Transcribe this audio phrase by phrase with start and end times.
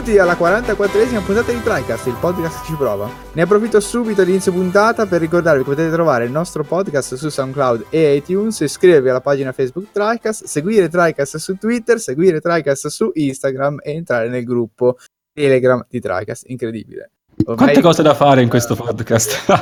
[0.00, 3.06] Benvenuti alla 44esima puntata di TriCast, il podcast che ci prova.
[3.34, 7.88] Ne approfitto subito all'inizio puntata per ricordarvi che potete trovare il nostro podcast su SoundCloud
[7.90, 13.80] e iTunes, iscrivervi alla pagina Facebook TriCast, seguire TriCast su Twitter, seguire TriCast su Instagram
[13.82, 14.96] e entrare nel gruppo
[15.34, 16.44] Telegram di TriCast.
[16.46, 17.10] Incredibile.
[17.44, 17.56] Ormai...
[17.56, 19.52] Quante cose da fare in questo podcast.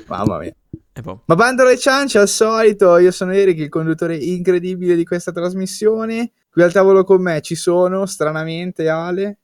[0.07, 0.55] Mamma mia.
[0.99, 1.23] Boh.
[1.25, 6.31] Ma bando le ciance al solito, io sono Eric, il conduttore incredibile di questa trasmissione.
[6.51, 9.37] Qui al tavolo con me ci sono, stranamente, Ale.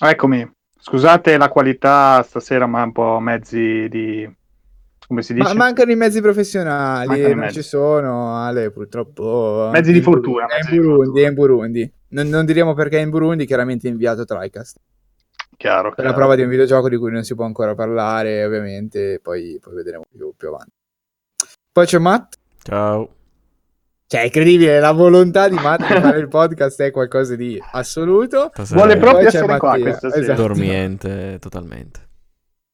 [0.00, 0.50] Eccomi.
[0.78, 4.28] Scusate la qualità stasera, ma un po' mezzi di...
[5.06, 5.46] come si dice?
[5.46, 7.54] Ma mancano i mezzi professionali, mancano non mezzi.
[7.54, 9.68] ci sono, Ale, purtroppo...
[9.70, 10.46] Mezzi di fortuna.
[10.46, 11.92] È in Burundi, è in Burundi.
[12.08, 14.78] Non, non diremo perché è in Burundi, chiaramente è inviato TriCast.
[15.56, 16.10] Chiaro, per chiaro.
[16.10, 19.74] la prova di un videogioco di cui non si può ancora parlare, ovviamente, poi, poi
[19.74, 20.72] vedremo più, più avanti.
[21.72, 22.34] Poi c'è Matt.
[22.62, 23.14] Ciao.
[24.06, 28.50] Cioè, è incredibile, la volontà di Matt di fare il podcast è qualcosa di assoluto.
[28.52, 28.80] Stasera.
[28.80, 29.58] Vuole proprio essere Mattia.
[29.58, 30.22] qua questa sera.
[30.22, 30.42] Esatto.
[30.42, 32.08] Dormiente, totalmente.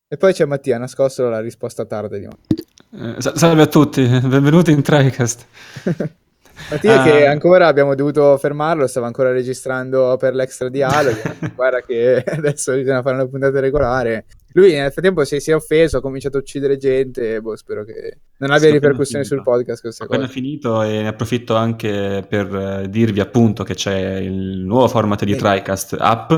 [0.08, 3.16] E poi c'è Mattia, nascosto la risposta tarda di Matt.
[3.18, 5.46] Eh, salve a tutti, benvenuti in TriCast.
[6.70, 7.30] Mattia, uh, che ah.
[7.30, 11.20] ancora abbiamo dovuto fermarlo, stava ancora registrando per l'extra dialogo.
[11.54, 14.26] Guarda che adesso bisogna fare una puntata regolare.
[14.52, 17.40] Lui nel frattempo si, si, è offeso, ha cominciato a uccidere gente.
[17.40, 19.80] Boh, spero che non abbia ripercussioni sul podcast.
[19.82, 20.32] Questa appena cosa.
[20.32, 25.36] finito e ne approfitto anche per eh, dirvi appunto che c'è il nuovo format di
[25.36, 26.32] TriCast app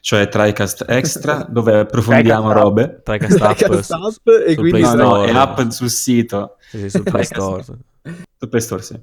[0.00, 3.00] cioè TriCast Extra, dove approfondiamo robe.
[3.02, 6.56] TriCast App, TriCast app e quindi no, no, è app sul sito.
[6.60, 7.64] Sì, sì, sul Play Store.
[7.64, 9.00] sul Play Store, sì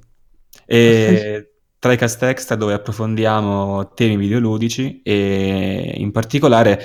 [0.64, 6.82] e TriCast Extra dove approfondiamo temi videoludici e in particolare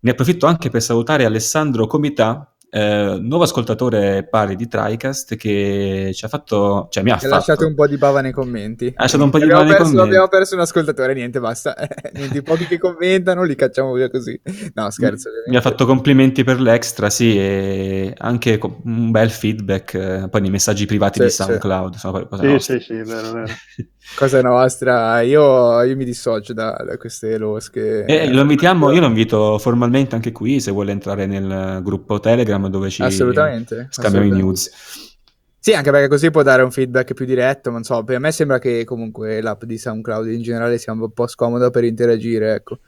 [0.00, 6.24] ne approfitto anche per salutare Alessandro Comità eh, nuovo ascoltatore pari di TriCast che ci
[6.24, 7.34] ha fatto, cioè mi ha, ha fatto...
[7.34, 8.86] lasciato un po' di bava nei commenti.
[8.86, 10.00] Ha lasciato un po' di bava nei commenti.
[10.00, 11.76] Abbiamo perso un ascoltatore, niente, basta.
[12.14, 14.40] niente, i pochi che commentano li cacciamo via così.
[14.72, 15.28] No, scherzo.
[15.28, 15.50] Ovviamente.
[15.50, 20.50] Mi ha fatto complimenti per l'extra, sì, e anche un bel feedback eh, poi nei
[20.50, 21.92] messaggi privati sì, di SoundCloud.
[21.92, 23.52] Sì, sono sì, sì, sì, vero, vero.
[24.16, 28.04] Cosa nostra, io, io mi dissocio da, da queste losche.
[28.04, 32.61] E lo invitiamo, io lo invito formalmente anche qui se vuole entrare nel gruppo Telegram
[32.68, 34.36] dove ci assolutamente, scambiamo assolutamente.
[34.36, 35.10] i news.
[35.58, 38.58] Sì, anche perché così può dare un feedback più diretto, non so, per me sembra
[38.58, 42.78] che comunque l'app di SoundCloud in generale sia un po' scomoda per interagire, ecco.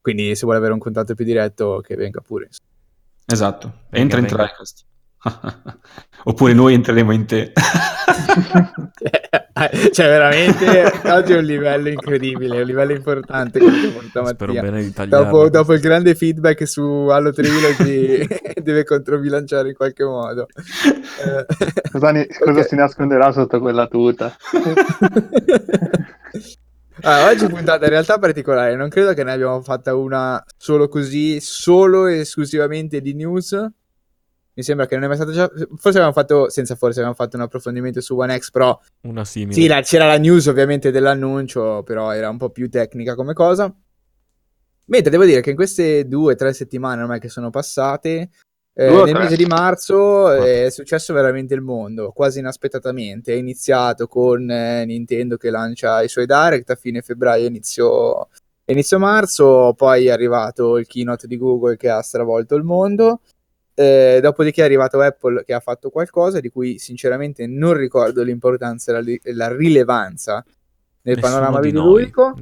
[0.00, 2.48] Quindi se vuole avere un contatto più diretto che venga pure.
[3.26, 4.32] Esatto, entra venga.
[4.32, 4.84] in TriCast.
[6.24, 7.52] Oppure noi entreremo in te.
[9.92, 13.60] cioè, veramente oggi è un livello incredibile, un livello importante.
[13.60, 18.26] Spero bene di dopo, dopo, il grande feedback su Halo Trilogy,
[18.62, 20.46] deve controbilanciare in qualche modo.
[21.92, 22.64] cosa, ne, cosa okay.
[22.64, 24.36] si nasconderà sotto quella tuta?
[27.02, 31.40] Ah, oggi puntata in realtà particolare, non credo che ne abbiamo fatta una solo così,
[31.40, 33.54] solo e esclusivamente di news
[34.56, 35.48] mi sembra che non è mai stato già.
[35.48, 38.78] Forse avevamo fatto, senza forse, avevamo fatto un approfondimento su One X, però.
[39.02, 39.52] Una simile.
[39.52, 43.72] Sì, la, c'era la news ovviamente dell'annuncio, però era un po' più tecnica come cosa.
[44.86, 48.30] Mentre devo dire che in queste due o tre settimane ormai che sono passate,
[48.72, 49.18] eh, nel tre.
[49.18, 53.34] mese di marzo è successo veramente il mondo, quasi inaspettatamente.
[53.34, 58.28] È iniziato con eh, Nintendo che lancia i suoi direct a fine febbraio, inizio,
[58.64, 63.20] inizio marzo, poi è arrivato il keynote di Google che ha stravolto il mondo.
[63.78, 68.96] Eh, dopodiché è arrivato Apple che ha fatto qualcosa di cui sinceramente non ricordo l'importanza
[68.96, 70.42] e la, la rilevanza
[71.02, 72.34] nel Nessuno panorama videoludico.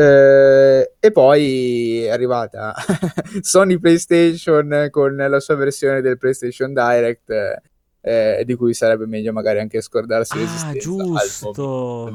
[0.00, 2.74] Eh, e poi è arrivata
[3.42, 7.60] Sony PlayStation con la sua versione del PlayStation Direct.
[8.08, 12.10] Eh, di cui sarebbe meglio magari anche scordarsi ah, giusto.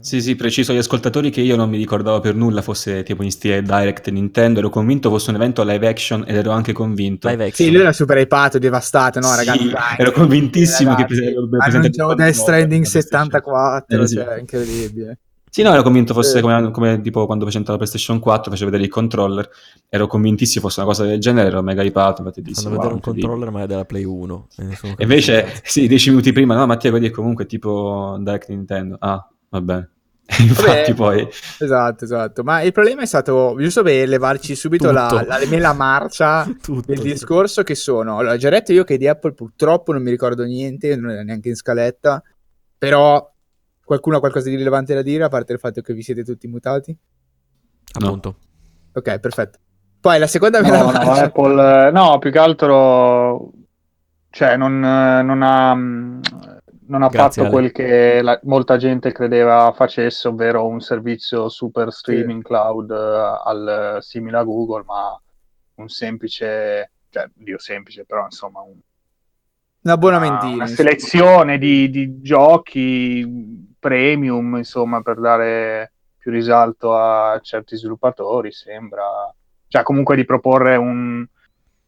[0.00, 3.30] Sì, sì, preciso agli ascoltatori che io non mi ricordavo per nulla fosse tipo in
[3.30, 7.26] stile Direct Nintendo, ero convinto fosse un evento live action ed ero anche convinto.
[7.28, 7.66] Live action.
[7.66, 9.70] Sì, lui era super hypato, devastato, no sì, ragazzi?
[9.70, 14.14] Dai, ero convintissimo ragazzi, che presentato Death Stranding 74, eh, sì.
[14.16, 15.18] cioè, incredibile.
[15.52, 16.40] Sì, no, ero convinto fosse eh.
[16.40, 19.50] come, come, tipo quando presentavo la PlayStation 4, facevo vedere il controller,
[19.88, 23.00] ero convintissimo fosse una cosa del genere, ero mega hypato, infatti dissi, Fanno vedere un
[23.00, 24.46] controller ma è della Play 1.
[24.56, 24.64] E,
[24.96, 28.96] e invece, sì, dieci minuti prima, no Mattia, quelli è comunque tipo Direct Nintendo.
[29.00, 29.90] Ah, va bene.
[30.38, 32.44] Infatti, poi esatto, esatto.
[32.44, 37.00] Ma il problema è stato giusto per levarci subito la, la, la, marcia tutto, del
[37.00, 37.64] discorso.
[37.64, 41.10] Che sono allora, già detto io che di Apple purtroppo non mi ricordo niente, non
[41.10, 42.22] era neanche in scaletta.
[42.78, 43.30] Però
[43.90, 46.46] Qualcuno ha qualcosa di rilevante da dire, a parte il fatto che vi siete tutti
[46.46, 46.96] mutati?
[47.94, 48.36] Appunto.
[48.92, 49.58] Ok, perfetto.
[50.00, 53.50] Poi la seconda me no, la no, Apple, no, più che altro,
[54.30, 55.74] cioè, non, non ha...
[55.74, 57.50] non ha Grazie, fatto Ale.
[57.50, 62.46] quel che la, molta gente credeva facesse, ovvero un servizio super streaming sì.
[62.46, 65.20] cloud uh, al, simile a Google, ma
[65.74, 68.78] un semplice, cioè, Dio semplice, però insomma un,
[69.82, 70.46] un abbonamento.
[70.46, 79.04] Una, selezione di, di, giochi premium, insomma, per dare più risalto a certi sviluppatori, sembra.
[79.66, 81.26] Cioè, comunque di proporre un,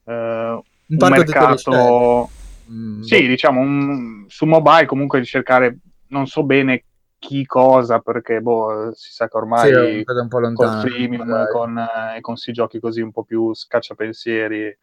[0.04, 2.30] uh, un, un mercato
[2.70, 5.78] Mm, sì, diciamo, un, su mobile comunque di cercare,
[6.08, 6.84] non so bene
[7.18, 11.78] chi cosa, perché boh, si sa che ormai sì, un po lontano, con freemium, con,
[11.78, 14.76] eh, con questi giochi così un po' più scacciapensieri,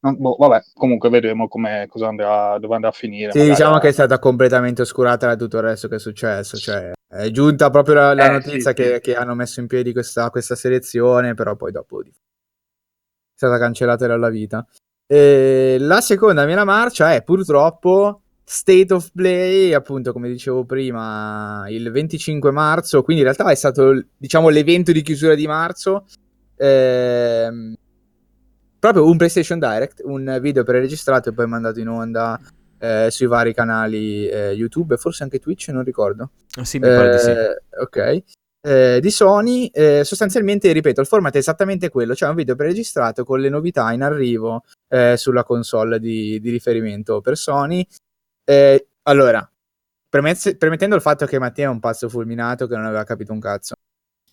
[0.00, 3.32] non, boh, vabbè, comunque vedremo cosa andrà, dove andrà a finire.
[3.32, 6.56] Sì, diciamo che è stata completamente oscurata da tutto il resto che è successo.
[6.56, 9.00] Cioè, è giunta proprio la, la eh, notizia sì, che, sì.
[9.00, 12.10] che, hanno messo in piedi questa, questa, selezione, però poi dopo è
[13.34, 14.66] stata cancellata dalla vita.
[15.06, 21.90] E la seconda mia marcia è purtroppo State of Play, appunto, come dicevo prima, il
[21.90, 26.06] 25 marzo, quindi in realtà è stato, diciamo, l'evento di chiusura di marzo.
[26.56, 27.74] Ehm,
[28.78, 32.40] proprio un PlayStation Direct, un video preregistrato e poi mandato in onda
[32.78, 36.30] eh, sui vari canali eh, YouTube e forse anche Twitch, non ricordo.
[36.62, 37.30] Sì, mi pare di sì.
[37.30, 38.22] Eh, ok
[38.66, 43.22] eh, di Sony, eh, sostanzialmente, ripeto, il format è esattamente quello, cioè un video preregistrato
[43.24, 47.86] con le novità in arrivo eh, sulla console di, di, riferimento per Sony.
[48.42, 49.48] Eh, allora,
[50.08, 53.38] premesse, premettendo il fatto che Mattia è un pazzo fulminato che non aveva capito un
[53.38, 53.74] cazzo,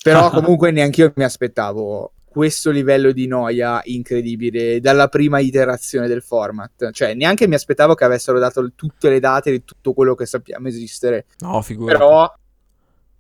[0.01, 6.23] però comunque neanche io mi aspettavo questo livello di noia incredibile dalla prima iterazione del
[6.23, 6.89] format.
[6.89, 10.67] Cioè, neanche mi aspettavo che avessero dato tutte le date di tutto quello che sappiamo
[10.67, 11.27] esistere.
[11.41, 11.95] No, figurati.
[11.95, 12.33] Però,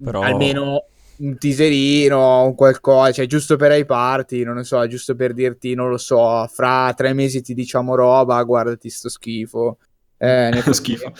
[0.03, 0.21] Però...
[0.21, 0.85] almeno
[1.17, 5.75] un teaserino, un qualcosa, cioè giusto per i party, non lo so, giusto per dirti,
[5.75, 9.77] non lo so, fra tre mesi ti diciamo roba, guardati sto schifo.
[10.17, 11.13] Eh, schifo.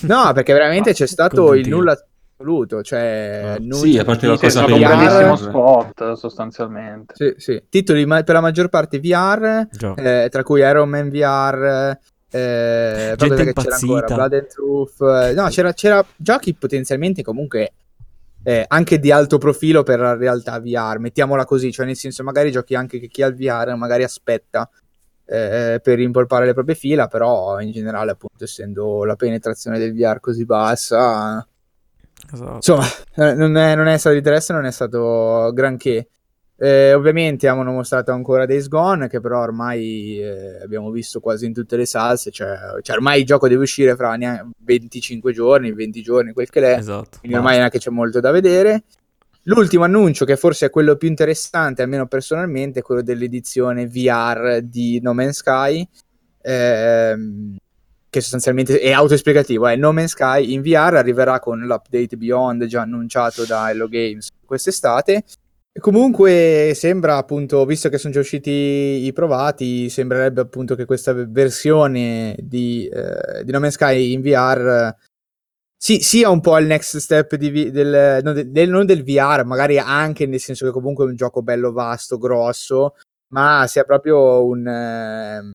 [0.00, 1.96] No, perché veramente c'è stato il nulla
[2.40, 3.56] assoluto, cioè...
[3.60, 7.14] Uh, sì, a parte la cosa per un bellissimo spot, sostanzialmente.
[7.14, 7.62] Sì, sì.
[7.68, 11.98] Titoli ma- per la maggior parte VR, eh, tra cui Iron Man VR...
[12.32, 14.14] Eh, Gente impazzita.
[14.14, 15.00] Blood and Truth.
[15.00, 17.72] Eh, no, c'era, c'era giochi potenzialmente comunque
[18.44, 22.52] eh, anche di alto profilo per la realtà VR, mettiamola così, cioè nel senso magari
[22.52, 24.70] giochi anche che chi ha il VR magari aspetta
[25.26, 30.20] eh, per rimpolpare le proprie fila, però in generale appunto essendo la penetrazione del VR
[30.20, 31.44] così bassa,
[32.32, 32.54] esatto.
[32.56, 32.84] insomma
[33.16, 36.08] eh, non è, non è stato di interesse, non è stato granché.
[36.62, 41.54] Eh, ovviamente hanno mostrato ancora Days Gone, che però ormai eh, abbiamo visto quasi in
[41.54, 42.30] tutte le salse.
[42.30, 44.14] Cioè, cioè, ormai il gioco deve uscire fra
[44.58, 46.78] 25 giorni, 20 giorni, quel che è.
[46.78, 47.18] Esatto.
[47.20, 48.82] Quindi ormai neanche c'è molto da vedere.
[49.44, 55.00] L'ultimo annuncio, che forse è quello più interessante, almeno personalmente, è quello dell'edizione VR di
[55.00, 55.88] No Man's Sky.
[56.42, 57.56] Ehm,
[58.10, 59.66] che sostanzialmente è autoesplicativo.
[59.66, 64.28] È No Man's Sky in VR arriverà con l'update Beyond già annunciato da Hello Games
[64.44, 65.24] quest'estate
[65.78, 72.34] Comunque sembra appunto, visto che sono già usciti i provati, sembrerebbe appunto che questa versione
[72.40, 74.92] di, eh, di No Man's Sky in VR
[75.76, 79.78] sì, sia un po' il next step di, del, non, del, non del VR, magari
[79.78, 82.96] anche nel senso che comunque è un gioco bello vasto, grosso,
[83.28, 85.50] ma sia proprio un, eh,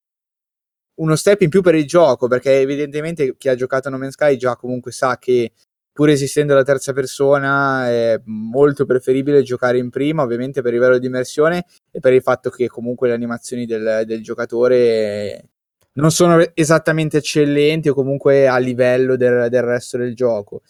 [0.95, 4.37] uno step in più per il gioco, perché evidentemente chi ha giocato No Man's Sky
[4.37, 5.51] già comunque sa che
[5.91, 10.97] pur esistendo la terza persona è molto preferibile giocare in prima ovviamente per il livello
[10.97, 15.51] di immersione e per il fatto che comunque le animazioni del, del giocatore
[15.93, 20.63] non sono esattamente eccellenti o comunque a livello del, del resto del gioco.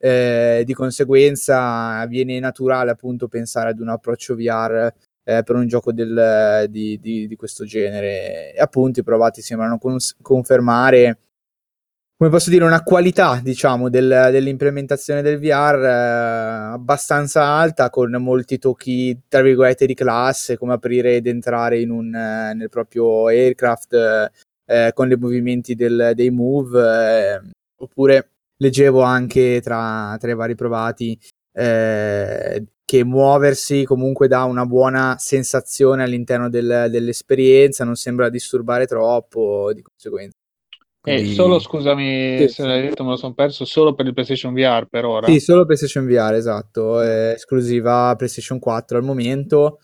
[0.00, 4.92] Eh, di conseguenza viene naturale appunto pensare ad un approccio VR
[5.28, 8.54] eh, per un gioco del, di, di, di, questo genere.
[8.54, 11.18] E appunto i provati sembrano cons- confermare
[12.18, 18.58] come posso dire, una qualità, diciamo, del, dell'implementazione del VR eh, abbastanza alta, con molti
[18.58, 24.32] tocchi, tra virgolette, di classe, come aprire ed entrare un, eh, nel proprio aircraft
[24.66, 27.40] eh, con dei movimenti del, dei move, eh,
[27.76, 31.16] oppure leggevo anche tra, tra, i vari provati
[31.58, 39.72] eh, che muoversi comunque dà una buona sensazione all'interno del, dell'esperienza, non sembra disturbare troppo,
[39.74, 40.36] di conseguenza
[41.02, 41.30] eh, Quindi...
[41.32, 44.54] Eh, solo, scusami sì, se l'hai detto, me lo sono perso, solo per il PlayStation
[44.54, 45.26] VR per ora.
[45.26, 49.80] Sì, solo PlayStation VR, esatto, è esclusiva PlayStation 4 al momento.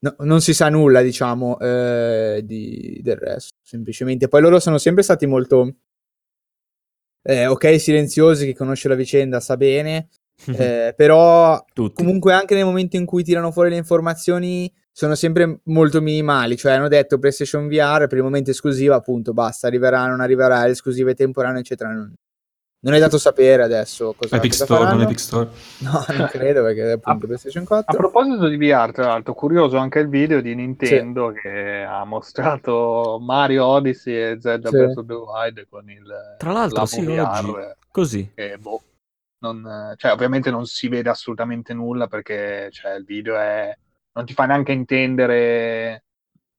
[0.00, 4.28] No, non si sa nulla, diciamo, eh, di, del resto, semplicemente.
[4.28, 5.76] Poi loro sono sempre stati molto...
[7.24, 10.08] Eh, ok, silenziosi, chi conosce la vicenda sa bene,
[10.46, 11.94] eh, però Tutti.
[12.02, 16.72] comunque anche nel momento in cui tirano fuori le informazioni sono sempre molto minimali, cioè
[16.72, 21.60] hanno detto PlayStation VR per il momento esclusiva, appunto, basta, arriverà, non arriverà, esclusive temporanee,
[21.60, 21.90] eccetera.
[21.90, 22.12] Non,
[22.84, 25.08] Non è dato sapere adesso cosa, Epic cosa Store, non faranno.
[25.08, 25.48] Epic Store.
[25.78, 27.96] No, non credo perché è appunto A- PlayStation A 4.
[27.96, 33.64] proposito di VR, tra l'altro, curioso anche il video di Nintendo che ha mostrato Mario
[33.66, 34.76] Odyssey e Zelda Sì.
[34.76, 36.02] Breath of the Wild con il
[36.38, 37.52] Tra l'altro, sì, VR, oggi.
[37.90, 38.30] Così.
[38.34, 38.82] e boh,
[39.42, 43.76] non- cioè, ovviamente non si vede assolutamente nulla perché cioè, il video è
[44.14, 46.04] non ti fa neanche intendere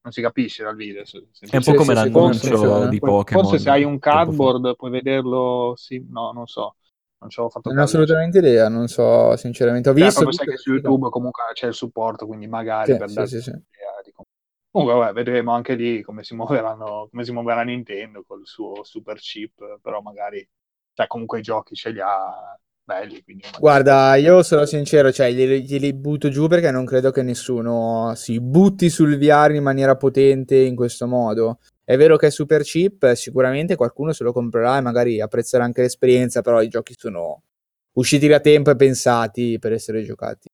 [0.02, 3.44] non si capisce dal video se- È un po' come l'annuncio di Pokémon.
[3.44, 6.76] forse se hai un cardboard puoi vederlo sì, no non so
[7.20, 9.90] non ci avevo fatto Non ho assolutamente idea, non so sinceramente.
[9.90, 10.12] Ho Cioè, visto...
[10.12, 13.36] proprio sai che su YouTube comunque c'è il supporto quindi magari Sì, per sì, darti
[13.36, 13.52] sì, sì.
[14.04, 14.28] di come-
[14.72, 19.18] comunque vabbè, vedremo anche lì come si muoveranno come si muoverà Nintendo col suo super
[19.20, 20.48] chip però magari
[20.94, 25.64] cioè comunque i giochi ce li ha belli quindi Guarda, io sono sincero, cioè glieli,
[25.64, 30.56] glieli butto giù perché non credo che nessuno si butti sul VR in maniera potente
[30.58, 31.60] in questo modo.
[31.84, 35.82] È vero che è super cheap, sicuramente qualcuno se lo comprerà e magari apprezzerà anche
[35.82, 37.42] l'esperienza, però i giochi sono
[37.94, 40.48] usciti da tempo e pensati per essere giocati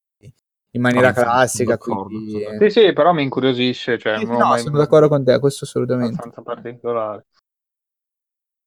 [0.72, 1.78] in maniera Ah, classica.
[1.78, 2.46] quindi...
[2.60, 6.14] sì sì però mi incuriosisce cioè Sì, no, mai- sono d'accordo con te, questo assolutamente.
[6.14, 7.26] abbastanza particolare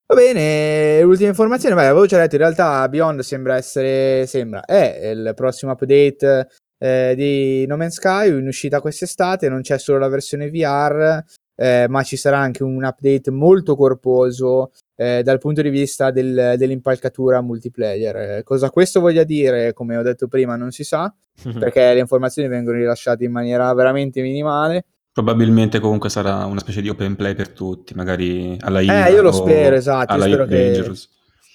[0.06, 5.08] Va bene, l'ultima informazione, beh, avevo già detto, in realtà Beyond sembra essere, sembra, è
[5.08, 10.08] il prossimo update eh, di No Man's Sky in uscita quest'estate, non c'è solo la
[10.08, 11.22] versione VR,
[11.56, 16.54] eh, ma ci sarà anche un update molto corposo eh, dal punto di vista del-
[16.58, 18.16] dell'impalcatura multiplayer.
[18.16, 21.14] Eh, cosa questo voglia dire, come ho detto prima, non si sa,
[21.58, 24.84] perché le informazioni vengono rilasciate in maniera veramente minimale.
[25.12, 29.20] Probabilmente comunque sarà una specie di open play per tutti, magari alla IVA Eh, io
[29.22, 31.08] lo spero, esatto, alla spero che- Dangerous.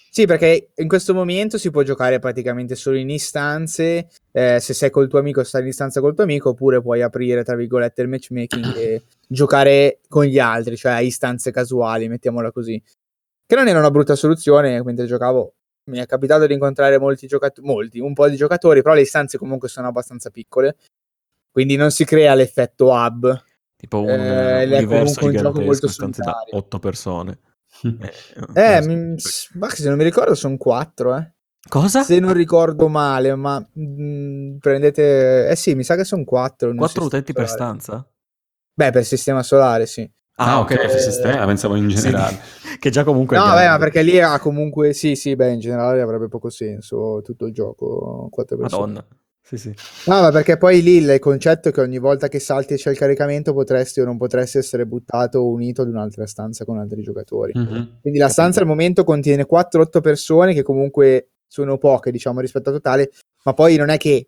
[0.09, 4.07] Sì, perché in questo momento si può giocare praticamente solo in istanze.
[4.31, 7.43] eh, se sei col tuo amico, stai in istanza col tuo amico, oppure puoi aprire,
[7.43, 12.79] tra virgolette, il matchmaking e giocare con gli altri, cioè a istanze casuali, mettiamola così.
[13.45, 15.53] Che non era una brutta soluzione, mentre giocavo
[15.85, 19.39] mi è capitato di incontrare molti giocatori, molti, un po' di giocatori, però le istanze
[19.39, 20.75] comunque sono abbastanza piccole.
[21.51, 23.43] Quindi non si crea l'effetto hub.
[23.77, 26.57] Tipo un Eh, eh, è universo comunque un gioco molto gigantesco stanze da solitario.
[26.57, 27.39] 8 persone.
[28.55, 28.87] Eh, sì.
[28.87, 29.15] mi-
[29.59, 31.31] ma se non mi ricordo sono quattro, eh.
[31.69, 32.01] Cosa?
[32.01, 35.49] Se non ricordo male, ma mm, prendete...
[35.49, 36.69] Eh sì, mi sa che sono quattro.
[36.69, 37.79] nel 4 sistema utenti per solare.
[37.79, 38.07] stanza?
[38.73, 40.09] Beh, per sistema solare, sì.
[40.39, 40.77] Ah, ok, ok.
[40.77, 42.37] per sistema, pensavo in Sì, generale.
[42.79, 44.93] che già comunque No, beh, ma perché lì ha comunque...
[44.93, 48.27] Sì, sì, beh, in generale avrebbe poco senso tutto il gioco.
[48.31, 48.93] Quattro persone.
[48.93, 49.07] Madonna.
[49.47, 49.73] Sì, sì.
[50.07, 52.91] No, ma perché poi lì il concetto è che ogni volta che salti e c'è
[52.91, 57.01] il caricamento potresti o non potresti essere buttato o unito ad un'altra stanza con altri
[57.01, 57.53] giocatori.
[57.55, 57.99] Mhm.
[58.01, 62.73] Quindi la stanza al momento contiene 4-8 persone che comunque sono poche, diciamo, rispetto a
[62.73, 63.09] totale,
[63.45, 64.27] ma poi non è che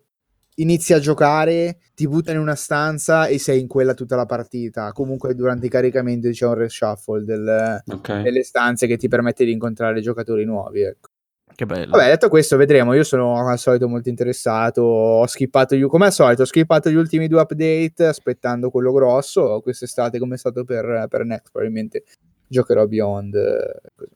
[0.54, 4.92] inizi a giocare, ti buttano in una stanza e sei in quella tutta la partita.
[4.92, 8.22] Comunque durante i caricamenti c'è un reshuffle del- Ok.
[8.22, 10.80] delle stanze che ti permette di incontrare giocatori nuovi.
[10.80, 11.08] Ecco.
[11.54, 11.90] Che bello.
[11.90, 12.94] Vabbè, detto questo, vedremo.
[12.94, 14.82] Io sono al solito molto interessato.
[14.82, 19.60] Ho skippato, gli- come al solito, ho skippato gli ultimi due update aspettando quello grosso.
[19.60, 22.04] Quest'estate, come è stato per, per Next, probabilmente
[22.46, 23.34] giocherò Beyond.
[23.34, 24.08] eh.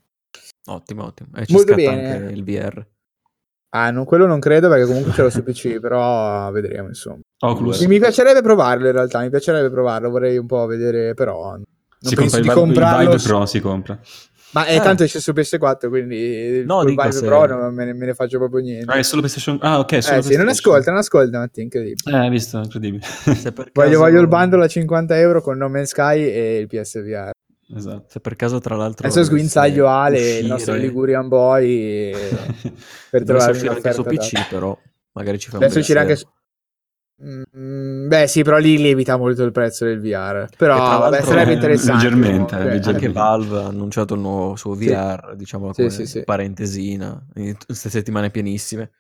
[0.66, 1.28] Ottimo, ottimo.
[1.36, 2.12] E ci Molto bene.
[2.16, 2.86] anche il VR.
[3.76, 7.18] Ah, no, quello non credo perché comunque ce l'ho su PC, però vedremo insomma.
[7.40, 7.80] Oculus.
[7.80, 11.64] Mi, mi piacerebbe provarlo in realtà, mi piacerebbe provarlo, vorrei un po' vedere, però non
[11.98, 13.10] Si penso compra di Vi- il comprarlo.
[13.10, 13.98] Vive Pro, si compra.
[14.54, 14.80] Ma è Eh.
[14.80, 18.14] tanto esce su PS4, quindi No, dico Vive se- Pro non me ne, me ne
[18.14, 18.90] faccio proprio niente.
[18.90, 19.58] Ah, è solo PlayStation...
[19.61, 22.16] Ah, ok, solo eh sì, non ascolta, non ascolta, Mattia, incredibile.
[22.16, 23.04] Eh, hai visto, incredibile.
[23.04, 26.58] Se per Voglio, caso- voglio il bundle a 50 euro con No Man's Sky e
[26.58, 27.30] il PSVR.
[27.76, 28.04] esatto.
[28.08, 29.06] Se per caso, tra l'altro.
[29.08, 31.68] Adesso sguinzaglio Ale, il uscire- nostro Ligurian Boy,
[32.12, 32.14] e-
[33.11, 34.78] per trovare uscire anche su PC, però
[35.12, 36.26] magari ci fa un Adesso bel uscirà anche su...
[37.23, 40.49] Mm, beh, sì, però lì lievita molto il prezzo del VR.
[40.56, 42.04] Però vabbè, sarebbe interessante.
[42.04, 42.64] leggermente, comunque.
[42.64, 42.90] leggermente.
[42.90, 44.75] Anche Valve ha annunciato il nuovo suo.
[44.75, 46.25] VR, diciamo Sì, come sì, sì.
[46.25, 48.90] parentesina, in queste settimane pienissime.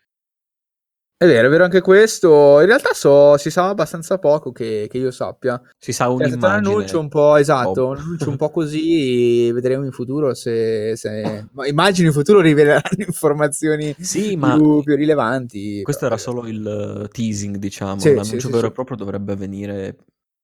[1.24, 2.60] È vero, è vero anche questo.
[2.60, 5.58] In realtà so, si sa abbastanza poco che, che io sappia.
[5.78, 6.68] Si sa Cioè, è stato un un'immagine.
[6.74, 7.88] annuncio un po' esatto, Oh.
[7.92, 9.50] un annuncio un po' così.
[9.52, 10.96] Vedremo in futuro se.
[10.96, 11.46] se...
[11.52, 15.82] Ma immagino in futuro riveleranno informazioni Sì, ma più, più rilevanti.
[15.82, 17.98] questo però, era solo il eh, teasing, diciamo.
[18.00, 19.96] Sì, L'annuncio sì, vero e proprio dovrebbe avvenire,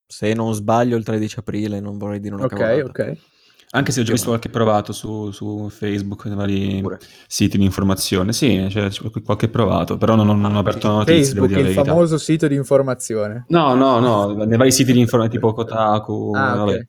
[0.06, 2.84] se non sbaglio, il 13 aprile, non vorrei dire una Ok, cavolata.
[2.84, 3.16] ok.
[3.72, 6.98] Anche se ho già visto qualche provato su, su Facebook, nei vari Pure.
[7.28, 8.32] siti di informazione.
[8.32, 12.18] Sì, c'è, c'è qualche provato, però non, non ho aperto la notizia, Facebook, il famoso
[12.18, 13.44] sito di informazione.
[13.46, 16.86] No, no, no, nei vari siti di informazione tipo Kotaku, Ah, vabbè, ok.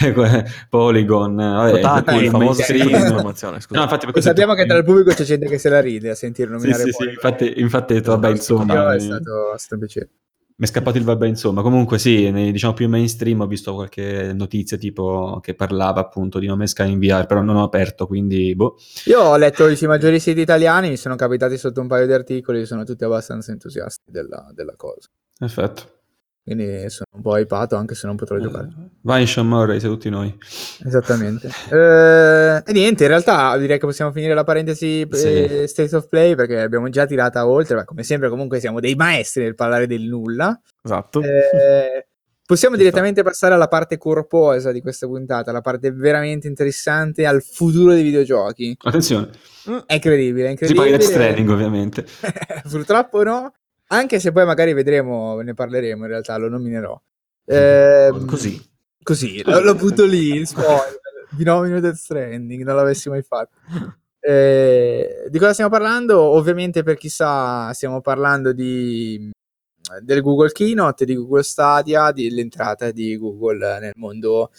[0.00, 3.78] insomma, Polygon, vabbè, Kotaku, il famoso sito di informazione, scusa.
[3.78, 6.10] No, infatti per questo sappiamo che tra il pubblico c'è gente che se la ride
[6.10, 7.14] a sentire Sì, nominare sì, sì, Polygon.
[7.14, 10.08] infatti, infatti vabbè, insomma, è eh, stato, è stato un piacere.
[10.56, 11.62] Mi è scappato il vabbè, insomma.
[11.62, 16.46] Comunque sì, nei, diciamo più mainstream ho visto qualche notizia tipo che parlava appunto di
[16.46, 18.76] Nome Sky in VR, però non ho aperto, quindi boh.
[19.06, 22.66] Io ho letto i maggiori siti italiani, mi sono capitati sotto un paio di articoli,
[22.66, 25.08] sono tutti abbastanza entusiasti della, della cosa.
[25.36, 26.03] Perfetto.
[26.44, 28.68] Quindi sono un po' hypato anche se non potrò giocare.
[29.00, 30.36] Vai in Sean Murray, sei tutti noi.
[30.84, 31.48] Esattamente.
[31.72, 35.26] eh, e niente, in realtà direi che possiamo finire la parentesi sì.
[35.26, 38.94] eh, State of Play perché abbiamo già tirata oltre, ma come sempre comunque siamo dei
[38.94, 40.60] maestri nel parlare del nulla.
[40.82, 41.22] Esatto.
[41.22, 42.08] Eh,
[42.44, 47.94] possiamo direttamente passare alla parte corposa di questa puntata, la parte veramente interessante al futuro
[47.94, 48.76] dei videogiochi.
[48.82, 49.30] Attenzione.
[49.86, 50.60] È incredibile, è incredibile.
[50.60, 52.04] Si parla di Death Stranding ovviamente.
[52.68, 53.50] Purtroppo no,
[53.94, 57.00] anche se poi magari vedremo, ne parleremo in realtà, lo nominerò.
[57.46, 58.72] Eh, così.
[59.02, 61.00] Così, lo, lo butto lì, spoiler.
[61.32, 63.58] Vi nomino Death Stranding, non l'avessi mai fatto.
[64.20, 66.18] Eh, di cosa stiamo parlando?
[66.20, 69.30] Ovviamente per chi sa, stiamo parlando di,
[70.00, 74.50] del Google Keynote, di Google Stadia, dell'entrata di Google nel mondo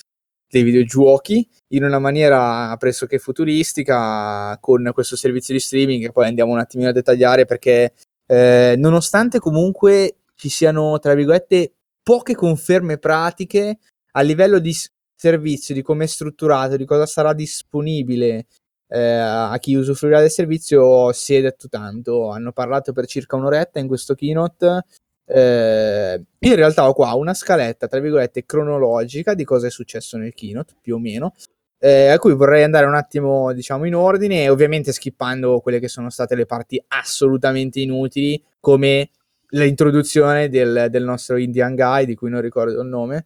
[0.48, 6.52] dei videogiochi in una maniera pressoché futuristica con questo servizio di streaming che poi andiamo
[6.52, 7.94] un attimino a dettagliare perché
[8.28, 13.80] eh, nonostante comunque ci siano, tra virgolette, poche conferme pratiche
[14.12, 14.76] a livello di
[15.16, 18.48] servizio, di come è strutturato, di cosa sarà disponibile
[18.88, 22.30] eh, a chi usufruirà del servizio, si è detto tanto.
[22.30, 24.84] Hanno parlato per circa un'oretta in questo keynote.
[25.28, 30.34] Eh, in realtà ho qua una scaletta, tra virgolette, cronologica di cosa è successo nel
[30.34, 31.34] keynote, più o meno,
[31.80, 36.10] eh, a cui vorrei andare un attimo, diciamo, in ordine, ovviamente skippando quelle che sono
[36.10, 39.10] state le parti assolutamente inutili, come
[39.50, 43.26] l'introduzione del, del nostro Indian Guy, di cui non ricordo il nome.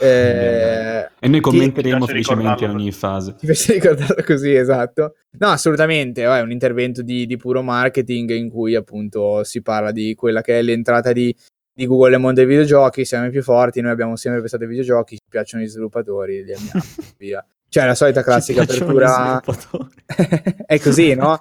[0.00, 3.34] Eh, e noi commenteremo felicemente ogni fase.
[3.34, 5.16] Ti piace ricordarlo così, esatto.
[5.38, 10.14] No, assolutamente, è un intervento di, di, puro marketing in cui appunto si parla di
[10.14, 11.34] quella che è l'entrata di,
[11.74, 14.68] di Google nel mondo dei videogiochi, siamo i più forti, noi abbiamo sempre pensato ai
[14.68, 16.82] videogiochi, ci piacciono gli sviluppatori, li amiamo,
[17.18, 17.44] via.
[17.68, 19.40] Cioè, la solita classica apertura.
[20.66, 21.38] è così, no?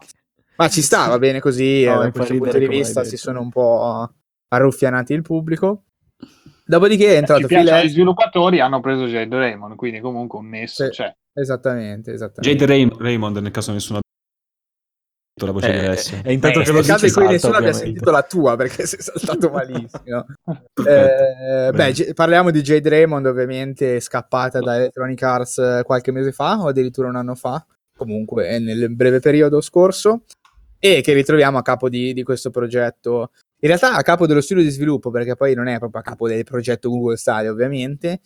[0.57, 1.83] Ma ci sta, va bene così.
[1.85, 4.11] No, da questo punto di vista si sono un po'
[4.49, 5.83] arruffianati il pubblico.
[6.65, 10.89] Dopodiché è entrato Phil Gli sviluppatori hanno preso Jade Raymond, quindi comunque un nesso sì,
[10.89, 11.15] c'è.
[11.33, 12.65] Esattamente, esattamente.
[12.65, 13.99] Jade Ray- Raymond, nel caso nessuno
[15.45, 16.15] la voce eh, adesso.
[16.23, 19.49] E intanto eh, che lo dici cui nessuno abbia sentito la tua perché sei saltato
[19.53, 20.25] malissimo.
[20.85, 26.59] eh, beh, g- parliamo di Jade Raymond, ovviamente scappata da Electronic Arts qualche mese fa
[26.59, 30.23] o addirittura un anno fa, comunque nel breve periodo scorso,
[30.79, 33.31] e che ritroviamo a capo di, di questo progetto.
[33.59, 36.27] In realtà a capo dello studio di sviluppo, perché poi non è proprio a capo
[36.27, 38.21] del progetto Google Stadia, ovviamente.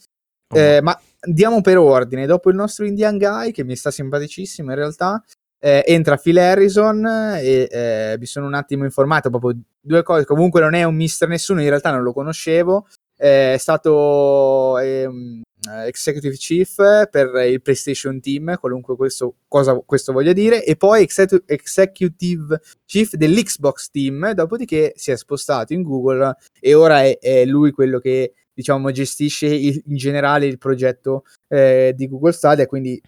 [0.53, 0.57] Oh.
[0.57, 2.25] Eh, ma andiamo per ordine.
[2.25, 5.23] Dopo il nostro Indian Guy, che mi sta simpaticissimo in realtà,
[5.63, 7.05] eh, entra Phil Harrison
[7.39, 10.25] e eh, mi sono un attimo informato proprio due cose.
[10.25, 12.87] Comunque non è un mister nessuno, in realtà non lo conoscevo.
[13.15, 15.43] Eh, è stato ehm,
[15.85, 21.43] executive chief per il PlayStation Team, qualunque questo, cosa questo voglia dire, e poi execu-
[21.45, 24.33] executive chief dell'Xbox Team.
[24.33, 29.45] Dopodiché si è spostato in Google e ora è, è lui quello che diciamo gestisce
[29.45, 32.65] il, in generale il progetto eh, di Google Stadia.
[32.65, 32.99] Quindi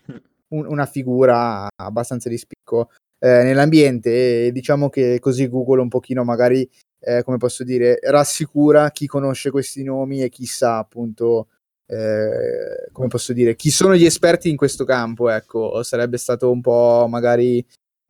[0.53, 2.89] un, una figura abbastanza di spicco
[3.19, 6.67] eh, nell'ambiente e diciamo che così Google un pochino magari,
[6.99, 11.47] eh, come posso dire, rassicura chi conosce questi nomi e chi sa appunto
[11.85, 16.61] eh, come posso dire, chi sono gli esperti in questo campo, ecco, sarebbe stato un
[16.61, 17.63] po' magari,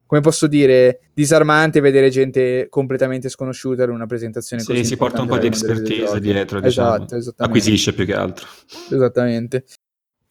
[0.06, 4.84] come posso dire, disarmante vedere gente completamente sconosciuta in una presentazione sì, così.
[4.84, 7.08] Sì, si porta un po' di expertise dietro, diciamo.
[7.08, 8.48] Esatto, acquisisce più che altro.
[8.90, 9.66] Esattamente.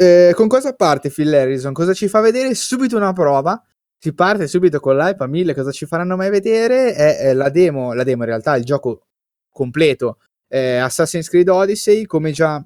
[0.03, 1.73] Eh, con cosa parte Phil Harrison?
[1.73, 2.57] Cosa ci fa vedere?
[2.57, 3.63] Subito una prova.
[3.97, 5.55] Si parte subito con l'hype a mille.
[5.55, 6.93] Cosa ci faranno mai vedere?
[6.93, 9.07] È, è la demo, la demo in realtà, il gioco
[9.49, 10.19] completo.
[10.49, 12.61] Eh, Assassin's Creed Odyssey, come già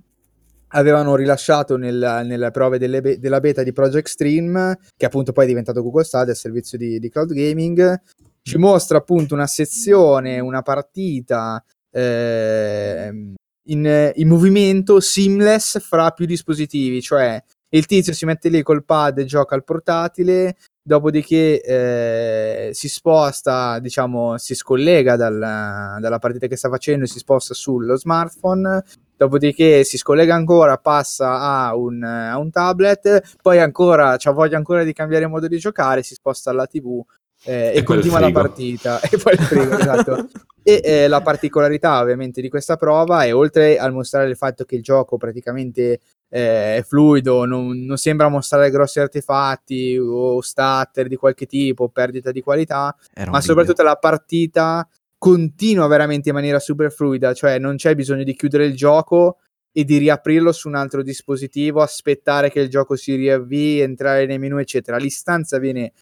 [0.69, 5.49] avevano rilasciato nel, nelle prove be- della beta di Project Stream, che appunto poi è
[5.49, 8.01] diventato Google Stadia, il servizio di, di cloud gaming.
[8.41, 13.35] Ci mostra appunto una sezione, una partita eh,
[13.67, 19.19] in, in movimento seamless fra più dispositivi, cioè il tizio si mette lì col pad
[19.19, 26.57] e gioca al portatile, dopodiché eh, si sposta, diciamo, si scollega dal, dalla partita che
[26.57, 28.85] sta facendo e si sposta sullo smartphone,
[29.17, 34.85] dopodiché si scollega ancora, passa a un, a un tablet, poi ancora ha voglia ancora
[34.85, 37.03] di cambiare modo di giocare, si sposta alla TV
[37.47, 39.01] eh, e, e continua la partita.
[39.09, 40.29] E poi il frigo, esatto.
[40.63, 44.75] E eh, la particolarità ovviamente di questa prova è oltre al mostrare il fatto che
[44.75, 51.15] il gioco praticamente eh, è fluido, non, non, sembra mostrare grossi artefatti o stutter di
[51.15, 52.95] qualche tipo, perdita di qualità,
[53.29, 58.35] ma soprattutto la partita continua veramente in maniera super fluida, cioè non c'è bisogno di
[58.35, 59.39] chiudere il gioco
[59.73, 64.39] e di riaprirlo su un altro dispositivo, aspettare che il gioco si riavvii, entrare nei
[64.39, 64.97] menu, eccetera.
[64.97, 65.93] L'istanza viene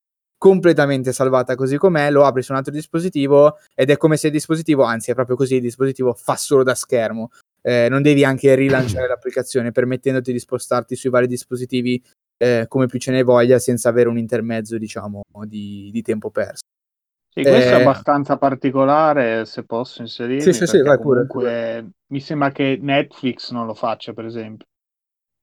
[0.45, 4.33] completamente salvata così com'è, lo apri su un altro dispositivo ed è come se il
[4.35, 7.31] dispositivo, anzi è proprio così, il dispositivo fa solo da schermo.
[7.63, 12.03] Eh, non devi anche rilanciare l'applicazione permettendoti di spostarti sui vari dispositivi
[12.37, 16.61] eh, come più ce ne voglia senza avere un intermezzo diciamo di, di tempo perso.
[17.33, 17.79] Sì, questo eh...
[17.79, 20.43] è abbastanza particolare, se posso inserire.
[20.43, 21.93] Sì, sì, sì, vai pure, pure.
[22.09, 24.67] Mi sembra che Netflix non lo faccia, per esempio.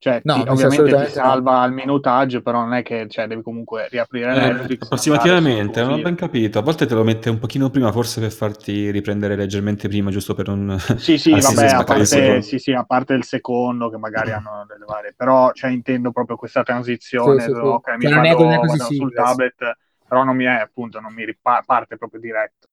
[0.02, 1.66] Cioè, no, ti, ovviamente ti salva no.
[1.66, 4.82] il minutaggio, però non è che cioè, devi comunque riaprire eh, Netflix.
[4.82, 6.58] Approssimativamente, non ho ben capito.
[6.58, 10.34] A volte te lo mette un pochino prima, forse per farti riprendere leggermente prima, giusto
[10.34, 10.76] per non...
[10.96, 14.84] Sì, sì, vabbè, a parte, sì, sì, a parte il secondo, che magari hanno delle
[14.84, 15.14] varie...
[15.16, 19.12] Però, cioè, intendo proprio questa transizione, sì, sì, dove, ok, mi vado, cioè, vado sul
[19.14, 19.76] tablet,
[20.08, 22.66] però non mi è, appunto, non mi riparte proprio diretto.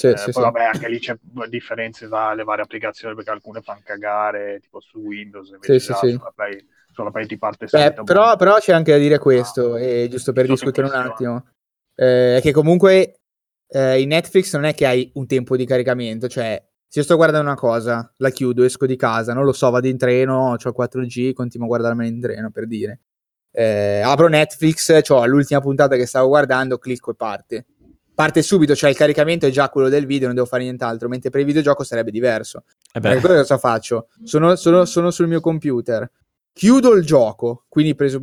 [0.00, 0.40] Sì, eh, sì, poi sì.
[0.40, 1.14] vabbè, anche lì c'è
[1.50, 6.10] differenze tra le varie applicazioni perché alcune fanno cagare, tipo su Windows, invece sì, sì,
[6.12, 8.04] sulla, Play, sulla Play ti parte sempre.
[8.04, 11.44] Però, però, c'è anche da dire questo, ah, e giusto per discutere un attimo,
[11.94, 13.20] eh, che comunque
[13.68, 17.16] eh, in Netflix non è che hai un tempo di caricamento, cioè se io sto
[17.16, 20.54] guardando una cosa, la chiudo, esco di casa, non lo so, vado in treno, ho
[20.54, 23.00] il 4G, continuo a guardarmela in treno per dire.
[23.52, 27.66] Eh, apro Netflix, ho l'ultima puntata che stavo guardando, clicco e parte
[28.20, 31.30] parte subito, cioè il caricamento è già quello del video, non devo fare nient'altro, mentre
[31.30, 32.64] per il videogioco sarebbe diverso.
[32.92, 33.00] Eh.
[33.00, 34.08] Perché cosa faccio?
[34.24, 36.10] Sono, sono, sono, sul mio computer,
[36.52, 38.20] chiudo il gioco, quindi preso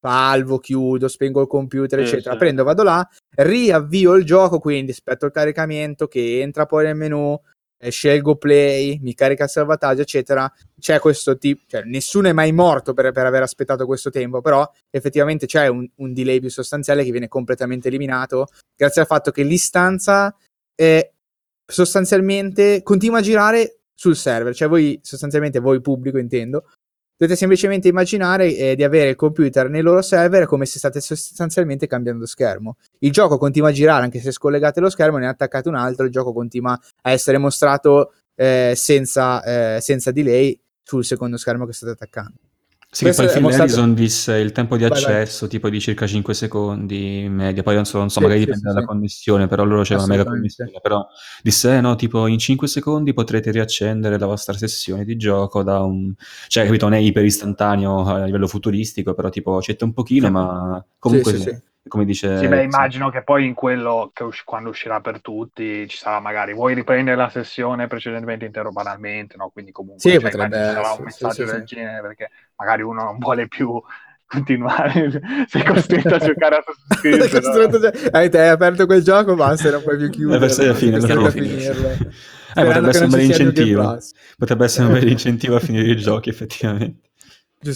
[0.00, 2.38] salvo, chiudo, spengo il computer, sì, eccetera, sì.
[2.38, 7.38] prendo, vado là, riavvio il gioco, quindi aspetto il caricamento che entra poi nel menu,
[7.78, 10.50] eh, scelgo play, mi carica il salvataggio, eccetera.
[10.78, 14.68] C'è questo tipo, cioè nessuno è mai morto per, per aver aspettato questo tempo, però
[14.90, 19.42] effettivamente c'è un, un, delay più sostanziale che viene completamente eliminato grazie al fatto che
[19.42, 20.34] l'istanza
[20.74, 21.10] è
[21.66, 26.64] sostanzialmente continua a girare sul server, cioè voi sostanzialmente voi pubblico intendo,
[27.16, 31.86] Dovete semplicemente immaginare eh, di avere il computer nei loro server come se state sostanzialmente
[31.86, 32.76] cambiando schermo.
[33.04, 36.10] Il gioco continua a girare anche se scollegate lo schermo, ne attaccate un altro, il
[36.10, 39.42] gioco continua a essere mostrato eh, senza,
[39.76, 42.38] eh, senza delay sul secondo schermo che state attaccando.
[42.90, 43.70] Sì, poi il film mostrato...
[43.70, 45.48] Edison disse il tempo di accesso vai, vai.
[45.48, 48.46] tipo di circa 5 secondi in media, poi non so, non so sì, magari sì,
[48.46, 51.04] dipende sì, dalla connessione, però loro c'è una mega connessione, però
[51.42, 55.80] disse eh, no, tipo in 5 secondi potrete riaccendere la vostra sessione di gioco da
[55.80, 56.14] un...
[56.46, 60.82] cioè capito, non è iper istantaneo a livello futuristico, però tipo accetta un pochino, ma
[60.98, 62.38] comunque come dice...
[62.38, 66.18] Sì, beh, immagino che poi in quello che us- quando uscirà per tutti ci sarà
[66.20, 69.50] magari, vuoi riprendere la sessione precedentemente interrobanalmente, no?
[69.50, 73.02] Quindi comunque sì, cioè, potrebbe sarà un messaggio sì, del sì, genere perché magari uno
[73.02, 73.80] non vuole più
[74.26, 78.10] continuare, sei costretto a giocare a Assassin's Creed.
[78.12, 80.46] Hai aperto quel gioco, basta, non puoi più chiudere.
[80.46, 81.88] Per la fine, non finirlo.
[82.56, 83.98] Eh, potrebbe essere un bel incentivo.
[84.38, 87.10] Potrebbe essere un bel incentivo a finire i giochi, effettivamente.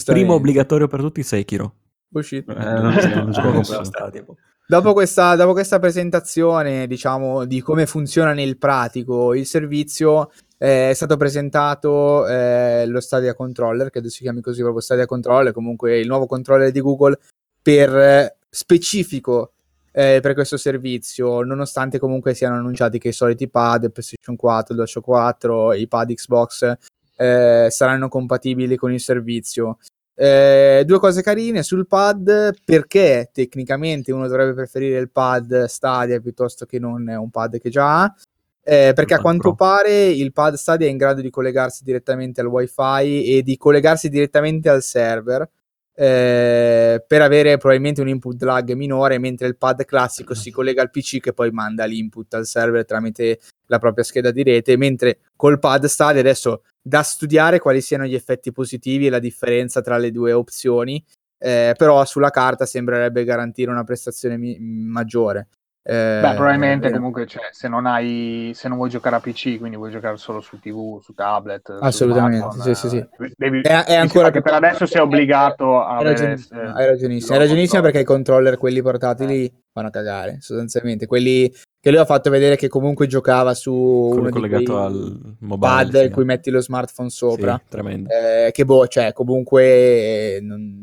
[0.05, 1.73] Primo obbligatorio per tutti, Sekiro.
[2.11, 2.51] Uscito.
[2.51, 3.61] Eh, non, non gioco
[4.67, 10.93] dopo, questa, dopo questa presentazione, diciamo, di come funziona nel pratico il servizio, eh, è
[10.93, 16.07] stato presentato eh, lo Stadia Controller, credo si chiami così proprio Stadia Controller, comunque il
[16.07, 17.17] nuovo controller di Google
[17.61, 19.53] per eh, specifico
[19.91, 25.05] eh, per questo servizio, nonostante comunque siano annunciati che i soliti pad, PlayStation 4, DualShock
[25.05, 26.77] 4, i pad Xbox
[27.15, 29.77] eh, saranno compatibili con il servizio.
[30.21, 36.65] Eh, due cose carine sul pad perché tecnicamente uno dovrebbe preferire il pad Stadia piuttosto
[36.65, 38.15] che non un pad che già ha.
[38.61, 42.47] Eh, perché a quanto pare il pad Stadia è in grado di collegarsi direttamente al
[42.47, 45.49] wifi e di collegarsi direttamente al server
[45.95, 50.91] eh, per avere probabilmente un input lag minore mentre il pad classico si collega al
[50.91, 55.59] PC che poi manda l'input al server tramite la propria scheda di rete mentre col
[55.59, 60.11] pad Stadia adesso da studiare quali siano gli effetti positivi e la differenza tra le
[60.11, 61.03] due opzioni,
[61.37, 65.47] eh, però sulla carta sembrerebbe garantire una prestazione mi- maggiore.
[65.81, 69.57] Eh, Beh, probabilmente eh, comunque cioè, se non hai se non vuoi giocare a PC,
[69.57, 73.07] quindi vuoi giocare solo su TV, su tablet, assolutamente, sì, sì, sì.
[73.35, 78.01] Devi, è, è ancora che per adesso sei obbligato a hai ragionissimo, hai ragionissimo perché
[78.01, 79.53] i controller quelli portatili eh.
[79.73, 81.07] vanno a cagare, sostanzialmente.
[81.07, 85.97] Quelli che lui ha fatto vedere che comunque giocava su Quello collegato al mobile, pad
[85.97, 86.05] sì.
[86.05, 87.59] in cui metti lo smartphone sopra.
[87.63, 88.09] Sì, tremendo.
[88.09, 90.81] Eh, che boh, cioè, comunque eh, non...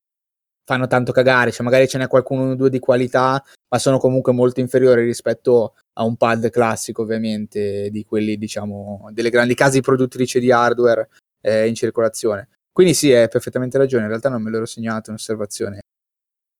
[0.64, 4.32] fanno tanto cagare, cioè magari ce n'è qualcuno o due di qualità, ma sono comunque
[4.32, 10.40] molto inferiori rispetto a un pad classico, ovviamente, di quelli, diciamo, delle grandi case produttrici
[10.40, 11.08] di hardware
[11.42, 12.48] eh, in circolazione.
[12.72, 15.80] Quindi sì, hai perfettamente ragione, in realtà non me l'ero segnato, un'osservazione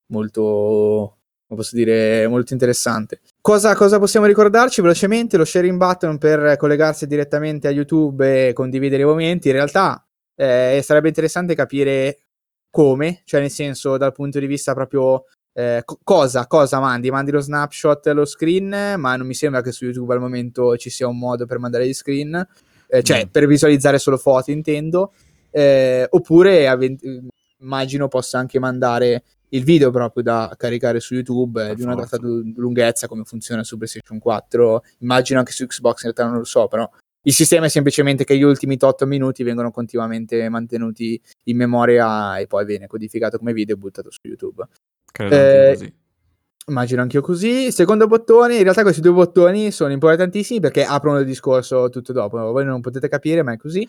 [0.09, 1.17] molto
[1.55, 3.21] posso dire, molto interessante.
[3.41, 5.37] Cosa, cosa, possiamo ricordarci velocemente?
[5.37, 9.47] Lo sharing button per collegarsi direttamente a YouTube e condividere i momenti.
[9.47, 10.05] In realtà
[10.35, 12.19] eh, sarebbe interessante capire
[12.69, 17.09] come, cioè nel senso dal punto di vista proprio eh, cosa, cosa mandi?
[17.09, 20.91] Mandi lo snapshot, lo screen, ma non mi sembra che su YouTube al momento ci
[20.91, 22.47] sia un modo per mandare gli screen,
[22.87, 23.29] eh, cioè mm.
[23.29, 25.13] per visualizzare solo foto intendo,
[25.49, 26.77] eh, oppure
[27.59, 33.07] immagino possa anche mandare il video proprio da caricare su YouTube di una data lunghezza
[33.07, 36.89] come funziona su PlayStation 4 immagino anche su Xbox in realtà non lo so però
[37.21, 42.47] il sistema è semplicemente che gli ultimi 8 minuti vengono continuamente mantenuti in memoria e
[42.47, 44.65] poi viene codificato come video e buttato su YouTube
[45.11, 45.93] credo eh, così
[46.69, 47.71] Immagino anch'io così.
[47.71, 52.37] Secondo bottone, in realtà questi due bottoni sono importantissimi perché aprono il discorso tutto dopo.
[52.37, 53.87] Voi non potete capire, ma è così.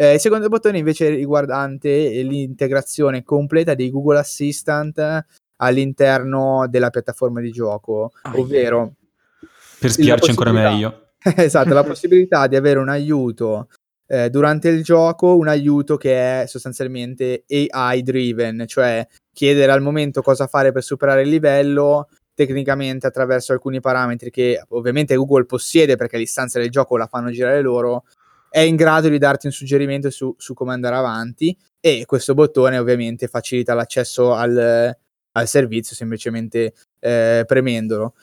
[0.00, 1.90] Eh, il secondo bottone invece è riguardante
[2.22, 8.92] l'integrazione completa di Google Assistant all'interno della piattaforma di gioco, ah, ovvero
[9.80, 11.14] per spiarci ancora meglio.
[11.34, 13.70] esatto, la possibilità di avere un aiuto
[14.06, 20.22] eh, durante il gioco, un aiuto che è sostanzialmente AI driven, cioè chiedere al momento
[20.22, 26.18] cosa fare per superare il livello tecnicamente attraverso alcuni parametri che ovviamente Google possiede perché
[26.18, 28.04] l'istanza del gioco la fanno girare loro
[28.58, 32.76] è in grado di darti un suggerimento su, su come andare avanti e questo bottone
[32.76, 34.96] ovviamente facilita l'accesso al,
[35.32, 38.14] al servizio semplicemente eh, premendolo.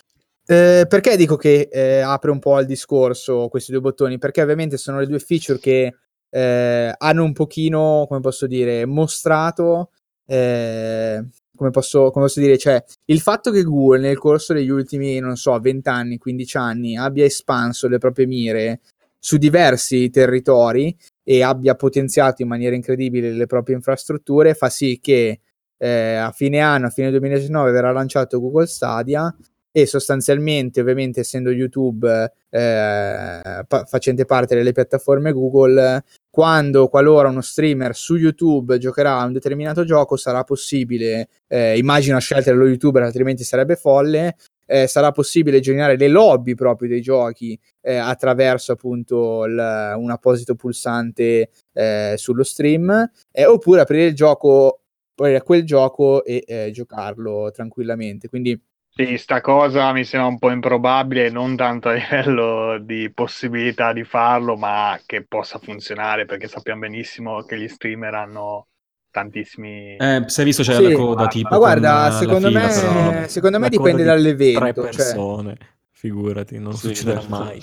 [0.45, 4.17] Eh, perché dico che eh, apre un po' al discorso questi due bottoni?
[4.17, 5.95] Perché ovviamente sono le due feature che
[6.29, 9.91] eh, hanno un pochino, come posso dire, mostrato,
[10.25, 11.23] eh,
[11.55, 15.37] come posso, come, posso, dire, cioè il fatto che Google nel corso degli ultimi, non
[15.37, 18.81] so, 20 anni, 15 anni abbia espanso le proprie mire
[19.25, 25.39] su diversi territori e abbia potenziato in maniera incredibile le proprie infrastrutture, fa sì che
[25.77, 29.35] eh, a fine anno, a fine 2019, verrà lanciato Google Stadia
[29.71, 32.07] e sostanzialmente, ovviamente, essendo YouTube
[32.51, 39.25] eh, pa- facente parte delle piattaforme Google, quando, qualora uno streamer su YouTube giocherà a
[39.25, 44.87] un determinato gioco, sarà possibile, eh, immagino a scelta dello YouTuber, altrimenti sarebbe folle, eh,
[44.87, 51.49] sarà possibile generare le lobby proprio dei giochi eh, attraverso appunto il, un apposito pulsante
[51.73, 54.81] eh, sullo stream eh, oppure aprire il gioco
[55.15, 58.27] poi quel gioco e eh, giocarlo tranquillamente.
[58.27, 58.61] Quindi
[58.97, 64.05] sì, sta cosa mi sembra un po' improbabile, non tanto a livello di possibilità di
[64.05, 68.67] farlo, ma che possa funzionare, perché sappiamo benissimo che gli streamer hanno
[69.15, 69.95] tantissimi.
[69.95, 71.47] Eh, si è visto c'è sì, la coda tipo.
[71.49, 73.27] Ma guarda, secondo me, però...
[73.27, 74.59] secondo me dipende dall'evento.
[74.59, 75.67] Tre cioè persone, cioè...
[75.91, 77.35] figurati, non sì, succederà certo.
[77.35, 77.61] mai.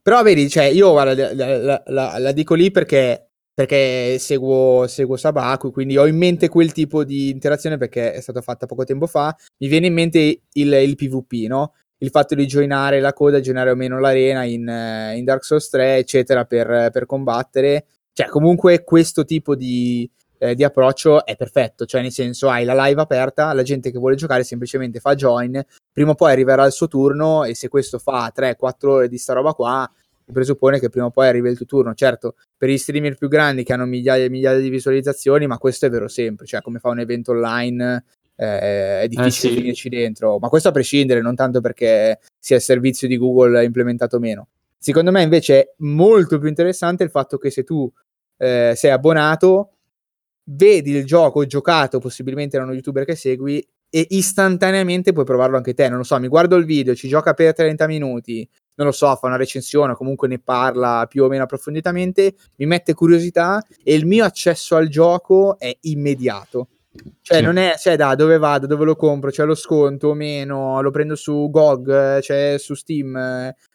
[0.00, 5.18] Però vedi, cioè, io guarda, la, la, la, la dico lì perché, perché seguo, seguo
[5.18, 9.06] Sabaku, quindi ho in mente quel tipo di interazione perché è stata fatta poco tempo
[9.06, 9.36] fa.
[9.58, 11.74] Mi viene in mente il, il PvP, no?
[11.98, 14.60] il fatto di joinare la coda, joinare o meno l'arena in,
[15.14, 17.86] in Dark Souls 3, eccetera, per, per combattere.
[18.12, 22.86] Cioè, comunque questo tipo di, eh, di approccio è perfetto, cioè nel senso hai la
[22.86, 25.60] live aperta, la gente che vuole giocare semplicemente fa join,
[25.92, 29.32] prima o poi arriverà il suo turno e se questo fa 3-4 ore di sta
[29.32, 29.90] roba qua,
[30.32, 31.94] presuppone che prima o poi arrivi il tuo turno.
[31.94, 35.86] Certo, per gli streamer più grandi che hanno migliaia e migliaia di visualizzazioni, ma questo
[35.86, 38.04] è vero sempre, cioè come fa un evento online
[38.36, 39.60] eh, è difficile eh sì.
[39.60, 44.16] finirci dentro, ma questo a prescindere, non tanto perché sia il servizio di Google implementato
[44.16, 44.48] o meno.
[44.78, 47.90] Secondo me invece è molto più interessante il fatto che se tu
[48.36, 49.77] eh, sei abbonato
[50.50, 55.74] vedi il gioco giocato, possibilmente da uno youtuber che segui, e istantaneamente puoi provarlo anche
[55.74, 55.88] te.
[55.88, 59.14] Non lo so, mi guardo il video, ci gioca per 30 minuti, non lo so,
[59.16, 64.06] fa una recensione, comunque ne parla più o meno approfonditamente, mi mette curiosità e il
[64.06, 66.68] mio accesso al gioco è immediato.
[67.20, 67.44] Cioè, sì.
[67.44, 70.90] non è, cioè, da dove vado, dove lo compro, c'è lo sconto o meno, lo
[70.90, 73.16] prendo su GOG, cioè su Steam,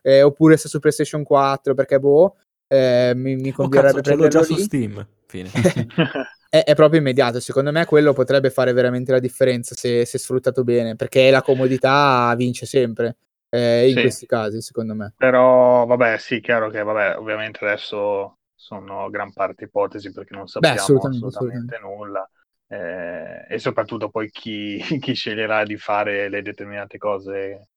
[0.02, 2.36] eh, oppure sta su PlayStation 4, perché boh,
[2.68, 4.46] eh, mi, mi converrebbe oh, cazzo, prenderlo già lì.
[4.46, 5.08] su Steam.
[5.26, 5.50] Fine.
[6.54, 7.40] è, è, proprio immediato.
[7.40, 12.32] Secondo me quello potrebbe fare veramente la differenza se, se sfruttato bene, perché la comodità
[12.38, 13.18] vince sempre.
[13.50, 14.02] Eh, in sì.
[14.02, 15.14] questi casi, secondo me.
[15.18, 20.76] Però, vabbè, sì, chiaro che, vabbè, ovviamente adesso sono gran parte ipotesi perché non sappiamo
[20.76, 22.30] Beh, assolutamente, assolutamente, nulla.
[22.68, 27.70] Eh, e soprattutto poi chi, chi, sceglierà di fare le determinate cose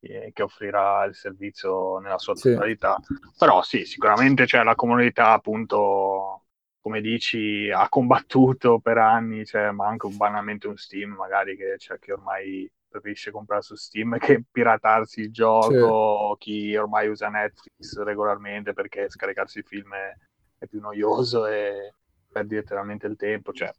[0.00, 2.96] che, che offrirà il servizio nella sua totalità.
[3.00, 3.14] Sì.
[3.38, 6.43] Però sì, sicuramente c'è la comunità appunto
[6.84, 11.98] come dici, ha combattuto per anni, cioè, ma anche banalmente un Steam, magari che, cioè,
[11.98, 16.44] che ormai preferisce comprare su Steam che piratarsi il gioco, sì.
[16.44, 20.14] chi ormai usa Netflix regolarmente perché scaricarsi il film è,
[20.58, 21.94] è più noioso e
[22.30, 23.54] perdi letteralmente il tempo.
[23.54, 23.72] Cioè,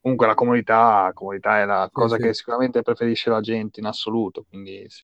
[0.00, 4.46] comunque la comunità, comunità è la cosa sì, che sicuramente preferisce la gente in assoluto,
[4.48, 5.02] quindi sì.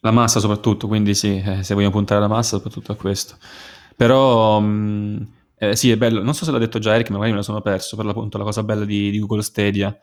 [0.00, 3.38] La massa soprattutto, quindi sì, eh, se vogliamo puntare alla massa soprattutto a questo.
[3.96, 5.22] Però mh, mm,
[5.70, 7.60] eh, sì, è bello, non so se l'ha detto già Eric, magari me lo sono
[7.60, 9.98] perso, per l'appunto la cosa bella di, di Google Stadia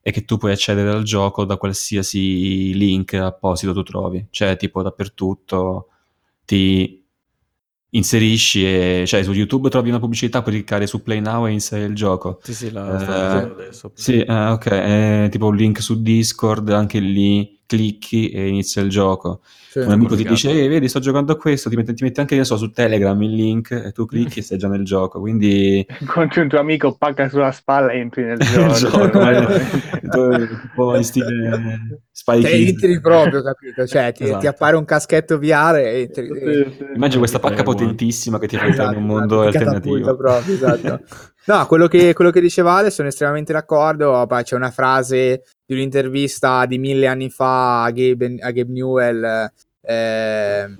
[0.00, 4.82] è che tu puoi accedere al gioco da qualsiasi link apposito tu trovi, cioè tipo
[4.82, 5.88] dappertutto
[6.44, 7.04] ti
[7.90, 11.88] inserisci e cioè su YouTube trovi una pubblicità puoi cliccare su Play Now e inserire
[11.88, 12.38] il gioco.
[12.42, 16.68] Sì sì la sto eh, adesso sì eh, ok è tipo un link su Discord
[16.70, 19.40] anche lì clicchi e inizia il gioco.
[19.78, 22.20] Cioè, un amico ti dice, ehi, vedi, sto giocando a questo, ti metti, ti metti
[22.20, 25.20] anche so, su Telegram il link e tu clicchi e sei già nel gioco.
[25.20, 25.86] Quindi.
[26.00, 28.74] Incontri un tuo amico, pacca sulla spalla e entri nel gioco.
[28.74, 29.18] gioco
[30.18, 33.86] un po' in stile Spy cioè, entri proprio, capito?
[33.86, 34.40] Cioè, ti, esatto.
[34.40, 36.26] ti, appare un caschetto VR e entri.
[36.26, 36.86] Sì, sì.
[36.96, 40.16] Immagino questa pacca potentissima che ti fa entrare in un esatto, mondo esatto, alternativo.
[40.16, 41.00] Proprio, esatto.
[41.44, 44.26] No, quello che, quello che dice Vale sono estremamente d'accordo.
[44.26, 49.52] Poi c'è una frase di un'intervista di mille anni fa a Gabe, a Gabe Newell
[49.88, 50.76] eh,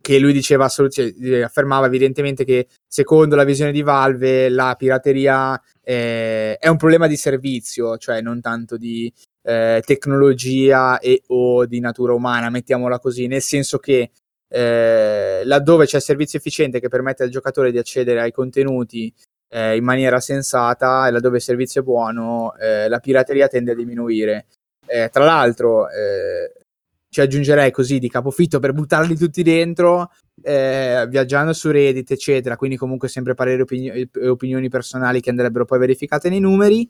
[0.00, 6.56] che lui diceva cioè, affermava evidentemente che secondo la visione di Valve la pirateria eh,
[6.56, 12.12] è un problema di servizio, cioè non tanto di eh, tecnologia e o di natura
[12.12, 14.10] umana, mettiamola così, nel senso che
[14.48, 19.12] eh, laddove c'è servizio efficiente che permette al giocatore di accedere ai contenuti
[19.48, 23.74] eh, in maniera sensata e laddove il servizio è buono, eh, la pirateria tende a
[23.74, 24.46] diminuire.
[24.86, 25.88] Eh, tra l'altro,
[27.16, 30.10] ci aggiungerei così di capofitto per buttarli tutti dentro,
[30.42, 32.56] eh, viaggiando su Reddit, eccetera.
[32.56, 33.64] Quindi, comunque, sempre pareri
[34.12, 36.86] e opinioni personali che andrebbero poi verificate nei numeri.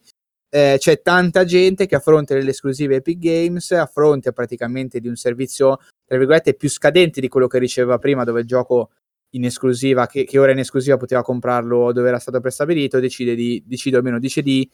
[0.48, 5.06] Eh, c'è tanta gente che a fronte delle esclusive Epic Games, a fronte praticamente di
[5.06, 8.90] un servizio, tra virgolette, più scadente di quello che riceveva prima, dove il gioco
[9.30, 13.62] in esclusiva, che, che, ora in esclusiva poteva comprarlo dove era stato prestabilito, decide di,
[13.66, 14.68] decide, almeno dice di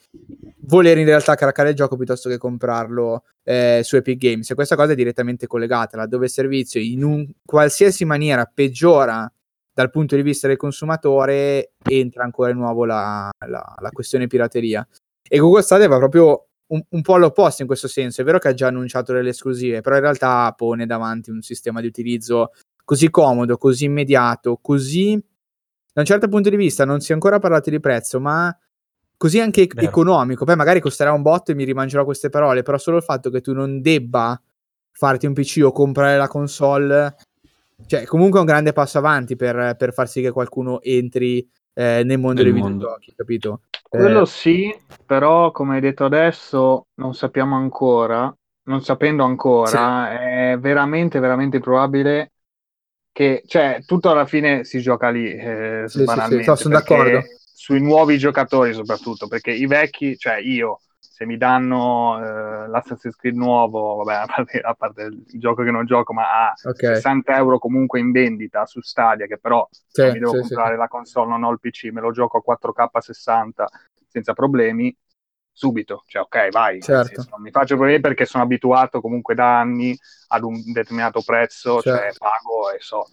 [0.59, 4.49] voler in realtà craccare il gioco piuttosto che comprarlo eh, su Epic Games.
[4.49, 9.31] E questa cosa è direttamente collegata, laddove il servizio in un qualsiasi maniera peggiora
[9.73, 14.87] dal punto di vista del consumatore, entra ancora di nuovo la, la, la questione pirateria.
[15.27, 18.21] E Google Stadia va proprio un, un, po' all'opposto in questo senso.
[18.21, 21.81] È vero che ha già annunciato delle esclusive, però in realtà pone davanti un sistema
[21.81, 22.51] di utilizzo
[22.83, 25.21] così comodo, così immediato, così
[25.93, 28.55] da un certo punto di vista non si è ancora parlato di prezzo, ma
[29.15, 29.87] così anche Vero.
[29.87, 30.43] economico.
[30.43, 33.41] Poi magari costerà un botto e mi rimangerò queste parole, però solo il fatto che
[33.41, 34.39] tu non debba
[34.91, 37.15] farti un PC o comprare la console,
[37.85, 42.01] cioè comunque è un grande passo avanti per, per far sì che qualcuno entri eh,
[42.03, 42.77] nel mondo nel dei mondo.
[42.77, 43.61] videogiochi, capito?
[43.87, 50.25] Quello eh, sì, però come hai detto adesso non sappiamo ancora, non sapendo ancora, sì.
[50.25, 52.32] è veramente, veramente probabile
[53.13, 56.03] che cioè, tutto alla fine si gioca lì, eh, sì.
[56.05, 57.21] Sì, sì, sono d'accordo.
[57.53, 63.35] Sui nuovi giocatori soprattutto, perché i vecchi, cioè io, se mi danno eh, l'Assassin's Creed
[63.35, 66.95] nuovo, vabbè, a parte, a parte, il gioco che non gioco, ma a okay.
[66.95, 71.29] 60 euro comunque in vendita su Stadia, che però sì, mi devo comprare la console,
[71.29, 73.69] non ho il PC, me lo gioco a 4K 60
[74.07, 74.93] senza problemi,
[75.53, 77.13] subito, cioè ok vai, certo.
[77.13, 79.95] senso, non mi faccio problemi perché sono abituato comunque da anni
[80.29, 82.13] ad un determinato prezzo, cioè certo.
[82.15, 83.05] cioè pago e so,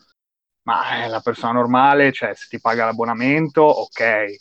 [0.63, 4.35] ma eh, la persona normale, cioè se ti paga l'abbonamento, ok,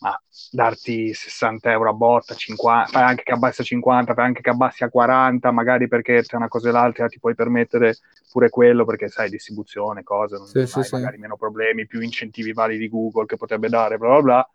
[0.00, 4.42] ma darti 60 euro a botta, 50, fai anche che abbassi a 50, fai anche
[4.42, 7.96] che abbassi a 40, magari perché c'è una cosa e l'altra ti puoi permettere
[8.30, 11.20] pure quello perché sai distribuzione, cose, non sì, hai sì, magari sì.
[11.22, 14.48] meno problemi, più incentivi vari di Google che potrebbe dare, bla bla bla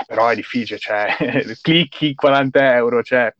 [0.00, 1.06] eh, però è difficile, cioè,
[1.62, 3.32] clicchi 40 euro, cioè,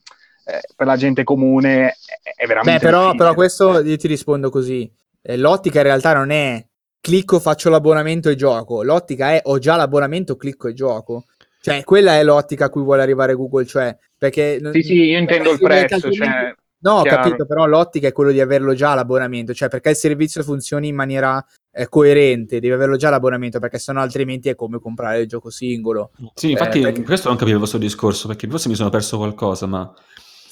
[0.46, 1.96] eh, per la gente comune
[2.36, 4.90] è, veramente Beh, però, però, questo io ti rispondo così.
[5.20, 6.64] Eh, l'ottica in realtà non è
[7.00, 8.82] clicco, faccio l'abbonamento e gioco.
[8.82, 11.24] L'ottica è ho già l'abbonamento, clicco e gioco.
[11.60, 14.60] Cioè, quella è l'ottica a cui vuole arrivare Google, cioè, perché...
[14.72, 16.54] Sì, sì, io intendo il prezzo, cioè...
[16.80, 20.42] No, ho capito, però l'ottica è quello di averlo già l'abbonamento, cioè perché il servizio
[20.42, 21.42] funzioni in maniera
[21.74, 26.12] eh, coerente, devi averlo già l'abbonamento, perché sennò altrimenti è come comprare il gioco singolo.
[26.34, 27.03] Sì, infatti eh, perché...
[27.03, 29.92] questo non capivo il vostro discorso, perché forse mi sono perso qualcosa, ma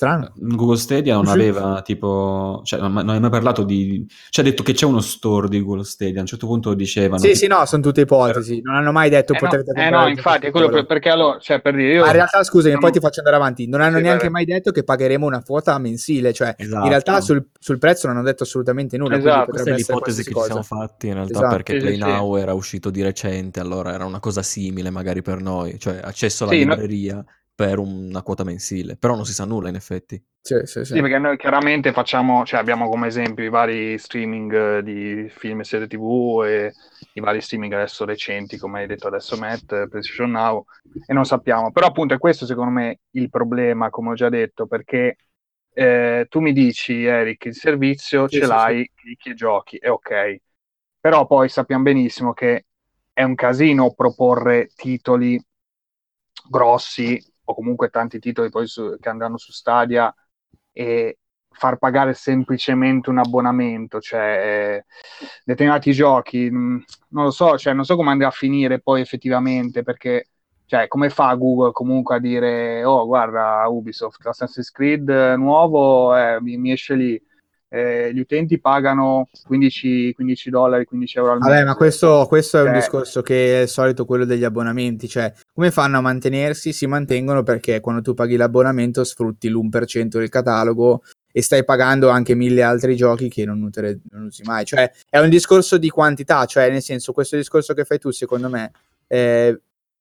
[0.02, 0.32] strano.
[0.34, 4.72] Google Stadia non aveva tipo, cioè non, hai mai parlato di, cioè ha detto che
[4.72, 7.18] c'è uno store di Google Stadia, a un certo punto dicevano.
[7.18, 7.38] Sì, tipo...
[7.38, 10.46] sì, no, sono tutte ipotesi, non hanno mai detto eh potete no, Eh no, infatti,
[10.46, 12.00] è quello per, perché allora, cioè per dire io...
[12.00, 12.80] Ma in realtà, scusami, non...
[12.80, 15.78] poi ti faccio andare avanti, non hanno sì, neanche mai detto che pagheremo una quota
[15.78, 16.82] mensile, cioè esatto.
[16.82, 19.16] in realtà sul, sul, prezzo non hanno detto assolutamente nulla.
[19.16, 19.50] Esatto.
[19.52, 20.46] Questa è l'ipotesi che cosa.
[20.46, 21.54] ci siamo fatti in realtà esatto.
[21.54, 25.22] perché sì, Play sì, Now era uscito di recente, allora era una cosa simile magari
[25.22, 27.14] per noi, cioè accesso alla libreria.
[27.14, 27.24] No
[27.62, 30.20] per una quota mensile, però non si sa nulla in effetti.
[30.40, 30.94] Sì, sì, sì.
[30.94, 35.60] sì perché noi chiaramente facciamo, cioè abbiamo come esempio i vari streaming eh, di film
[35.60, 36.72] e serie tv e
[37.12, 40.64] i vari streaming adesso recenti, come hai detto adesso Matt, PlayStation Now,
[41.06, 41.70] e non sappiamo.
[41.70, 45.14] Però appunto è questo secondo me il problema, come ho già detto, perché
[45.72, 50.36] eh, tu mi dici Eric, il servizio sì, ce l'hai, clicchi e giochi, è ok.
[50.98, 52.64] Però poi sappiamo benissimo che
[53.12, 55.40] è un casino proporre titoli
[56.48, 60.14] grossi o comunque tanti titoli poi su, che andranno su Stadia
[60.72, 61.18] e
[61.50, 64.82] far pagare semplicemente un abbonamento, cioè
[65.44, 66.78] determinati giochi, mm,
[67.08, 70.28] non lo so, cioè, non so come andrà a finire poi effettivamente, perché
[70.66, 76.56] cioè, come fa Google comunque a dire, oh guarda Ubisoft, Assassin's Creed nuovo eh, mi,
[76.56, 77.22] mi esce lì,
[77.74, 81.50] eh, gli utenti pagano 15, 15, dollari, 15 euro al mese.
[81.50, 82.72] Vabbè, ma questo, questo è un eh.
[82.74, 86.74] discorso che è il solito quello degli abbonamenti, cioè come fanno a mantenersi?
[86.74, 91.02] Si mantengono perché quando tu paghi l'abbonamento sfrutti l'1% del catalogo
[91.32, 94.66] e stai pagando anche mille altri giochi che non, utere, non usi mai.
[94.66, 98.50] Cioè è un discorso di quantità, cioè nel senso questo discorso che fai tu secondo
[98.50, 98.70] me
[99.06, 99.58] eh,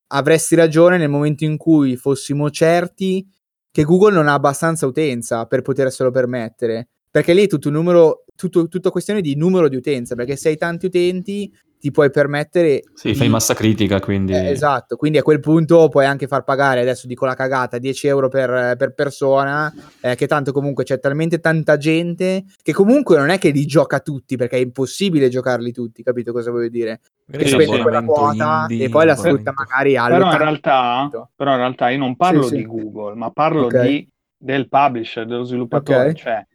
[0.07, 3.25] avresti ragione nel momento in cui fossimo certi
[3.71, 8.23] che Google non ha abbastanza utenza per poterselo permettere perché lì è tutto un numero,
[8.35, 12.83] tutto, tutto questione di numero di utenza, perché se hai tanti utenti ti puoi permettere...
[12.93, 13.15] Sì, di...
[13.15, 14.33] fai massa critica, quindi...
[14.33, 18.07] Eh, esatto, quindi a quel punto puoi anche far pagare, adesso dico la cagata, 10
[18.07, 23.29] euro per, per persona, eh, che tanto comunque c'è talmente tanta gente che comunque non
[23.29, 27.01] è che li gioca tutti, perché è impossibile giocarli tutti, capito cosa voglio dire?
[27.29, 31.51] Che spende quella quota indie, e poi la sfrutta magari al però in, realtà, però
[31.51, 32.67] in realtà io non parlo sì, di sì.
[32.67, 33.87] Google, ma parlo okay.
[33.89, 36.13] di, del publisher, dello sviluppatore, okay.
[36.13, 36.45] cioè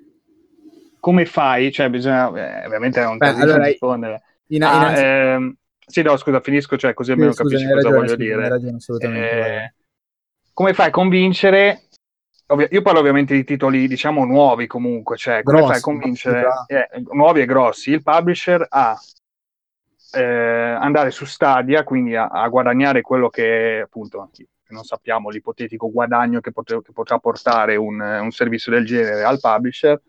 [1.07, 1.71] come fai?
[1.71, 2.27] Cioè, bisogna,
[2.63, 4.23] eh, ovviamente è un Beh, allora, rispondere.
[4.49, 7.95] In, ah, in, ehm, sì, no, scusa, finisco, cioè, così almeno sì, capisci cosa ragione,
[7.95, 8.49] voglio sì, dire.
[8.49, 9.75] Ragione, eh,
[10.53, 11.83] come fai a convincere?
[12.49, 16.45] Ovvio, io parlo ovviamente di titoli, diciamo, nuovi comunque, cioè, come grossi, fai a convincere
[16.67, 18.99] eh, nuovi e grossi il publisher a
[20.11, 24.29] eh, andare su Stadia, quindi a, a, guadagnare quello che appunto
[24.71, 29.39] non sappiamo l'ipotetico guadagno che, potre, che potrà portare un, un servizio del genere al
[29.39, 30.01] publisher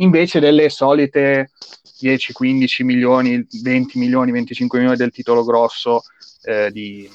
[0.00, 1.50] invece delle solite
[1.98, 6.02] 10, 15 milioni, 20 milioni, 25 milioni del titolo grosso
[6.42, 7.08] eh, di...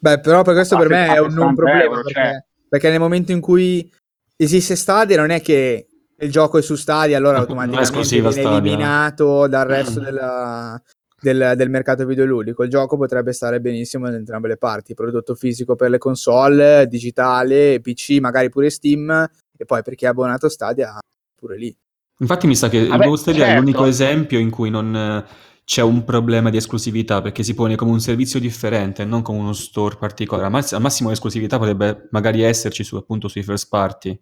[0.00, 2.44] Beh, però per questo per me è un, un problema, euro, perché, cioè...
[2.68, 3.90] perché, nel momento in cui
[4.36, 5.86] esiste Stadia non è che
[6.20, 8.50] il gioco è su Stadia, allora automaticamente viene Stadia.
[8.50, 10.80] eliminato dal resto della,
[11.20, 12.62] del, del, mercato videoludico.
[12.62, 17.80] Il gioco potrebbe stare benissimo da entrambe le parti, prodotto fisico per le console, digitale,
[17.80, 20.98] PC, magari pure Steam, e poi per chi è abbonato Stadia
[21.36, 21.76] pure lì.
[22.18, 23.42] Infatti mi sa che il Ghost certo.
[23.44, 25.24] è l'unico esempio in cui non eh,
[25.64, 29.52] c'è un problema di esclusività perché si pone come un servizio differente, non come uno
[29.52, 30.52] store particolare.
[30.70, 34.18] Al massimo l'esclusività potrebbe magari esserci su, appunto sui first party.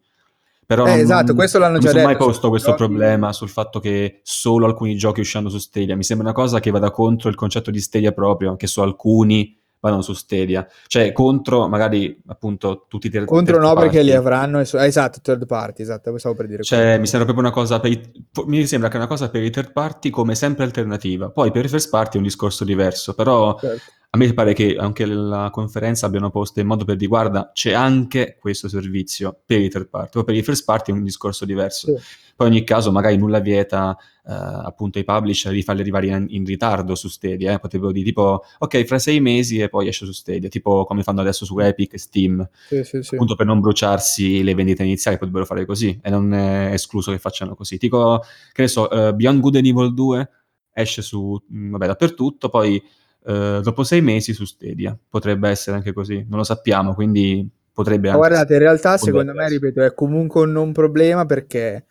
[0.67, 1.99] Però eh, non, esatto, questo l'hanno già detto.
[2.01, 5.59] Non mi sono mai posto questo problema sul fatto che solo alcuni giochi usciranno su
[5.59, 5.95] Stadia.
[5.95, 9.57] Mi sembra una cosa che vada contro il concetto di Stadia proprio, che su alcuni
[9.81, 13.81] vanno su Stadia, cioè contro magari appunto tutti i ter- contro no party.
[13.83, 17.47] perché li avranno es- esatto third party esatto stavo per dire cioè mi sembra proprio
[17.47, 18.11] una cosa per i-
[18.47, 21.65] mi sembra che è una cosa per i third party come sempre alternativa poi per
[21.65, 23.83] i first party è un discorso diverso però certo.
[24.11, 27.73] A me pare che anche la conferenza abbiano posto in modo per dire guarda c'è
[27.73, 31.45] anche questo servizio per i third party poi per i first party è un discorso
[31.45, 31.97] diverso.
[31.97, 32.25] Sì.
[32.37, 33.97] Poi in ogni caso magari nulla vieta
[34.27, 37.59] eh, appunto ai publisher di farli arrivare in, in ritardo su Stadia, eh?
[37.59, 41.23] potrebbero dire tipo ok fra sei mesi e poi esce su Stadia, tipo come fanno
[41.23, 45.47] adesso su Epic e Steam, sì, sì, appunto per non bruciarsi le vendite iniziali potrebbero
[45.47, 47.79] fare così e non è escluso che facciano così.
[47.79, 50.31] Dico, che ne so, uh, Beyond Good and Evil 2
[50.75, 52.83] esce su, mh, mm, vabbè, dappertutto, poi
[53.27, 58.09] uh, dopo sei mesi su Stadia, potrebbe essere anche così, non lo sappiamo, quindi potrebbe
[58.09, 58.19] anche...
[58.19, 61.85] Guardate, in realtà secondo me, ripeto, è comunque un non problema perché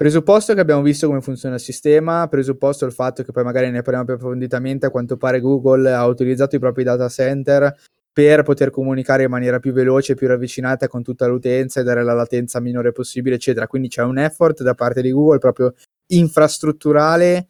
[0.00, 3.82] Presupposto che abbiamo visto come funziona il sistema, presupposto il fatto che poi magari ne
[3.82, 7.76] parliamo più approfonditamente, a quanto pare Google ha utilizzato i propri data center
[8.10, 12.14] per poter comunicare in maniera più veloce, più ravvicinata con tutta l'utenza e dare la
[12.14, 13.66] latenza minore possibile, eccetera.
[13.66, 15.74] Quindi c'è un effort da parte di Google proprio
[16.06, 17.48] infrastrutturale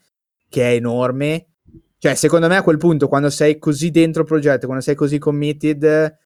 [0.48, 1.49] che è enorme.
[2.02, 5.18] Cioè, secondo me a quel punto, quando sei così dentro il progetto, quando sei così
[5.18, 6.16] committed,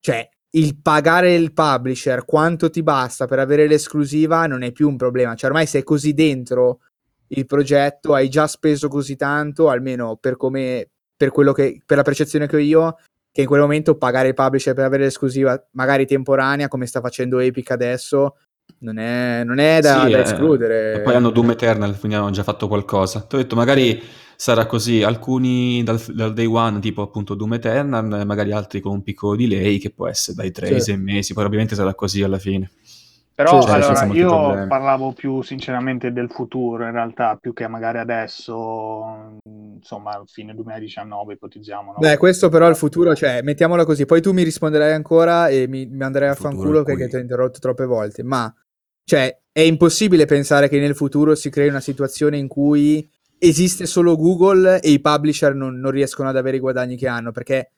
[0.00, 4.96] cioè il pagare il publisher quanto ti basta per avere l'esclusiva non è più un
[4.96, 5.36] problema.
[5.36, 6.80] Cioè, ormai sei così dentro
[7.28, 12.02] il progetto, hai già speso così tanto, almeno per come per quello che per la
[12.02, 12.96] percezione che ho io,
[13.30, 17.38] che in quel momento pagare il publisher per avere l'esclusiva, magari temporanea, come sta facendo
[17.38, 18.38] Epic adesso,
[18.78, 20.94] non è, non è da, sì, da eh, escludere.
[20.94, 23.20] E poi hanno Doom Eternal, quindi hanno già fatto qualcosa.
[23.20, 24.02] Ti ho detto, magari
[24.36, 29.02] sarà così, alcuni dal, dal, day one, tipo appunto Doom Eternal, magari altri con un
[29.02, 32.70] piccolo delay che può essere dai 3 ai 6 mesi, probabilmente sarà così alla fine.
[33.34, 34.68] Però cioè, allora, io problemi.
[34.68, 41.92] parlavo più sinceramente del futuro in realtà, più che magari adesso, insomma, fine 2019 ipotizziamo.
[41.92, 41.98] No?
[41.98, 45.66] Beh, questo però è il futuro, cioè, mettiamola così, poi tu mi risponderai ancora e
[45.66, 48.54] mi, mi andrai a fanculo perché ti ho interrotto troppe volte, ma,
[49.02, 53.08] cioè, è impossibile pensare che nel futuro si crei una situazione in cui
[53.44, 57.32] esiste solo Google e i publisher non, non riescono ad avere i guadagni che hanno,
[57.32, 57.72] perché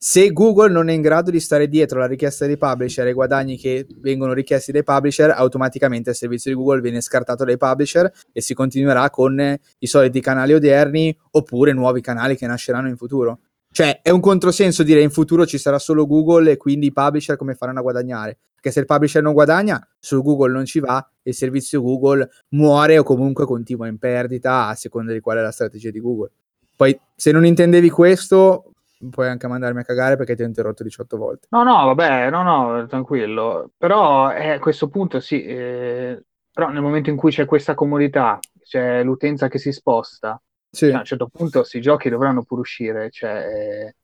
[0.00, 3.14] se Google non è in grado di stare dietro alla richiesta dei publisher e ai
[3.14, 8.08] guadagni che vengono richiesti dai publisher, automaticamente il servizio di Google viene scartato dai publisher
[8.32, 13.40] e si continuerà con i soliti canali odierni oppure nuovi canali che nasceranno in futuro.
[13.72, 17.36] Cioè, è un controsenso dire in futuro ci sarà solo Google e quindi i publisher
[17.36, 18.38] come faranno a guadagnare.
[18.60, 22.28] Perché se il publisher non guadagna, su Google non ci va e il servizio Google
[22.48, 26.32] muore o comunque continua in perdita a seconda di qual è la strategia di Google.
[26.74, 28.72] Poi, se non intendevi questo,
[29.10, 31.46] puoi anche mandarmi a cagare perché ti ho interrotto 18 volte.
[31.50, 33.70] No, no, vabbè, no, no, tranquillo.
[33.78, 36.20] Però eh, a questo punto sì, eh,
[36.52, 40.86] però nel momento in cui c'è questa comodità, c'è l'utenza che si sposta, sì.
[40.86, 43.30] cioè, a un certo punto questi giochi dovranno pure uscire, cioè...
[43.30, 43.94] Eh,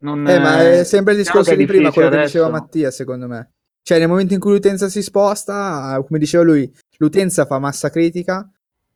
[0.00, 2.22] non, eh, ma è sempre il discorso di prima, quello adesso.
[2.22, 3.52] che diceva Mattia, secondo me.
[3.82, 8.48] Cioè, nel momento in cui l'utenza si sposta, come diceva lui, l'utenza fa massa critica,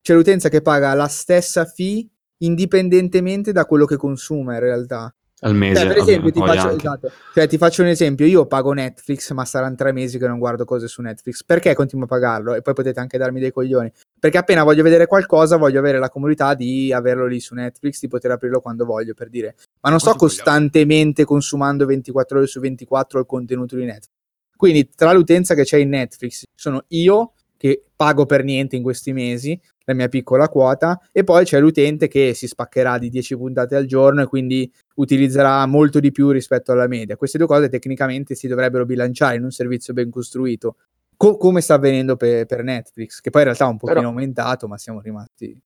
[0.03, 2.07] c'è l'utenza che paga la stessa fee
[2.39, 5.15] indipendentemente da quello che consuma in realtà.
[5.41, 5.81] Al mese.
[5.81, 9.45] Cioè, per esempio, ti faccio, esatto, cioè, ti faccio, un esempio, io pago Netflix, ma
[9.45, 11.43] saranno tre mesi che non guardo cose su Netflix.
[11.43, 12.55] Perché continuo a pagarlo?
[12.55, 13.91] E poi potete anche darmi dei coglioni.
[14.23, 18.07] Perché appena voglio vedere qualcosa, voglio avere la comodità di averlo lì su Netflix, di
[18.07, 19.57] poter aprirlo quando voglio, per dire.
[19.81, 24.11] Ma non sto costantemente consumando 24 ore su 24 il contenuto di Netflix.
[24.57, 29.13] Quindi, tra l'utenza che c'è in Netflix, sono io che pago per niente in questi
[29.13, 33.75] mesi, la mia piccola quota, e poi c'è l'utente che si spaccherà di 10 puntate
[33.75, 37.17] al giorno e quindi utilizzerà molto di più rispetto alla media.
[37.17, 40.77] Queste due cose tecnicamente si dovrebbero bilanciare in un servizio ben costruito,
[41.23, 44.11] co- come sta avvenendo per, per, Netflix, che poi in realtà è un pochino però,
[44.11, 45.57] aumentato, ma siamo rimasti...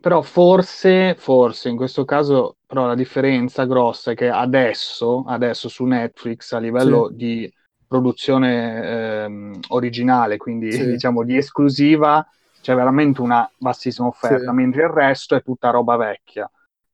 [0.00, 5.84] Però forse, forse in questo caso, però la differenza grossa è che adesso, adesso su
[5.84, 7.14] Netflix a livello sì.
[7.14, 7.54] di
[7.86, 10.84] produzione ehm, originale, quindi sì.
[10.84, 12.26] diciamo di esclusiva,
[12.60, 14.56] c'è veramente una bassissima offerta, sì.
[14.56, 16.50] mentre il resto è tutta roba vecchia,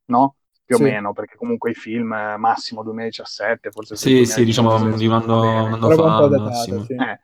[0.06, 0.34] no?
[0.62, 0.82] Più sì.
[0.82, 5.12] o meno, perché comunque i film eh, massimo 2017, forse Sì, sì, diciamo di un
[5.14, 6.84] anno, un anno fa, massimo.
[6.84, 6.92] Sì.
[6.92, 7.18] Eh,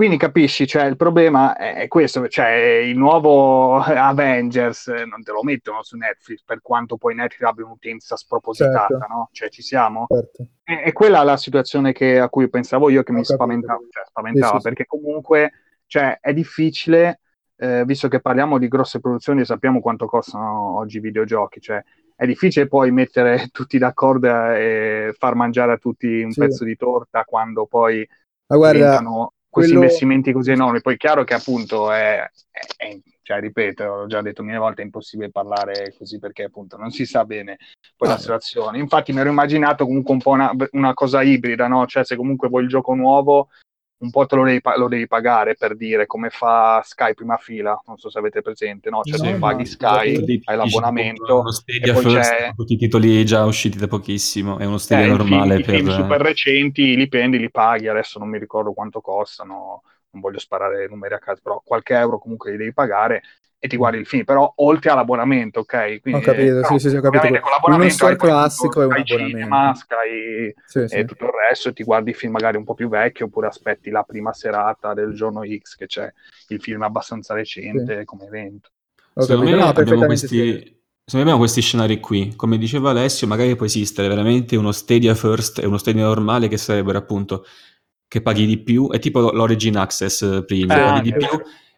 [0.00, 5.42] quindi capisci, cioè, il problema è questo, cioè il nuovo Avengers eh, non te lo
[5.42, 9.06] mettono su Netflix per quanto poi Netflix abbia un'utenza spropositata, certo.
[9.10, 9.28] no?
[9.30, 10.06] Cioè ci siamo?
[10.08, 10.46] Certo.
[10.64, 13.78] E, e, quella è la situazione che, a cui pensavo io che Ho mi spaventava,
[13.90, 14.88] cioè, spaventava sì, perché sì.
[14.88, 15.52] comunque
[15.84, 17.20] cioè, è difficile,
[17.56, 21.84] eh, visto che parliamo di grosse produzioni e sappiamo quanto costano oggi i videogiochi, cioè
[22.16, 26.40] è difficile poi mettere tutti d'accordo e far mangiare a tutti un sì.
[26.40, 28.08] pezzo di torta quando poi
[28.46, 29.84] Ma guarda, diventano questi quello...
[29.84, 30.80] investimenti così enormi.
[30.80, 32.18] Poi è chiaro che appunto è,
[32.50, 36.76] è, è, cioè ripeto, l'ho già detto mille volte, è impossibile parlare così perché appunto
[36.76, 37.58] non si sa bene
[37.96, 38.78] poi ah, la situazione.
[38.78, 41.86] Infatti mi ero immaginato comunque un po' una, una, cosa ibrida, no?
[41.86, 43.48] Cioè se comunque vuoi il gioco nuovo,
[44.00, 47.80] un po' te lo devi, lo devi, pagare per dire come fa Sky prima fila,
[47.86, 49.02] non so se avete presente, no?
[49.02, 52.52] Cioè no, tu paghi Sky, hai l'abbonamento e poi c'è...
[52.54, 55.58] tutti i titoli già usciti da pochissimo, è uno Stadia eh, normale.
[55.58, 55.74] I film, per...
[55.74, 60.22] i film super recenti li prendi, li paghi, adesso non mi ricordo quanto costano, non
[60.22, 63.22] voglio sparare numeri a caso, però qualche euro comunque li devi pagare
[63.62, 66.00] e ti guardi il film, però oltre all'abbonamento, ok?
[66.00, 67.26] Quindi, ho capito, sì, sì, sì, ho capito.
[67.66, 69.18] Uno store classico è un abbonamento.
[69.18, 70.94] Cinema, Sky sì, sì.
[70.94, 73.48] e tutto il resto e ti guardi il film magari un po' più vecchio oppure
[73.48, 76.10] aspetti la prima serata del giorno X che c'è
[76.48, 78.04] il film abbastanza recente sì.
[78.06, 78.70] come evento.
[79.14, 80.80] Secondo me, no, abbiamo questi, secondo
[81.12, 82.32] me abbiamo questi scenari qui.
[82.36, 86.56] Come diceva Alessio, magari può esistere veramente uno Stadia First e uno Stadia normale che
[86.56, 87.44] sarebbero appunto
[88.08, 91.28] che paghi di più, è tipo l'Origin Access prima, eh, paghi di più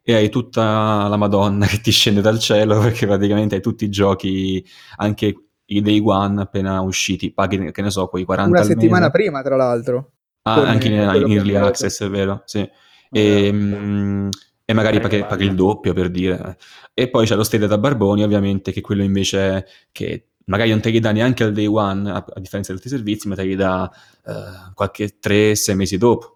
[0.03, 3.91] e hai tutta la Madonna che ti scende dal cielo perché praticamente hai tutti i
[3.91, 4.65] giochi,
[4.97, 5.35] anche
[5.67, 9.11] i day one appena usciti, paghi che ne so, quei 40 Una settimana mese.
[9.11, 10.13] prima, tra l'altro.
[10.43, 12.69] Ah, anche in, in early access, è vero, sì.
[13.11, 14.29] E, um,
[14.65, 16.57] e magari paghi, paghi, il doppio per dire.
[16.93, 20.91] E poi c'è lo Stadia da Barboni, ovviamente, che quello invece che magari non te
[20.91, 23.55] li dà neanche al day one, a, a differenza di altri servizi, ma te li
[23.55, 23.91] dà
[24.25, 26.32] uh, qualche 3-6 mesi dopo.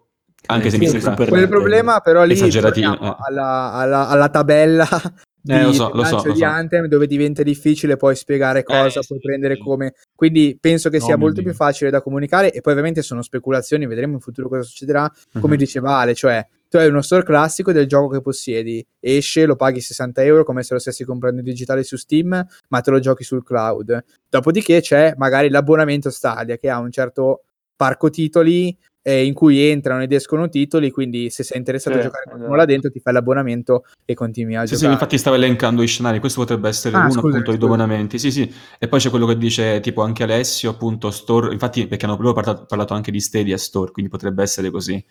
[0.47, 3.15] Anche se mi sembra super quel problema però lì esageratino eh.
[3.27, 4.87] alla, alla, alla, tabella
[5.45, 6.31] eh, lo so, lo so, lo so.
[6.31, 9.61] di Anthem dove diventa difficile poi spiegare cosa eh, puoi sì, prendere sì.
[9.61, 13.21] come quindi penso che no, sia molto più facile da comunicare e poi ovviamente sono
[13.21, 15.59] speculazioni vedremo in futuro cosa succederà come uh-huh.
[15.59, 19.79] diceva Ale cioè tu hai uno store classico del gioco che possiedi, esce, lo paghi
[19.79, 23.23] 60 euro come se lo stessi comprando in digitale su Steam, ma te lo giochi
[23.23, 24.03] sul cloud.
[24.29, 27.43] Dopodiché c'è magari l'abbonamento Stadia che ha un certo
[27.75, 28.77] parco titoli
[29.07, 32.41] eh, in cui entrano ed escono titoli, quindi se sei interessato sì, a giocare con
[32.41, 34.87] uno là dentro ti fai l'abbonamento e continui a sì, giocare.
[34.87, 38.19] Sì, infatti stavo elencando i scenari, questo potrebbe essere ah, uno scusa, appunto dei abbonamenti,
[38.19, 42.03] sì sì, e poi c'è quello che dice tipo anche Alessio appunto store, infatti perché
[42.03, 45.01] hanno proprio parlato, parlato anche di Stadia Store, quindi potrebbe essere così.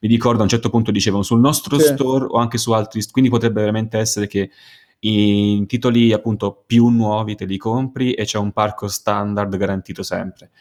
[0.00, 1.92] Mi ricordo a un certo punto dicevano sul nostro sì.
[1.92, 4.48] store o anche su altri, quindi potrebbe veramente essere che
[5.00, 10.52] i titoli appunto più nuovi te li compri e c'è un parco standard garantito sempre.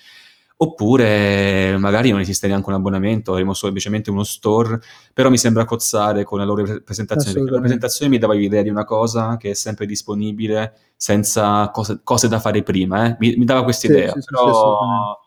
[0.63, 4.79] Oppure magari non esiste neanche un abbonamento, avremo semplicemente uno store,
[5.11, 8.69] però mi sembra cozzare con la loro presentazione, perché la presentazione mi dava l'idea di
[8.69, 13.15] una cosa che è sempre disponibile senza cose, cose da fare prima, eh?
[13.19, 15.19] mi, mi, dava questa idea, sì, sì, però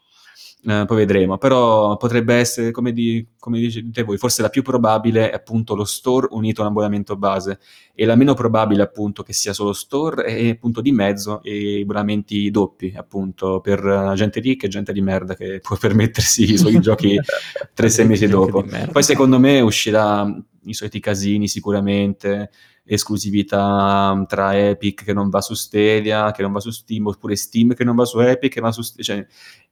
[0.66, 5.30] eh, poi vedremo, però potrebbe essere, come, di, come dite voi, forse la più probabile
[5.30, 7.58] è appunto lo store unito a un abbonamento base
[7.94, 12.50] e la meno probabile appunto che sia solo store e appunto di mezzo e abbonamenti
[12.50, 17.18] doppi appunto per gente ricca e gente di merda che può permettersi i suoi giochi
[17.74, 18.64] tre sei mesi dopo.
[18.90, 20.26] Poi secondo me uscirà
[20.66, 22.50] i soliti casini sicuramente,
[22.84, 27.74] esclusività tra Epic che non va su Stadia, che non va su Steam, oppure Steam
[27.74, 29.26] che non va su Epic, che va su Stadia, cioè,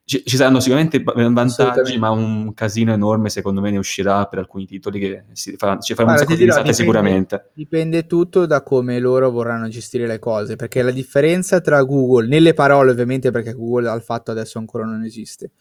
[0.05, 4.67] ci, ci, saranno sicuramente vantaggi, ma un casino enorme secondo me ne uscirà per alcuni
[4.67, 7.51] titoli che si fa, ci faranno un sacco di risate sicuramente.
[7.55, 12.53] Dipende tutto da come loro vorranno gestire le cose, perché la differenza tra Google, nelle
[12.53, 15.53] parole ovviamente perché Google al fatto adesso ancora non esiste,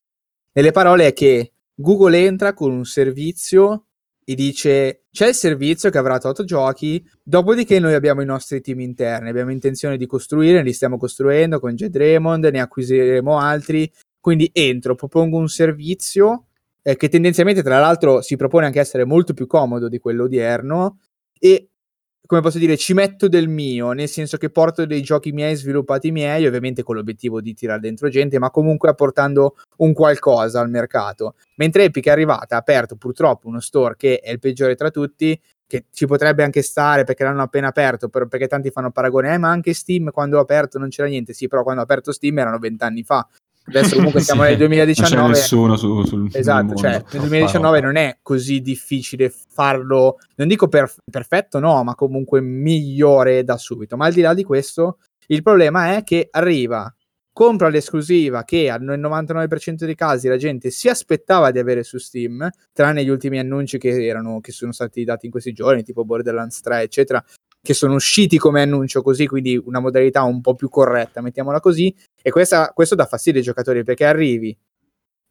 [0.54, 3.86] nelle parole è che Google entra con un servizio
[4.24, 8.80] e dice c'è il servizio che avrà 8 giochi, dopodiché noi abbiamo i nostri team
[8.80, 13.92] interni, abbiamo intenzione di costruire, li stiamo costruendo con Jed Raymond, ne acquisiremo altri
[14.22, 16.46] quindi entro, propongo un servizio
[16.84, 21.00] eh, che tendenzialmente, tra l'altro, si propone anche essere molto più comodo di quello odierno
[21.38, 21.72] e
[22.32, 26.12] come posso dire, ci metto del mio, nel senso che porto dei giochi miei sviluppati
[26.12, 31.36] miei, ovviamente con l'obiettivo di tirare dentro gente, ma comunque apportando un qualcosa al mercato.
[31.58, 35.38] Mentre Epic è arrivata, ha aperto purtroppo uno store che è il peggiore tra tutti,
[35.68, 39.38] che ci potrebbe anche stare perché l'hanno appena aperto, per, perché tanti fanno paragone, eh,
[39.38, 42.38] ma anche Steam quando ho aperto non c'era niente, sì, però quando ho aperto Steam
[42.38, 43.28] erano vent'anni fa,
[43.66, 45.16] Adesso comunque siamo sì, nel 2019.
[45.16, 50.48] Non c'è nessuno su, sul Esatto, cioè nel 2019 non è così difficile farlo, non
[50.48, 53.98] dico per, perfetto, no, ma comunque migliore da subito.
[53.98, 54.98] Ma al di là di questo,
[55.28, 56.94] il problema è che arriva,
[57.34, 62.50] compra l'esclusiva che nel 99% dei casi la gente si aspettava di avere su Steam,
[62.74, 66.60] tranne gli ultimi annunci che, erano, che sono stati dati in questi giorni, tipo Borderlands
[66.60, 67.24] 3, eccetera,
[67.62, 71.96] che sono usciti come annuncio così, quindi una modalità un po' più corretta, mettiamola così,
[72.22, 74.58] e questa, questo dà fastidio ai giocatori perché arrivi,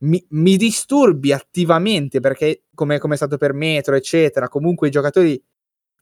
[0.03, 5.43] mi, mi disturbi attivamente perché come, come, è stato per Metro, eccetera, comunque i giocatori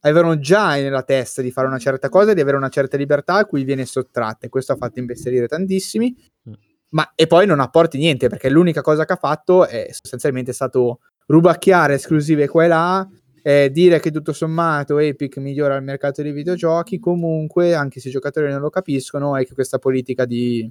[0.01, 3.47] avevano già nella testa di fare una certa cosa, di avere una certa libertà a
[3.47, 6.15] cui viene sottratta e questo ha fatto imbestialire tantissimi.
[6.49, 6.53] Mm.
[6.91, 11.01] Ma e poi non apporti niente perché l'unica cosa che ha fatto è sostanzialmente stato
[11.27, 13.09] rubacchiare esclusive qua e là,
[13.49, 18.11] eh, dire che tutto sommato Epic migliora il mercato dei videogiochi, comunque, anche se i
[18.11, 20.71] giocatori non lo capiscono, è che questa politica di,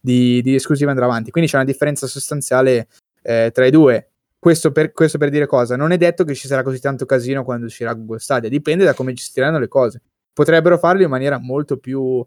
[0.00, 1.30] di, di esclusiva andrà avanti.
[1.30, 2.88] Quindi c'è una differenza sostanziale
[3.22, 4.10] eh, tra i due.
[4.40, 5.76] Questo per, questo per, dire cosa?
[5.76, 8.94] Non è detto che ci sarà così tanto casino quando uscirà Google Stadia, dipende da
[8.94, 10.02] come gestiranno le cose.
[10.32, 12.26] Potrebbero farlo in maniera molto più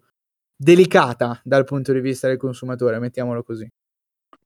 [0.55, 3.69] delicata dal punto di vista del consumatore, mettiamolo così.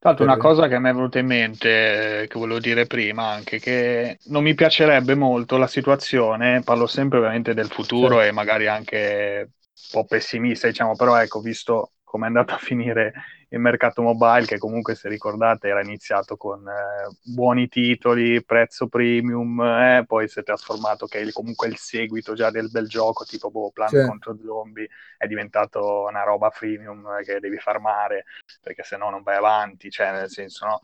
[0.04, 4.18] Tanto una cosa che mi è venuta in mente, che volevo dire prima anche, che
[4.26, 8.28] non mi piacerebbe molto la situazione, parlo sempre ovviamente del futuro sì.
[8.28, 13.14] e magari anche un po' pessimista, diciamo, però ecco, visto come è andato a finire
[13.54, 19.62] il mercato mobile che comunque se ricordate era iniziato con eh, buoni titoli, prezzo premium,
[19.62, 23.52] eh, poi si è trasformato che è comunque il seguito già del bel gioco tipo
[23.52, 24.04] boh, Plan sì.
[24.08, 28.26] contro Zombie è diventato una roba freemium che devi farmare
[28.60, 30.82] perché se no non vai avanti, cioè nel senso no.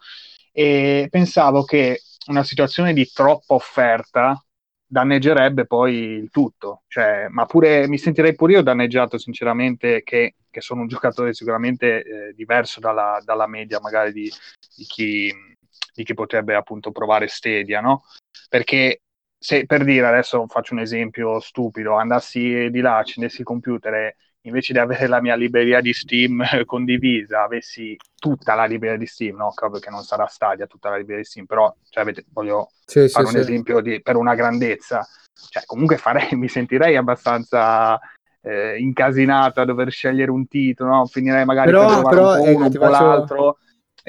[0.52, 4.44] E pensavo che una situazione di troppa offerta
[4.90, 6.84] danneggerebbe poi il tutto.
[6.88, 12.04] Cioè, ma pure mi sentirei pure io danneggiato, sinceramente, che, che sono un giocatore sicuramente
[12.04, 14.32] eh, diverso dalla, dalla, media, magari di,
[14.76, 15.34] di, chi,
[15.94, 18.04] di, chi, potrebbe appunto provare Stadia, no?
[18.50, 19.02] Perché
[19.38, 24.16] se per dire adesso faccio un esempio stupido, andassi di là, accendessi il computer e
[24.44, 29.38] invece di avere la mia libreria di Steam condivisa, avessi tutta la libreria di Steam,
[29.38, 29.52] no?
[29.54, 33.08] Proprio che non sarà Stadia tutta la libreria di Steam, però cioè, avete, voglio sì,
[33.10, 33.50] fare sì, un sì.
[33.50, 35.06] esempio di, per una grandezza.
[35.50, 38.00] Cioè, comunque farei, mi sentirei abbastanza
[38.42, 41.06] eh, incasinato a dover scegliere un titolo, no?
[41.06, 42.92] finirei magari però, per però, un po' uno, un po' faccio...
[42.92, 43.58] l'altro.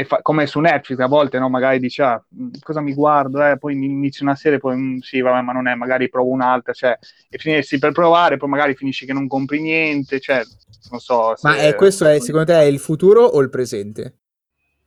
[0.05, 1.49] Fa- come su Netflix a volte no?
[1.49, 2.23] magari dici ah,
[2.63, 3.59] cosa mi guardo eh?
[3.59, 6.99] poi inizi una serie poi sì vabbè ma non è magari provo un'altra cioè,
[7.29, 10.43] e finisci per provare poi magari finisci che non compri niente cioè
[10.91, 11.49] non so se...
[11.49, 14.20] ma è, questo è secondo te è il futuro o il presente?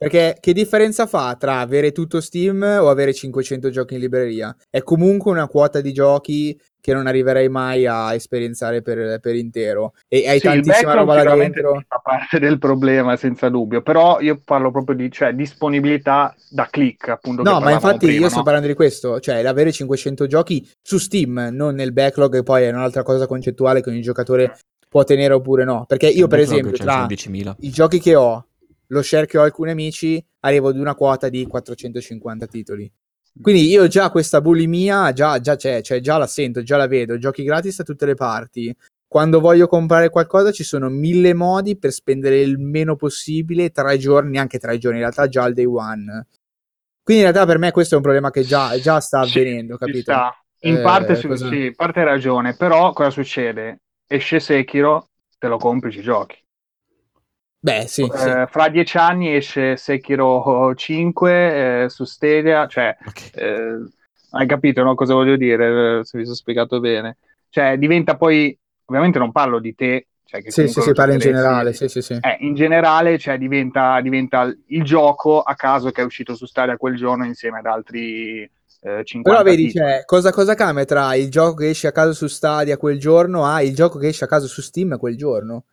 [0.03, 4.55] Perché che differenza fa tra avere tutto Steam o avere 500 giochi in libreria?
[4.69, 9.93] È comunque una quota di giochi che non arriverei mai a esperienzare per, per intero.
[10.09, 11.81] E hai sì, tantissima roba là dentro.
[11.87, 13.81] Fa parte del problema, senza dubbio.
[13.81, 17.41] Però io parlo proprio di cioè, disponibilità da click, appunto.
[17.41, 18.29] No, ma infatti prima, io no?
[18.29, 22.63] sto parlando di questo, cioè avere 500 giochi su Steam, non nel backlog, che poi
[22.63, 24.57] è un'altra cosa concettuale che ogni giocatore
[24.89, 25.85] può tenere oppure no.
[25.87, 27.07] Perché io, per esempio, tra
[27.59, 28.47] i giochi che ho
[28.93, 32.91] lo share che ho alcuni amici, arrivo ad una quota di 450 titoli.
[33.41, 37.17] Quindi io già questa bulimia già, già c'è, cioè già la sento, già la vedo,
[37.17, 38.75] giochi gratis da tutte le parti.
[39.07, 44.37] Quando voglio comprare qualcosa ci sono mille modi per spendere il meno possibile, tre giorni,
[44.37, 46.27] anche tre giorni, in realtà già al day one.
[47.03, 49.85] Quindi in realtà per me questo è un problema che già, già sta avvenendo, sì,
[49.85, 50.11] capito?
[50.11, 50.37] Sta.
[50.65, 51.49] In eh, parte, su, cosa...
[51.49, 53.81] sì, parte hai ragione, però cosa succede?
[54.07, 56.42] Esce Sekiro, te lo compri, ci giochi.
[57.63, 58.29] Beh, sì, eh, sì.
[58.49, 63.29] Fra dieci anni esce Sekiro 5 eh, su Stadia, cioè, okay.
[63.35, 63.85] eh,
[64.31, 67.19] hai capito no, cosa voglio dire, eh, se vi sono spiegato bene.
[67.47, 71.19] Cioè, diventa poi, ovviamente non parlo di te, cioè che sì, sì, si parla in
[71.19, 72.19] generale, sì, sì, sì.
[72.19, 76.75] Eh, in generale, cioè, diventa, diventa, il gioco a caso che è uscito su Stadia
[76.75, 81.29] quel giorno insieme ad altri eh, 50 Però vedi, cioè, cosa, cosa cambia tra il
[81.29, 84.27] gioco che esce a caso su Stadia quel giorno a il gioco che esce a
[84.27, 85.63] caso su Steam quel giorno?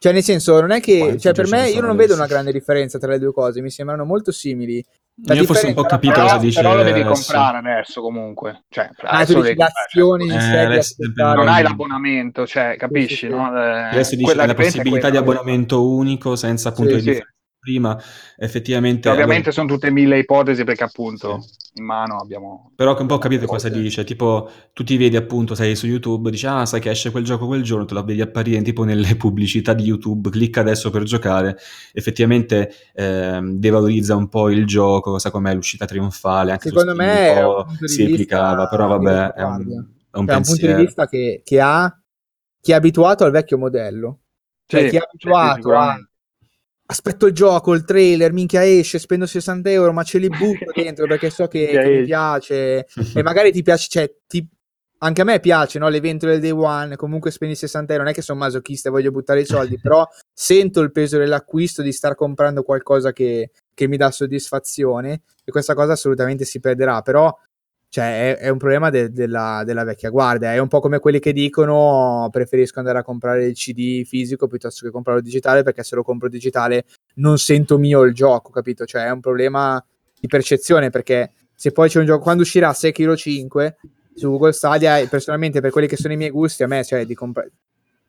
[0.00, 1.16] Cioè, nel senso, non è che.
[1.18, 4.04] Cioè, per me, io non vedo una grande differenza tra le due cose, mi sembrano
[4.04, 4.84] molto simili.
[5.24, 6.60] La io forse un po' capito però, cosa dice.
[6.60, 8.62] Però lo devi comprare adesso comunque.
[8.68, 13.08] Cioè, ah, tu dici l'azione in eh, sé Non hai l'abbonamento, cioè, capisci?
[13.08, 13.52] Sì, sì, no?
[13.56, 17.22] Eh, adesso dici la possibilità di abbonamento unico senza appunto sì, di
[17.68, 18.00] prima,
[18.36, 19.10] effettivamente...
[19.10, 19.52] Ovviamente allora...
[19.52, 21.50] sono tutte mille ipotesi perché appunto sì.
[21.74, 22.72] in mano abbiamo...
[22.74, 26.30] Però che un po' capite cosa dice, tipo tu ti vedi appunto, sei su YouTube,
[26.30, 29.16] dici ah sai che esce quel gioco quel giorno, te la vedi apparire tipo nelle
[29.16, 31.58] pubblicità di YouTube, clicca adesso per giocare,
[31.92, 38.04] effettivamente eh, devalorizza un po' il gioco, cosa com'è l'uscita trionfale, anche secondo me si
[38.04, 39.60] applicava, però vabbè è un,
[40.10, 41.94] è un, cioè, un punto di vista che, che, ha
[42.60, 44.20] chi è abituato al vecchio modello,
[44.64, 46.07] cioè sì, chi è abituato a
[46.90, 51.06] aspetto il gioco, il trailer, minchia esce, spendo 60 euro, ma ce li butto dentro
[51.06, 54.46] perché so che, che mi piace e magari ti piace, cioè, ti,
[54.98, 55.88] anche a me piace no?
[55.88, 59.10] l'evento del day one, comunque spendi 60 euro, non è che sono masochista e voglio
[59.10, 63.98] buttare i soldi, però sento il peso dell'acquisto di star comprando qualcosa che, che mi
[63.98, 67.36] dà soddisfazione e questa cosa assolutamente si perderà, però
[67.90, 70.52] cioè, è, è un problema de, della, della, vecchia guardia.
[70.52, 74.84] È un po' come quelli che dicono preferisco andare a comprare il CD fisico piuttosto
[74.84, 76.84] che comprarlo digitale perché se lo compro digitale
[77.14, 78.84] non sento mio il gioco, capito?
[78.84, 79.82] Cioè, è un problema
[80.20, 83.76] di percezione perché se poi c'è un gioco, quando uscirà Sekiro 5
[84.14, 87.14] su Google Stadia, personalmente per quelli che sono i miei gusti, a me cioè, di
[87.14, 87.52] comprare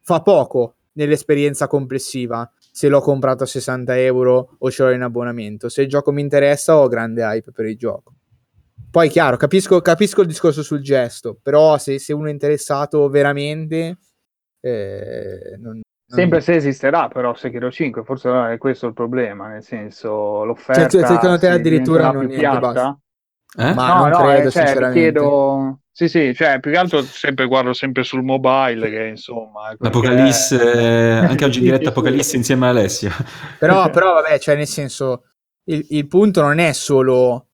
[0.01, 5.69] fa poco nell'esperienza complessiva se l'ho comprato a 60 euro o ce l'ho in abbonamento.
[5.69, 8.13] Se il gioco mi interessa, ho grande hype per il gioco.
[8.91, 13.97] Poi, chiaro, capisco, capisco il discorso sul gesto, però se, se uno è interessato veramente...
[14.61, 15.81] Eh, non,
[16.11, 21.05] Sempre se esisterà, però Sekiro 5, forse è questo il problema, nel senso l'offerta cioè,
[21.05, 22.97] secondo te addirittura non è piatta?
[23.55, 23.73] Eh?
[23.75, 25.81] Ma no, non no, credo, eh, cioè, chiedo...
[25.91, 29.75] Sì, sì, cioè, più che altro sempre, guardo sempre sul mobile, che insomma...
[29.77, 31.11] L'Apocalisse, è...
[31.27, 33.11] anche oggi in diretta Apocalisse insieme a Alessio.
[33.59, 35.25] Però, però vabbè, cioè, nel senso,
[35.65, 37.48] il, il punto non è solo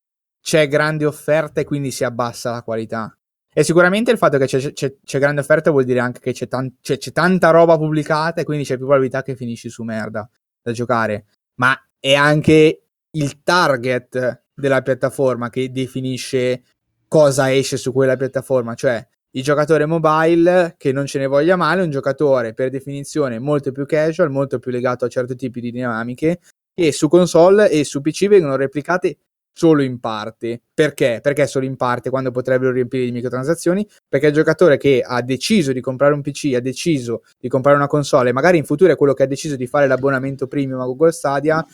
[0.45, 3.17] c'è grande offerta e quindi si abbassa la qualità.
[3.51, 6.47] E sicuramente il fatto che c'è, c'è, c'è grande offerta vuol dire anche che c'è,
[6.47, 10.29] tan- c'è, c'è, tanta roba pubblicata e quindi c'è più probabilità che finisci su merda
[10.61, 11.25] da giocare.
[11.55, 16.61] Ma è anche il target della piattaforma che definisce
[17.07, 18.75] cosa esce su quella piattaforma.
[18.75, 23.39] Cioè, il giocatore mobile, che non ce ne voglia male, è un giocatore per definizione
[23.39, 26.39] molto più casual, molto più legato a certi tipi di dinamiche,
[26.71, 29.17] e su console e su PC vengono replicate
[29.55, 30.61] solo in parte.
[30.73, 31.19] Perché?
[31.21, 33.87] Perché solo in parte quando potrebbero riempire di microtransazioni?
[34.07, 37.87] Perché il giocatore che ha deciso di comprare un PC, ha deciso di comprare una
[37.87, 41.13] console, magari in futuro è quello che ha deciso di fare l'abbonamento premium a Google
[41.13, 41.65] Stadia,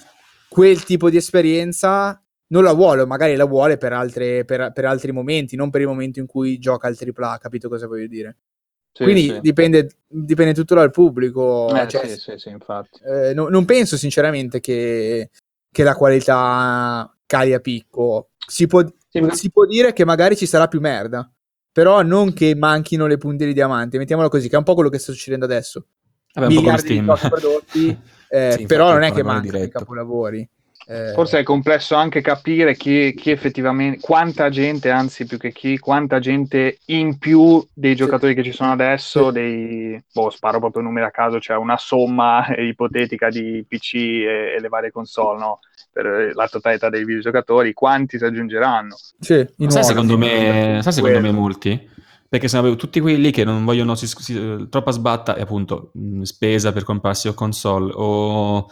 [0.47, 4.85] quel tipo di esperienza non la vuole, o magari la vuole per, altre, per, per
[4.85, 8.37] altri momenti, non per il momento in cui gioca al AAA, capito cosa voglio dire?
[8.93, 9.39] Sì, Quindi sì.
[9.39, 11.73] Dipende, dipende, tutto dal pubblico.
[11.73, 12.99] Eh, cioè, sì, sì, infatti.
[13.05, 15.29] Eh, no, non penso sinceramente che,
[15.71, 18.31] che la qualità cali a picco.
[18.45, 21.31] Si può, sì, si può dire che magari ci sarà più merda,
[21.71, 24.89] però non che manchino le punte di diamante, mettiamolo così, che è un po' quello
[24.89, 25.85] che sta succedendo adesso.
[26.33, 30.49] Vabbè, Miliardi di prodotti, eh, sì, però non è che mancano i capolavori.
[30.87, 31.13] Eh...
[31.13, 36.19] Forse è complesso anche capire chi, chi, effettivamente, quanta gente, anzi più che chi, quanta
[36.19, 38.41] gente in più dei giocatori sì.
[38.41, 39.31] che ci sono adesso, sì.
[39.31, 44.59] dei, boh, sparo proprio numeri a caso, cioè una somma ipotetica di PC e, e
[44.59, 45.59] le varie console, no?
[45.93, 48.95] Per la totalità dei videogiocatori, quanti si aggiungeranno?
[49.19, 51.89] Sì, sai, secondo me, sai secondo me molti?
[52.29, 56.71] Perché sono tutti quelli che non vogliono si, si, troppa sbatta e appunto mh, spesa
[56.71, 58.67] per comprarsi o console o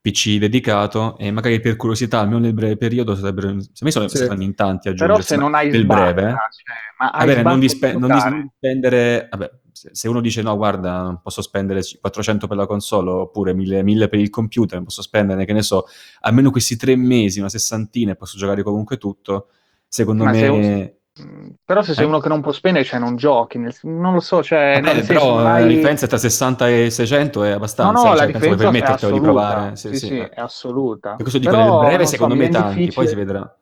[0.00, 4.26] PC dedicato e magari per curiosità, almeno nel breve periodo, sarebbero, se me sono, sì.
[4.38, 7.58] in tanti a Però se non hai nel sbatta, breve, cioè, ma hai vabbè, non,
[7.58, 9.50] di spe- non di spendere, vabbè,
[9.92, 14.08] se uno dice no, guarda, non posso spendere 400 per la console oppure 1000, 1000
[14.08, 15.86] per il computer, non posso spendere, che ne so,
[16.20, 19.48] almeno questi tre mesi, una sessantina e posso giocare comunque tutto,
[19.86, 20.92] secondo ma me...
[21.20, 22.06] Mm, però se sei eh.
[22.06, 23.74] uno che non può spendere, cioè non giochi, nel...
[23.82, 24.80] non lo so, cioè...
[24.80, 25.62] Vabbè, però hai...
[25.62, 29.12] la differenza tra 60 e 600 è abbastanza, no, no, cioè, la penso puoi permettertelo
[29.12, 29.76] di provare.
[29.76, 31.10] Sì, sì, sì, è assoluta.
[31.10, 32.94] Per questo dico però, nel breve, secondo so, me tanti, difficile...
[32.94, 33.58] poi si vedrà.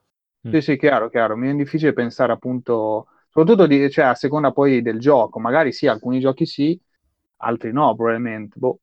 [0.50, 1.36] Sì, sì, chiaro, chiaro.
[1.36, 3.06] Mi è difficile pensare appunto,
[3.36, 5.38] soprattutto di, cioè, a seconda poi del gioco.
[5.38, 6.80] Magari sì, alcuni giochi sì,
[7.38, 8.58] altri no, probabilmente.
[8.58, 8.80] Boh.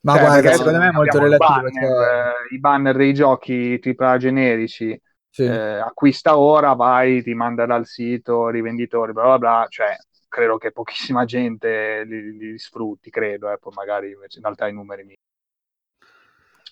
[0.00, 1.48] Ma cioè, guarda, secondo me è molto relativo.
[1.48, 2.32] Banner, cioè...
[2.50, 5.00] I banner dei giochi AAA generici
[5.30, 5.44] sì.
[5.44, 9.96] eh, acquista ora, vai, ti manda dal sito, rivenditori, bla bla bla, cioè
[10.28, 15.04] credo che pochissima gente li, li sfrutti, credo, eh, poi magari in realtà i numeri
[15.04, 15.16] mi,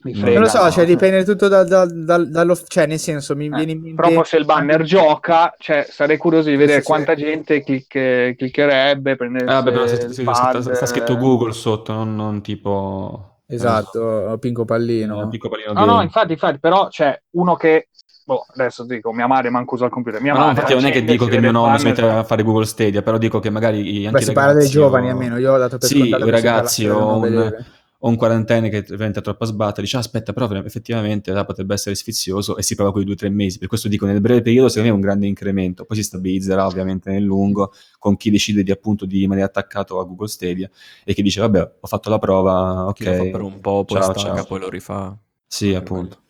[0.03, 3.37] mi frega, non lo so, cioè dipende tutto da, da, da, dallo cioè nel senso
[3.37, 6.81] mi eh, viene in mente proprio se il banner gioca cioè sarei curioso di vedere
[6.81, 7.23] sì, quanta sì.
[7.23, 12.41] gente click, cliccherebbe eh, vabbè, però se, se, sta, sta, scritto Google sotto non, non
[12.41, 17.89] tipo esatto Pinco Pallino, Pinco Pallino no no infatti infatti però c'è uno che
[18.25, 20.21] boh, adesso dico, mia madre manco usa il computer.
[20.21, 22.45] Mia no, madre infatti non è che dico che mio nonno si mette a fare
[22.45, 25.11] Google Stadia, però dico che magari anche Beh, si parla dei giovani o...
[25.11, 27.55] almeno, io ho dato per sì, i ragazzi o un,
[28.03, 31.95] o un quarantenne che diventa troppo sbatta, dice ah, aspetta, però effettivamente là, potrebbe essere
[31.95, 33.59] sfizioso e si prova quei due o tre mesi.
[33.59, 36.67] Per questo dico, nel breve periodo secondo me è un grande incremento, poi si stabilizzerà
[36.67, 40.71] ovviamente nel lungo con chi decide di appunto di rimanere attaccato a Google Stadia
[41.05, 42.95] e chi dice vabbè, ho fatto la prova, ok.
[42.95, 44.45] Chi lo fa per un po', poi ciao, stacca, ciao.
[44.47, 45.17] poi lo rifà.
[45.47, 46.23] Sì, appunto.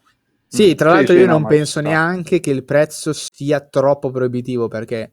[0.49, 4.11] Sì, tra l'altro sì, io sì, non no, penso neanche che il prezzo sia troppo
[4.11, 5.13] proibitivo perché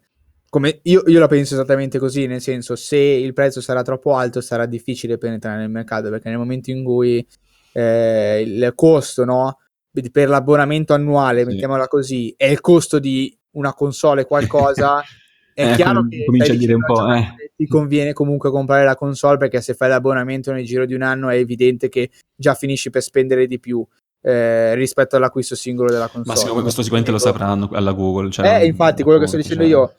[0.50, 4.42] come io, io, la penso esattamente così, nel senso se il prezzo sarà troppo alto
[4.42, 7.26] sarà difficile penetrare nel mercato perché nel momento in cui
[7.74, 9.60] eh, il costo no,
[10.12, 11.48] per l'abbonamento annuale, sì.
[11.48, 15.02] mettiamola così, è il costo di una console qualcosa,
[15.54, 17.52] è eh, chiaro com- che comincia a dire un po', eh.
[17.56, 21.30] ti conviene comunque comprare la console perché se fai l'abbonamento nel giro di un anno
[21.30, 23.86] è evidente che già finisci per spendere di più
[24.22, 26.50] eh, rispetto all'acquisto singolo della console.
[26.50, 28.30] Ma me questo sicuramente lo sapranno alla Google.
[28.30, 29.72] Cioè, eh, infatti, quello che sto dicendo cioè...
[29.72, 29.94] io,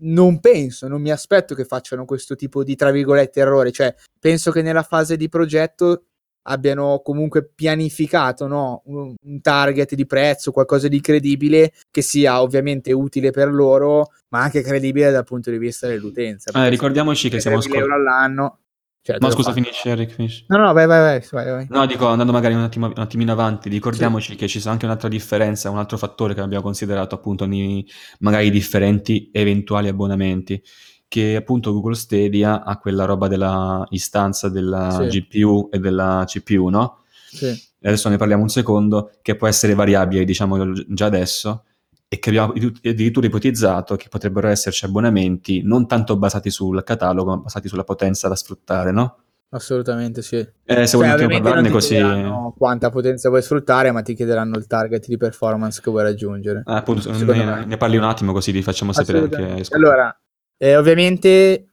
[0.00, 3.72] non penso, non mi aspetto che facciano questo tipo di, tra virgolette, errore.
[3.72, 6.04] Cioè, penso che nella fase di progetto
[6.44, 8.82] abbiano comunque pianificato no?
[8.86, 14.40] un, un, target di prezzo, qualcosa di credibile che sia ovviamente utile per loro, ma
[14.40, 16.50] anche credibile dal punto di vista dell'utenza.
[16.52, 18.58] Eh, ricordiamoci che siamo scor- euro all'anno
[19.04, 20.44] cioè, no, scusa, finisci Eric, finisci.
[20.46, 23.68] No, no, vai, vai, vai, vai, No, dico, andando magari un, attimo, un attimino avanti,
[23.68, 24.36] ricordiamoci sì.
[24.36, 27.84] che ci sono anche un'altra differenza, un altro fattore che abbiamo considerato appunto nei
[28.20, 30.62] magari differenti eventuali abbonamenti,
[31.08, 35.20] che appunto Google Stadia ha quella roba della istanza della sì.
[35.20, 37.02] GPU e della CPU, no?
[37.28, 37.52] Sì.
[37.82, 41.64] Adesso ne parliamo un secondo, che può essere variabile, diciamo già adesso,
[42.12, 47.36] e che abbiamo addirittura ipotizzato che potrebbero esserci abbonamenti non tanto basati sul catalogo, ma
[47.38, 49.16] basati sulla potenza da sfruttare, no?
[49.48, 50.36] Assolutamente sì.
[50.36, 51.98] Eh, se cioè, vogliamo parlarne così...
[52.54, 56.60] quanta potenza vuoi sfruttare, ma ti chiederanno il target di performance che vuoi raggiungere.
[56.66, 59.64] Ah, appunto, ne, ne, parli un attimo così vi facciamo sapere anche...
[59.70, 60.14] Allora,
[60.58, 61.72] eh, ovviamente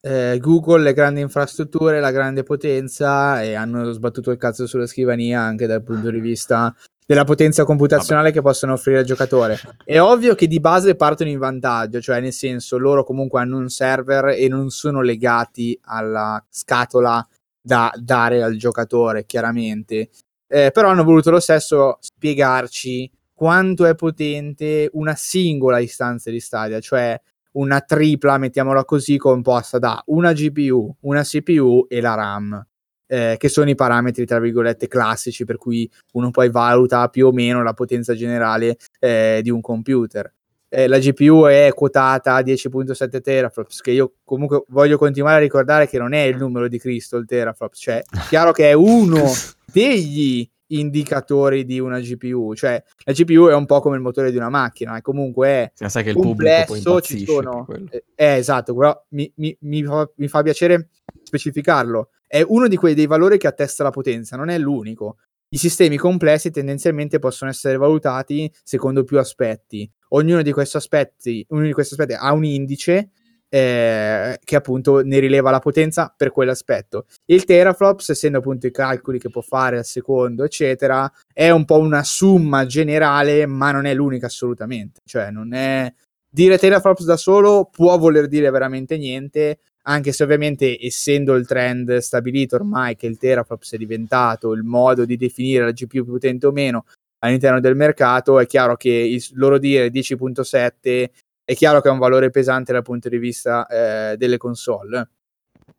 [0.00, 5.42] eh, Google, le grandi infrastrutture, la grande potenza e hanno sbattuto il cazzo sulla scrivania
[5.42, 6.74] anche dal punto di vista
[7.06, 8.40] della potenza computazionale Vabbè.
[8.40, 9.60] che possono offrire al giocatore.
[9.84, 13.68] È ovvio che di base partono in vantaggio, cioè nel senso loro comunque hanno un
[13.68, 17.26] server e non sono legati alla scatola
[17.60, 20.10] da dare al giocatore, chiaramente.
[20.46, 26.80] Eh, però hanno voluto lo stesso spiegarci quanto è potente una singola istanza di Stadia,
[26.80, 27.20] cioè
[27.52, 32.66] una tripla, mettiamola così, composta da una GPU, una CPU e la RAM
[33.14, 37.32] eh, che sono i parametri tra virgolette classici per cui uno poi valuta più o
[37.32, 40.32] meno la potenza generale eh, di un computer.
[40.68, 45.86] Eh, la GPU è quotata a 10.7 teraflops, che io comunque voglio continuare a ricordare
[45.86, 49.30] che non è il numero di Cristo il teraflops, cioè chiaro che è uno
[49.72, 54.36] degli indicatori di una GPU, cioè la GPU è un po' come il motore di
[54.36, 58.74] una macchina, e comunque è sì, sai che il complesso, ci sono, eh, eh, esatto,
[58.74, 60.88] però mi, mi, mi, fa, mi fa piacere
[61.22, 65.18] specificarlo, è uno di quei dei valori che attesta la potenza, non è l'unico.
[65.50, 69.88] i sistemi complessi tendenzialmente possono essere valutati secondo più aspetti.
[70.08, 73.10] Ognuno di questi aspetti, di questi aspetti ha un indice
[73.48, 77.06] eh, che appunto ne rileva la potenza per quell'aspetto.
[77.26, 81.78] Il teraflops, essendo appunto i calcoli che può fare al secondo, eccetera, è un po'
[81.78, 85.02] una summa generale, ma non è l'unica assolutamente.
[85.04, 85.92] Cioè, non è
[86.28, 91.98] dire teraflops da solo può voler dire veramente niente, anche se ovviamente essendo il trend
[91.98, 96.46] stabilito ormai che il teraflops è diventato il modo di definire la GPU più potente
[96.46, 96.86] o meno
[97.18, 101.10] all'interno del mercato, è chiaro che il loro dire 10.7
[101.44, 105.08] è chiaro che è un valore pesante dal punto di vista eh, delle console,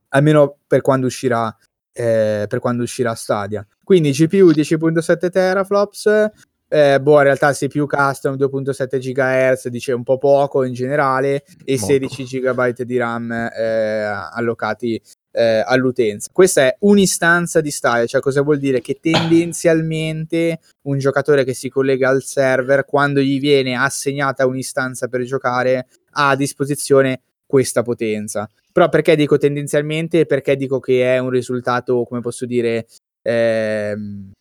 [0.09, 1.55] almeno per quando uscirà
[1.97, 3.65] eh, per quando uscirà Stadia.
[3.83, 6.29] Quindi GPU 10.7 teraflops,
[6.67, 11.77] eh, boh, in realtà CPU custom 2.7 GHz dice un po' poco in generale e
[11.77, 11.85] Molto.
[11.85, 15.01] 16 GB di RAM eh, allocati
[15.31, 16.29] eh, all'utenza.
[16.31, 18.81] Questa è un'istanza di Stadia, cioè cosa vuol dire?
[18.81, 25.21] Che tendenzialmente un giocatore che si collega al server, quando gli viene assegnata un'istanza per
[25.23, 28.49] giocare, ha a disposizione questa potenza.
[28.71, 30.25] Però perché dico tendenzialmente?
[30.25, 32.87] Perché dico che è un risultato, come posso dire,
[33.27, 33.95] eh,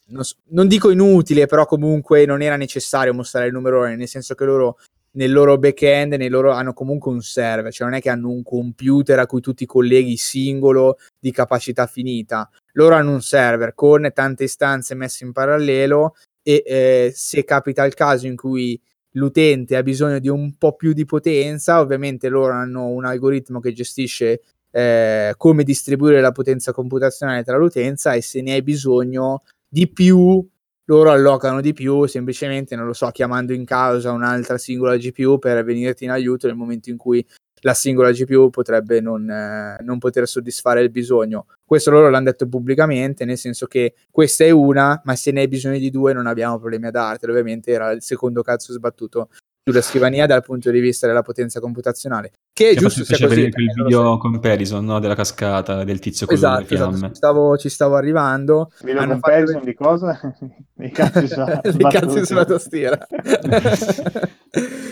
[0.08, 4.34] non, so, non, dico inutile, però comunque non era necessario mostrare il numero, nel senso
[4.34, 4.76] che loro
[5.12, 9.18] nel loro back-end loro, hanno comunque un server, cioè non è che hanno un computer
[9.20, 12.50] a cui tu ti colleghi singolo di capacità finita.
[12.72, 17.94] Loro hanno un server con tante istanze messe in parallelo e eh, se capita il
[17.94, 18.78] caso in cui
[19.12, 23.72] l'utente ha bisogno di un po' più di potenza, ovviamente loro hanno un algoritmo che
[23.72, 24.42] gestisce
[24.76, 30.44] eh, come distribuire la potenza computazionale tra l'utenza e se ne hai bisogno di più
[30.86, 35.62] loro allocano di più semplicemente, non lo so, chiamando in causa un'altra singola GPU per
[35.64, 37.24] venirti in aiuto nel momento in cui
[37.60, 41.46] la singola GPU potrebbe non, eh, non poter soddisfare il bisogno.
[41.64, 45.48] Questo loro l'hanno detto pubblicamente, nel senso che questa è una, ma se ne hai
[45.48, 47.32] bisogno di due non abbiamo problemi a dartelo.
[47.32, 49.30] Ovviamente era il secondo cazzo sbattuto
[49.66, 52.32] sulla scrivania dal punto di vista della potenza computazionale.
[52.52, 53.40] Che è giusto sia così.
[53.40, 57.68] il video comparison no, della cascata del tizio con esatto, le esatto, ci stavo, ci
[57.70, 58.70] stavo arrivando.
[58.82, 59.64] Video Hanno comparison fatto...
[59.64, 60.20] di cosa?
[60.80, 61.60] I cazzi sulla,
[61.90, 62.98] cazzi sulla tastiera.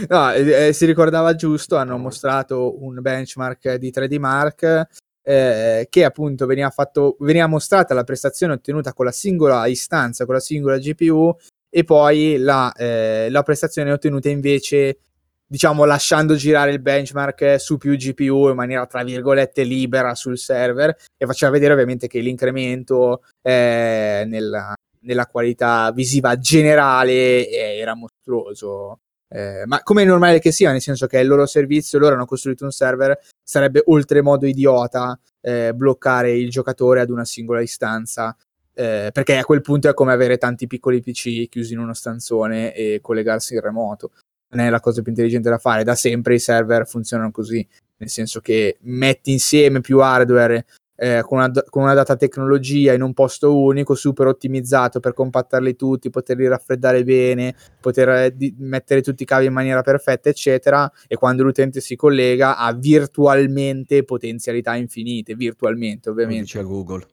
[0.08, 4.88] no, eh, si ricordava giusto, hanno mostrato un benchmark di 3D Mark
[5.22, 10.34] eh, che appunto veniva, fatto, veniva mostrata la prestazione ottenuta con la singola istanza, con
[10.34, 11.36] la singola GPU
[11.74, 14.98] e poi la, eh, la prestazione ottenuta invece
[15.46, 20.94] diciamo lasciando girare il benchmark su più GPU in maniera tra virgolette libera sul server
[21.16, 28.98] e faceva vedere ovviamente che l'incremento eh, nella, nella, qualità visiva generale eh, era mostruoso.
[29.28, 32.26] Eh, ma come è normale che sia nel senso che il loro servizio loro hanno
[32.26, 38.36] costruito un server sarebbe oltremodo idiota eh, bloccare il giocatore ad una singola istanza
[38.74, 42.74] eh, perché a quel punto è come avere tanti piccoli PC chiusi in uno stanzone
[42.74, 44.12] e collegarsi in remoto.
[44.50, 45.84] Non è la cosa più intelligente da fare.
[45.84, 47.66] Da sempre i server funzionano così,
[47.96, 50.64] nel senso che metti insieme più hardware
[51.02, 55.74] eh, con, una, con, una, data tecnologia in un posto unico, super ottimizzato per compattarli
[55.74, 60.90] tutti, poterli raffreddare bene, poter eh, di, mettere tutti i cavi in maniera perfetta, eccetera.
[61.08, 66.42] E quando l'utente si collega ha virtualmente potenzialità infinite, virtualmente ovviamente.
[66.42, 67.06] Dice Google.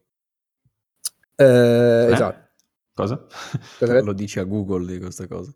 [1.40, 2.12] Eh, eh?
[2.12, 2.48] Esatto.
[2.94, 3.26] Cosa?
[4.02, 5.54] Lo dici a Google di questa cosa.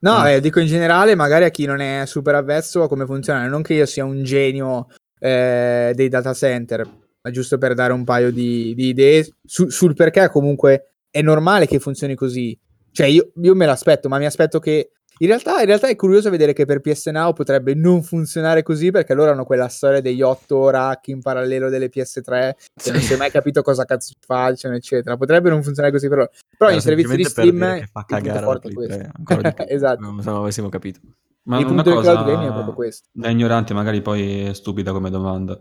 [0.00, 0.26] No, mm.
[0.26, 3.62] eh, dico in generale, magari a chi non è super avvezzo a come funziona, non
[3.62, 4.86] che io sia un genio
[5.18, 6.88] eh, dei data center,
[7.20, 11.66] ma giusto per dare un paio di, di idee su, sul perché comunque è normale
[11.66, 12.58] che funzioni così.
[12.92, 16.28] Cioè, io, io me l'aspetto, ma mi aspetto che in realtà, in realtà, è curioso
[16.28, 20.20] vedere che per PS Now potrebbe non funzionare così perché loro hanno quella storia degli
[20.20, 24.74] 8 rack in parallelo delle PS3 che non si è mai capito cosa cazzo facciano,
[24.74, 25.16] eccetera.
[25.16, 26.28] Potrebbe non funzionare così però.
[26.58, 29.10] Però in servizi di Steam che fa cagare forte questo.
[29.68, 30.00] esatto.
[30.00, 31.00] Non se avessimo capito.
[31.44, 32.12] Ma il punto cosa...
[32.12, 33.08] del cloud gaming è proprio questo.
[33.12, 35.58] Da ignorante, magari poi è stupida come domanda.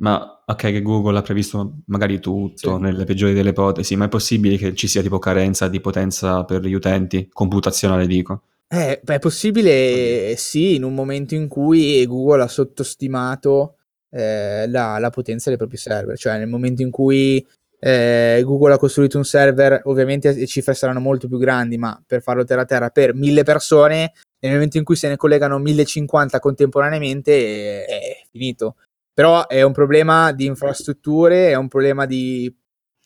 [0.00, 2.82] Ma ok, che Google ha previsto magari tutto sì.
[2.82, 6.62] nelle peggiori delle ipotesi, ma è possibile che ci sia tipo carenza di potenza per
[6.62, 7.28] gli utenti?
[7.32, 8.42] Computazionale dico.
[8.70, 13.76] Eh, beh, è possibile sì, in un momento in cui Google ha sottostimato
[14.10, 17.44] eh, la, la, potenza dei propri server, cioè nel momento in cui
[17.78, 22.20] eh, Google ha costruito un server, ovviamente le cifre saranno molto più grandi, ma per
[22.20, 26.38] farlo terra a terra per mille persone, nel momento in cui se ne collegano 1050
[26.38, 28.76] contemporaneamente è, è finito.
[29.14, 32.54] Però è un problema di infrastrutture, è un problema di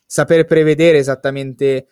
[0.04, 1.86] saper prevedere esattamente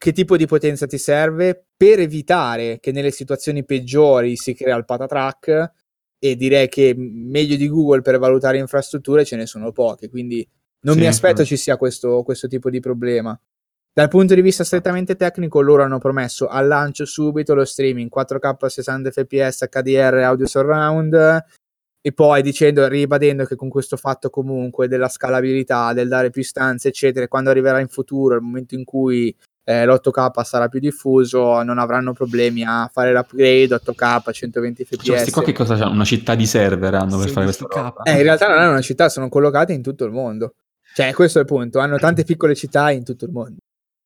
[0.00, 4.86] che tipo di potenza ti serve per evitare che nelle situazioni peggiori si crea il
[4.86, 5.72] patatrack
[6.18, 10.48] e direi che meglio di Google per valutare infrastrutture ce ne sono poche, quindi
[10.84, 11.48] non sì, mi aspetto sì.
[11.48, 13.38] ci sia questo, questo, tipo di problema.
[13.92, 18.66] Dal punto di vista strettamente tecnico, loro hanno promesso al lancio subito lo streaming 4K
[18.66, 21.44] 60 fps HDR audio surround
[22.00, 26.88] e poi dicendo, ribadendo che con questo fatto comunque della scalabilità, del dare più istanze,
[26.88, 31.78] eccetera, quando arriverà in futuro, il momento in cui eh, l'8K sarà più diffuso, non
[31.78, 35.04] avranno problemi a fare l'upgrade 8K 120 fps.
[35.04, 35.92] Cioè, questi qua che cosa c'hanno?
[35.92, 37.68] Una città di server hanno per fare questo?
[38.04, 40.54] Eh, in realtà non hanno una città, sono collocati in tutto il mondo.
[40.94, 43.56] Cioè, questo è il punto, hanno tante piccole città in tutto il mondo.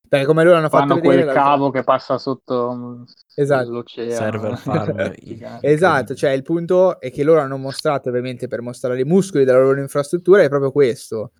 [0.07, 3.03] Perché come loro hanno fatto Fanno quel cavo che passa sotto mm,
[3.35, 3.71] esatto.
[3.71, 4.11] l'oceano.
[4.11, 5.13] Server farm.
[5.61, 9.59] esatto, cioè il punto è che loro hanno mostrato ovviamente per mostrare i muscoli della
[9.59, 11.31] loro infrastruttura è proprio questo.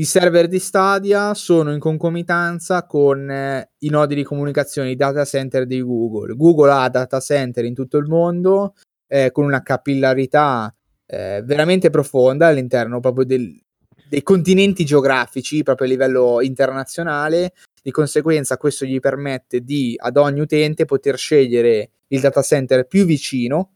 [0.00, 5.26] I server di Stadia sono in concomitanza con eh, i nodi di comunicazione, i data
[5.26, 6.34] center di Google.
[6.36, 8.76] Google ha data center in tutto il mondo
[9.06, 10.74] eh, con una capillarità
[11.04, 13.54] eh, veramente profonda all'interno proprio del,
[14.08, 17.52] dei continenti geografici proprio a livello internazionale.
[17.82, 23.04] Di conseguenza, questo gli permette di ad ogni utente poter scegliere il data center più
[23.04, 23.72] vicino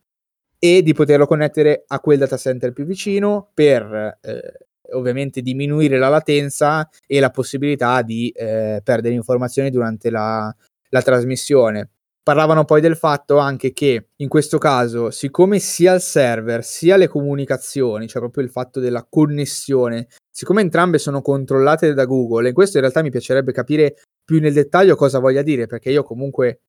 [0.59, 6.09] e di poterlo connettere a quel data center più vicino per eh, ovviamente diminuire la
[6.09, 10.55] latenza e la possibilità di eh, perdere informazioni durante la,
[10.91, 11.91] la trasmissione.
[12.25, 17.07] Parlavano poi del fatto anche che in questo caso, siccome sia il server sia le
[17.07, 22.79] comunicazioni, cioè proprio il fatto della connessione, siccome entrambe sono controllate da Google, e questo
[22.79, 26.61] in realtà mi piacerebbe capire più nel dettaglio cosa voglia dire, perché io comunque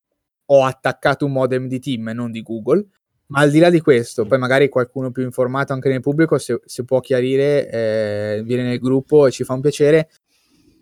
[0.48, 2.86] ho attaccato un modem di team e non di Google,
[3.28, 6.60] ma al di là di questo, poi magari qualcuno più informato anche nel pubblico, se,
[6.66, 10.10] se può chiarire, eh, viene nel gruppo e ci fa un piacere.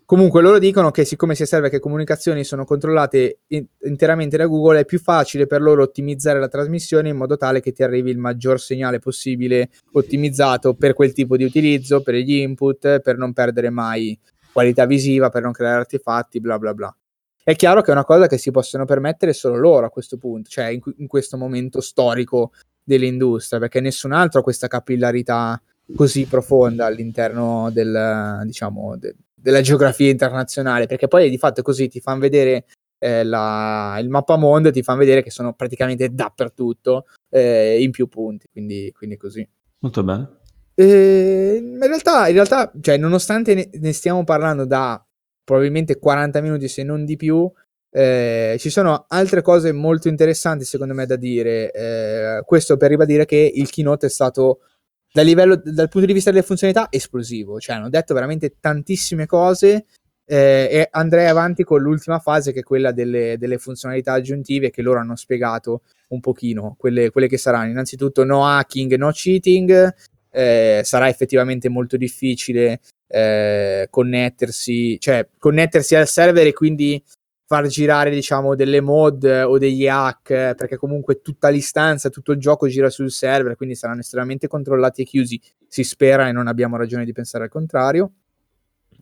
[0.06, 4.80] Comunque loro dicono che siccome sia serve che comunicazioni sono controllate in- interamente da Google,
[4.80, 8.18] è più facile per loro ottimizzare la trasmissione in modo tale che ti arrivi il
[8.18, 13.70] maggior segnale possibile ottimizzato per quel tipo di utilizzo, per gli input, per non perdere
[13.70, 14.18] mai
[14.52, 16.94] qualità visiva, per non creare artefatti, bla bla bla.
[17.44, 20.48] È chiaro che è una cosa che si possono permettere solo loro a questo punto,
[20.48, 25.60] cioè in, in questo momento storico dell'industria, perché nessun altro ha questa capillarità
[25.94, 32.00] così profonda all'interno del, diciamo, de, della geografia internazionale, perché poi di fatto così ti
[32.00, 32.64] fanno vedere
[32.98, 38.46] eh, la, il mappamondo, ti fanno vedere che sono praticamente dappertutto eh, in più punti,
[38.50, 39.46] quindi, quindi così.
[39.80, 40.38] Molto bene.
[40.74, 45.04] Eh, in realtà, in realtà cioè, nonostante ne, stiamo parlando da
[45.44, 47.50] probabilmente 40 minuti, se non di più,
[47.90, 51.70] eh, ci sono altre cose molto interessanti secondo me da dire.
[51.70, 54.60] Eh, questo per ribadire che il keynote è stato
[55.12, 59.86] dal, livello, dal punto di vista delle funzionalità esplosivo, cioè hanno detto veramente tantissime cose
[60.26, 64.82] eh, e andrei avanti con l'ultima fase che è quella delle, delle, funzionalità aggiuntive che
[64.82, 67.70] loro hanno spiegato un pochino, quelle, quelle che saranno.
[67.70, 69.94] Innanzitutto no hacking, no cheating,
[70.32, 77.02] eh, sarà effettivamente molto difficile eh, connettersi, cioè connettersi al server e quindi
[77.46, 82.66] far girare diciamo delle mod o degli hack perché comunque tutta l'istanza, tutto il gioco
[82.68, 85.40] gira sul server quindi saranno estremamente controllati e chiusi.
[85.68, 88.12] Si spera e non abbiamo ragione di pensare al contrario.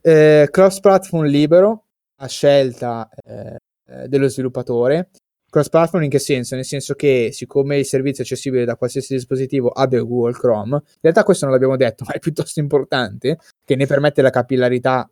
[0.00, 1.84] Eh, cross platform libero
[2.16, 5.10] a scelta eh, dello sviluppatore
[5.52, 6.54] cross platform in che senso?
[6.54, 11.00] nel senso che siccome il servizio è accessibile da qualsiasi dispositivo abbia Google Chrome in
[11.00, 15.10] realtà questo non l'abbiamo detto ma è piuttosto importante che ne permette la capillarità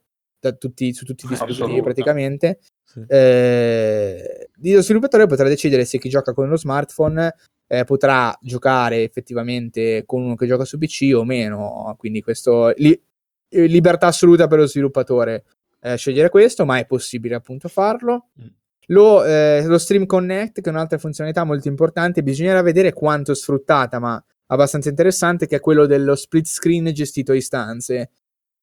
[0.59, 3.05] tutti, su tutti i dispositivi praticamente sì.
[3.07, 7.35] Eh, lo sviluppatore potrà decidere se chi gioca con uno smartphone
[7.69, 11.95] eh, potrà giocare effettivamente con uno che gioca su PC o meno.
[11.97, 13.01] Quindi questo li,
[13.49, 15.45] eh, libertà assoluta per lo sviluppatore
[15.81, 18.31] eh, scegliere questo, ma è possibile appunto farlo.
[18.41, 18.47] Mm.
[18.91, 23.99] Lo, eh, lo, Stream Connect, che è un'altra funzionalità molto importante, bisognerà vedere quanto sfruttata,
[23.99, 28.11] ma abbastanza interessante, che è quello dello split screen gestito a istanze.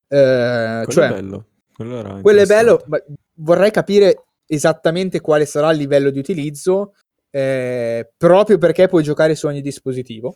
[0.07, 1.45] Eh, quello cioè, è bello.
[1.73, 3.01] Quello, quello è bello, ma
[3.35, 6.93] vorrei capire esattamente quale sarà il livello di utilizzo,
[7.29, 10.35] eh, proprio perché puoi giocare su ogni dispositivo.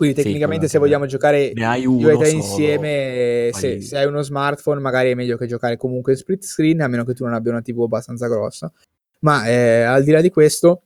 [0.00, 5.14] Quindi tecnicamente sì, se vogliamo giocare due insieme, se, se, hai uno smartphone magari è
[5.14, 7.82] meglio che giocare comunque in split screen, a meno che tu non abbia una TV
[7.82, 8.72] abbastanza grossa.
[9.18, 10.84] Ma eh, al di là di questo,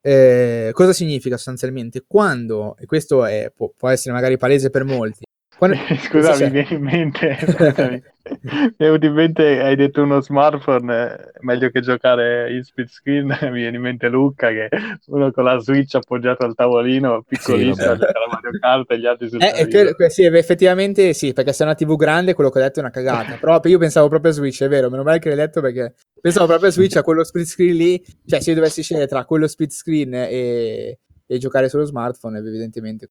[0.00, 2.04] eh, cosa significa sostanzialmente?
[2.06, 5.24] Quando, e questo è, può, può essere magari palese per molti,
[5.60, 5.76] quando...
[6.08, 8.02] Scusa, mi viene in mente, mi
[8.48, 13.26] è venuto in mente, hai detto uno smartphone, eh, meglio che giocare in split screen,
[13.52, 14.70] mi viene in mente Luca che
[15.08, 19.28] uno con la Switch appoggiato al tavolino, piccolissimo, sì, la Mario Kart e gli altri
[19.28, 22.62] sul eh, que- sì, effettivamente sì, perché se è una TV grande quello che ho
[22.62, 25.28] detto è una cagata, però io pensavo proprio a Switch, è vero, meno male che
[25.28, 25.92] l'hai detto perché
[26.22, 29.26] pensavo proprio a Switch, a quello split screen lì, cioè se io dovessi scegliere tra
[29.26, 33.10] quello split screen e, e giocare sullo smartphone, evidentemente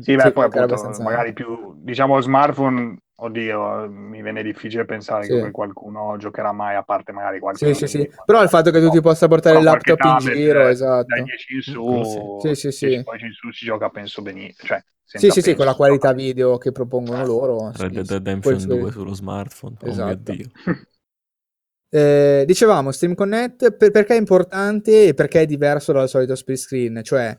[0.00, 5.32] sì, beh, poi appunto, magari più, diciamo, smartphone Oddio, mi viene difficile pensare Sì.
[5.34, 7.74] che qualcuno giocherà mai, a parte magari qualche...
[7.74, 8.10] Sì, sì, sì.
[8.24, 11.04] Però il fatto che tu ti possa portare il laptop in giro, eh, esatto.
[11.06, 12.02] Dai 10 in su,
[12.40, 12.54] sì.
[12.54, 13.02] Sì, sì, 10 sì.
[13.04, 14.66] poi in su si gioca penso benissimo.
[14.68, 16.22] Cioè, Sì, sì, sì, con la qualità gioca.
[16.22, 17.72] video che propongono loro.
[17.74, 18.12] sì, Red Dead sì.
[18.14, 19.74] Redemption Poi- 2 sullo smartphone.
[19.78, 20.32] Oh mio Esatto.
[20.32, 20.46] Dio.
[21.92, 26.56] Eh, dicevamo Stream Connect per- perché è importante e perché è diverso dal solito split
[26.58, 27.36] screen, cioè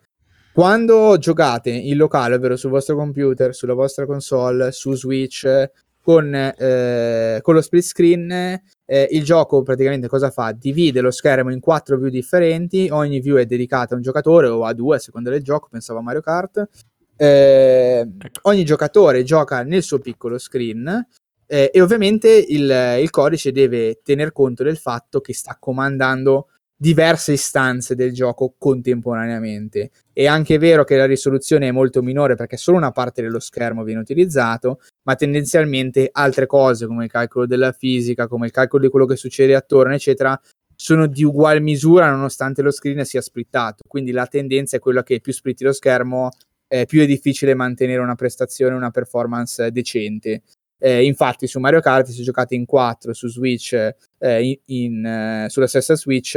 [0.53, 5.69] quando giocate in locale, ovvero sul vostro computer, sulla vostra console, su Switch,
[6.01, 10.51] con, eh, con lo split screen, eh, il gioco praticamente cosa fa?
[10.51, 14.65] Divide lo schermo in quattro view differenti, ogni view è dedicata a un giocatore o
[14.65, 16.67] a due a seconda del gioco, pensavo a Mario Kart.
[17.15, 18.39] Eh, Ecco.
[18.43, 21.05] ogni giocatore gioca nel suo piccolo screen
[21.45, 26.47] eh, e ovviamente il, il codice deve tener conto del fatto che sta comandando
[26.81, 29.91] diverse istanze del gioco contemporaneamente.
[30.11, 33.83] È anche vero che la risoluzione è molto minore perché solo una parte dello schermo
[33.83, 38.89] viene utilizzato, ma tendenzialmente altre cose come il calcolo della fisica, come il calcolo di
[38.89, 40.41] quello che succede attorno, eccetera,
[40.75, 43.83] sono di ugual misura nonostante lo screen sia splittato.
[43.87, 46.31] Quindi la tendenza è quella che più splitti lo schermo,
[46.67, 50.41] eh, più è difficile mantenere una prestazione, una performance decente.
[50.79, 53.73] Eh, infatti su Mario Kart se giocate in 4 su Switch
[54.17, 56.35] eh, in, in, eh, sulla stessa Switch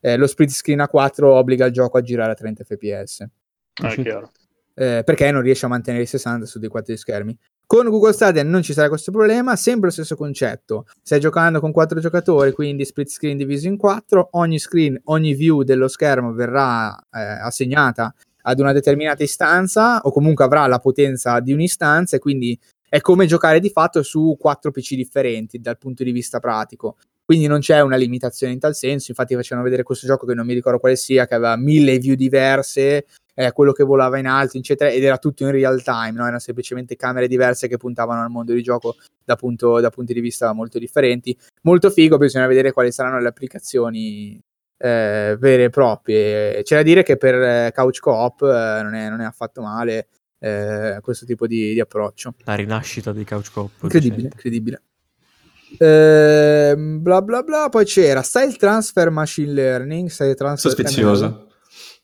[0.00, 3.26] eh, lo split screen a 4 obbliga il gioco a girare a 30 fps
[4.02, 4.30] chiaro.
[4.74, 8.42] eh, perché non riesce a mantenere i 60 su dei 4 schermi con Google Stadia
[8.42, 12.84] non ci sarà questo problema sempre lo stesso concetto stai giocando con 4 giocatori quindi
[12.84, 18.60] split screen diviso in 4 ogni screen ogni view dello schermo verrà eh, assegnata ad
[18.60, 22.58] una determinata istanza o comunque avrà la potenza di un'istanza e quindi
[22.88, 26.96] è come giocare di fatto su quattro PC differenti dal punto di vista pratico.
[27.28, 29.10] Quindi non c'è una limitazione in tal senso.
[29.10, 32.14] Infatti, facevano vedere questo gioco che non mi ricordo quale sia, che aveva mille view
[32.14, 36.22] diverse, eh, quello che volava in alto, eccetera, ed era tutto in real time, no?
[36.22, 40.20] erano semplicemente camere diverse che puntavano al mondo di gioco da, punto, da punti di
[40.20, 41.36] vista molto differenti.
[41.64, 44.40] Molto figo, bisogna vedere quali saranno le applicazioni
[44.78, 46.62] eh, vere e proprie.
[46.62, 50.08] C'è da dire che per eh, Couch Co-op eh, non, è, non è affatto male
[50.38, 52.32] eh, questo tipo di, di, approccio.
[52.44, 53.82] La rinascita di Couch Cop.
[53.82, 54.82] Incredibile, incredibile.
[55.76, 57.68] Eh, bla bla bla.
[57.68, 60.08] Poi c'era Style Transfer Machine Learning.
[60.08, 61.46] Style transfer Sospizioso.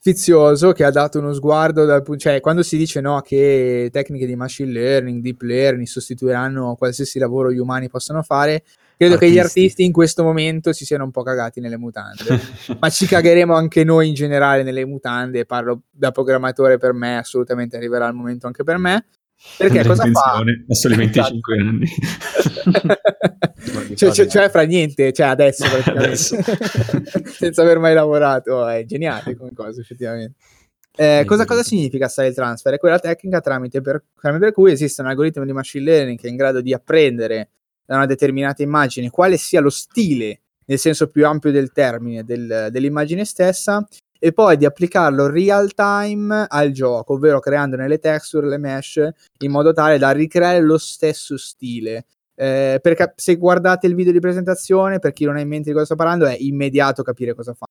[0.04, 4.26] Fizioso che ha dato uno sguardo dal punto, cioè quando si dice no che tecniche
[4.26, 8.64] di machine learning, deep learning sostituiranno qualsiasi lavoro gli umani possano fare,
[8.98, 9.18] credo artisti.
[9.18, 12.38] che gli artisti in questo momento si siano un po' cagati nelle mutande,
[12.78, 17.78] ma ci cagheremo anche noi in generale nelle mutande, parlo da programmatore per me, assolutamente
[17.78, 19.06] arriverà il momento anche per me.
[19.56, 20.42] Perché Andrei cosa fa?
[20.68, 21.86] A solo 25 anni.
[23.94, 26.36] cioè, cioè, cioè, fra niente, cioè adesso, adesso.
[27.30, 30.34] senza aver mai lavorato, è geniale come cosa effettivamente.
[30.96, 32.74] Eh, cosa, cosa, significa style transfer?
[32.74, 36.26] È quella tecnica tramite per, tramite per cui esiste un algoritmo di machine learning che
[36.26, 37.50] è in grado di apprendere
[37.84, 42.68] da una determinata immagine quale sia lo stile, nel senso più ampio del termine, del,
[42.70, 43.86] dell'immagine stessa
[44.24, 49.06] e poi di applicarlo real time al gioco, ovvero creandone le texture, le mesh,
[49.40, 52.06] in modo tale da ricreare lo stesso stile.
[52.34, 55.72] Eh, perché se guardate il video di presentazione, per chi non ha in mente di
[55.72, 57.66] cosa sto parlando, è immediato capire cosa fa.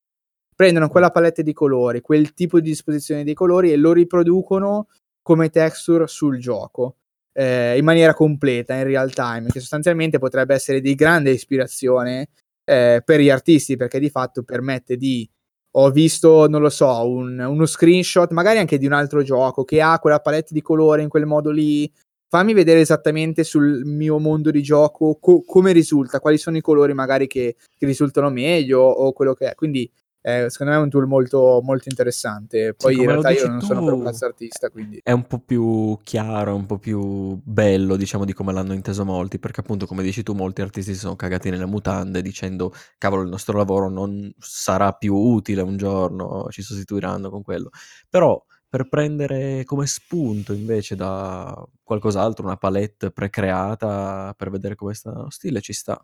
[0.55, 4.89] Prendono quella palette di colori, quel tipo di disposizione dei colori e lo riproducono
[5.23, 6.97] come texture sul gioco.
[7.33, 12.29] Eh, in maniera completa, in real time, che sostanzialmente potrebbe essere di grande ispirazione
[12.63, 15.27] eh, per gli artisti, perché di fatto permette di
[15.75, 19.81] ho visto, non lo so, un, uno screenshot, magari anche di un altro gioco che
[19.81, 21.91] ha quella palette di colore in quel modo lì.
[22.27, 26.93] Fammi vedere esattamente sul mio mondo di gioco co- come risulta, quali sono i colori
[26.93, 29.55] magari che, che, risultano meglio o quello che è.
[29.55, 29.89] Quindi
[30.25, 32.73] eh, secondo me è un tool molto, molto interessante.
[32.75, 35.01] Poi sì, in realtà io non tu, sono per un cazzo artista, quindi...
[35.03, 39.37] È un po' più chiaro, un po' più bello, diciamo, di come l'hanno inteso molti,
[39.37, 43.29] perché appunto, come dici tu, molti artisti si sono cagati nelle mutande dicendo, cavolo, il
[43.29, 47.69] nostro lavoro non sarà più utile un giorno, ci sostituiranno con quello.
[48.09, 55.11] Però per prendere come spunto invece da qualcos'altro, una palette precreata per vedere come sta
[55.11, 56.01] lo stile, ci sta.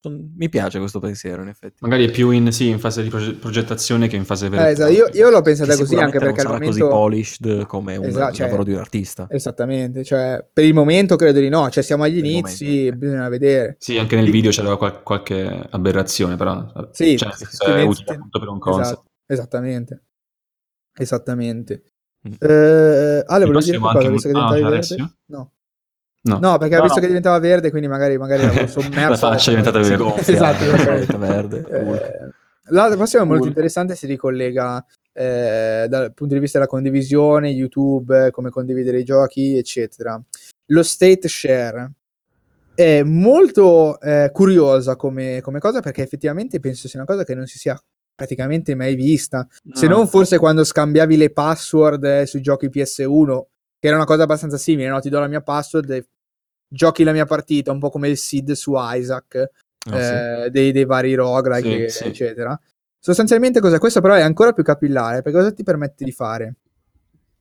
[0.00, 1.78] Mi piace questo pensiero, in effetti.
[1.80, 4.68] Magari è più in, sì, in fase di proge- progettazione che in fase vera.
[4.68, 4.92] Eh, esatto.
[4.92, 6.86] io, io, l'ho pensata così anche perché non al momento...
[6.86, 9.26] così polished come un esatto, cioè, lavoro di un artista.
[9.28, 13.28] Esattamente, cioè, per il momento credo di no, cioè siamo agli per inizi, momento, bisogna
[13.28, 13.76] vedere.
[13.80, 18.14] Sì, anche nel video c'era qual- qualche aberrazione, però sì, cioè, sì, sì, è utile
[18.14, 18.86] appunto per un concept.
[18.86, 20.02] Esatto, esattamente.
[20.96, 21.82] Esattamente.
[22.28, 22.32] Mm.
[22.38, 24.62] Eh, Ale, volevo dire qualcosa, diventavi
[25.00, 25.14] ah?
[25.26, 25.52] No.
[26.20, 26.38] No.
[26.40, 27.00] no, perché no, ha visto no.
[27.00, 29.08] che diventava verde, quindi magari, magari l'avevo sommerso.
[29.08, 29.96] la faccia è diventata verde.
[29.96, 31.64] Gonfia, esatto, verde.
[31.70, 32.32] Eh,
[32.70, 38.30] la prossima è molto interessante, si ricollega eh, dal punto di vista della condivisione, YouTube,
[38.30, 40.20] come condividere i giochi, eccetera.
[40.66, 41.92] Lo state share,
[42.74, 47.46] è molto eh, curiosa come, come, cosa perché effettivamente penso sia una cosa che non
[47.46, 47.76] si sia
[48.14, 49.74] praticamente mai vista, no.
[49.74, 53.40] se non forse quando scambiavi le password eh, sui giochi PS1,
[53.78, 55.00] che era una cosa abbastanza simile, no?
[55.00, 56.08] ti do la mia password e
[56.68, 59.50] giochi la mia partita, un po' come il SID su Isaac,
[59.90, 60.50] oh, eh, sì.
[60.50, 62.58] dei, dei, vari roguelike, sì, eccetera.
[62.60, 62.76] Sì.
[63.00, 63.78] Sostanzialmente cos'è?
[63.78, 66.56] Questo però è ancora più capillare, perché cosa ti permette di fare?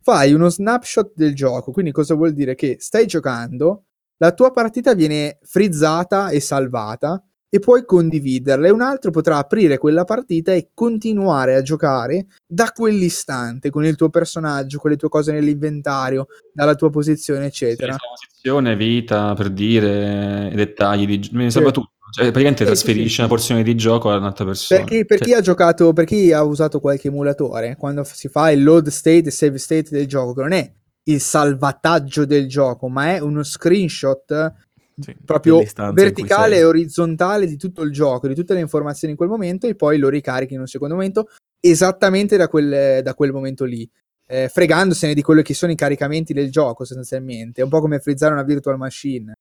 [0.02, 2.56] Fai uno snapshot del gioco, quindi cosa vuol dire?
[2.56, 3.86] Che stai giocando,
[4.18, 9.78] la tua partita viene frizzata e salvata, e puoi condividerla e un altro potrà aprire
[9.78, 15.10] quella partita e continuare a giocare da quell'istante con il tuo personaggio, con le tue
[15.10, 17.94] cose nell'inventario, dalla tua posizione, eccetera.
[17.94, 21.30] Sì, posizione, vita, per dire, dettagli, di...
[21.34, 21.74] mi salva sì.
[21.76, 21.92] tutto.
[22.10, 24.80] Cioè, praticamente sì, trasferisci sì, una porzione di gioco a un'altra persona.
[24.82, 25.28] Perché, per cioè...
[25.28, 29.26] chi ha giocato, per chi ha usato qualche emulatore, quando si fa il load state
[29.28, 30.72] e save state del gioco, che non è
[31.04, 34.54] il salvataggio del gioco, ma è uno screenshot
[35.00, 35.62] sì, proprio
[35.94, 39.76] verticale e orizzontale di tutto il gioco, di tutte le informazioni in quel momento e
[39.76, 41.30] poi lo ricarichi in un secondo momento
[41.60, 43.88] esattamente da quel, da quel momento lì.
[44.30, 48.00] Eh, fregandosene di quello che sono i caricamenti del gioco sostanzialmente, è un po' come
[48.00, 49.34] frizzare una virtual machine.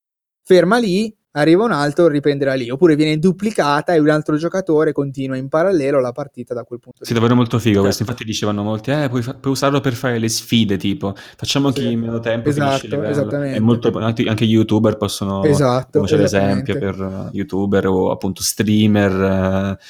[0.44, 5.36] Ferma lì, arriva un altro, riprenderà lì, oppure viene duplicata e un altro giocatore continua
[5.36, 7.04] in parallelo la partita da quel punto.
[7.04, 10.18] Sì, davvero molto figo questo, infatti dicevano molti, eh, puoi, fa- puoi, usarlo per fare
[10.18, 11.80] le sfide, tipo, facciamo sì.
[11.80, 13.60] chi meno tempo esatto, esattamente.
[13.60, 19.78] Molto, anche, anche YouTuber possono, esatto, come c'è l'esempio per uh, YouTuber o appunto streamer...
[19.78, 19.84] Uh,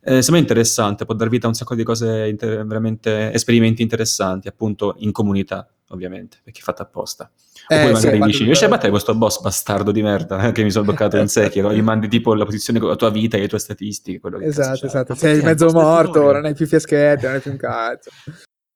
[0.00, 4.48] eh, sembra interessante, può dar vita a un sacco di cose, inter- veramente esperimenti interessanti,
[4.48, 7.30] appunto in comunità, ovviamente, perché è fatta apposta.
[7.68, 10.62] Oppure eh, magari sì, dici, riesci a battere questo boss bastardo di merda eh, che
[10.62, 13.40] mi sono bloccato in Sekiro, gli mandi tipo la posizione con la tua vita e
[13.40, 14.20] le tue statistiche.
[14.20, 15.14] Quello che esatto, esatto.
[15.14, 18.10] Sei mezzo morto, non hai più fiaschette, non hai più un cazzo.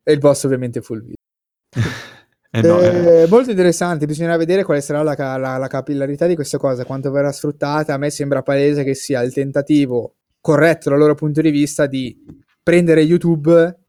[0.02, 1.14] E il boss ovviamente full video.
[2.54, 3.26] Eh no, eh.
[3.30, 7.32] Molto interessante, bisognerà vedere quale sarà la, la, la, capillarità di questa cosa, quanto verrà
[7.32, 7.94] sfruttata.
[7.94, 12.14] A me sembra palese che sia il tentativo corretto dal loro punto di vista di
[12.62, 13.81] prendere YouTube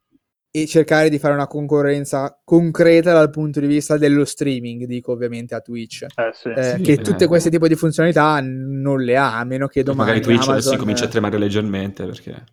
[0.56, 5.56] e cercare di fare una concorrenza concreta dal punto di vista dello streaming, dico ovviamente
[5.56, 6.50] a Twitch, eh, sì.
[6.50, 10.10] Eh, sì, che tutte queste tipi di funzionalità non le ha, a meno che domani
[10.12, 10.54] magari Twitch Amazon...
[10.54, 12.44] adesso comincia a tremare leggermente perché...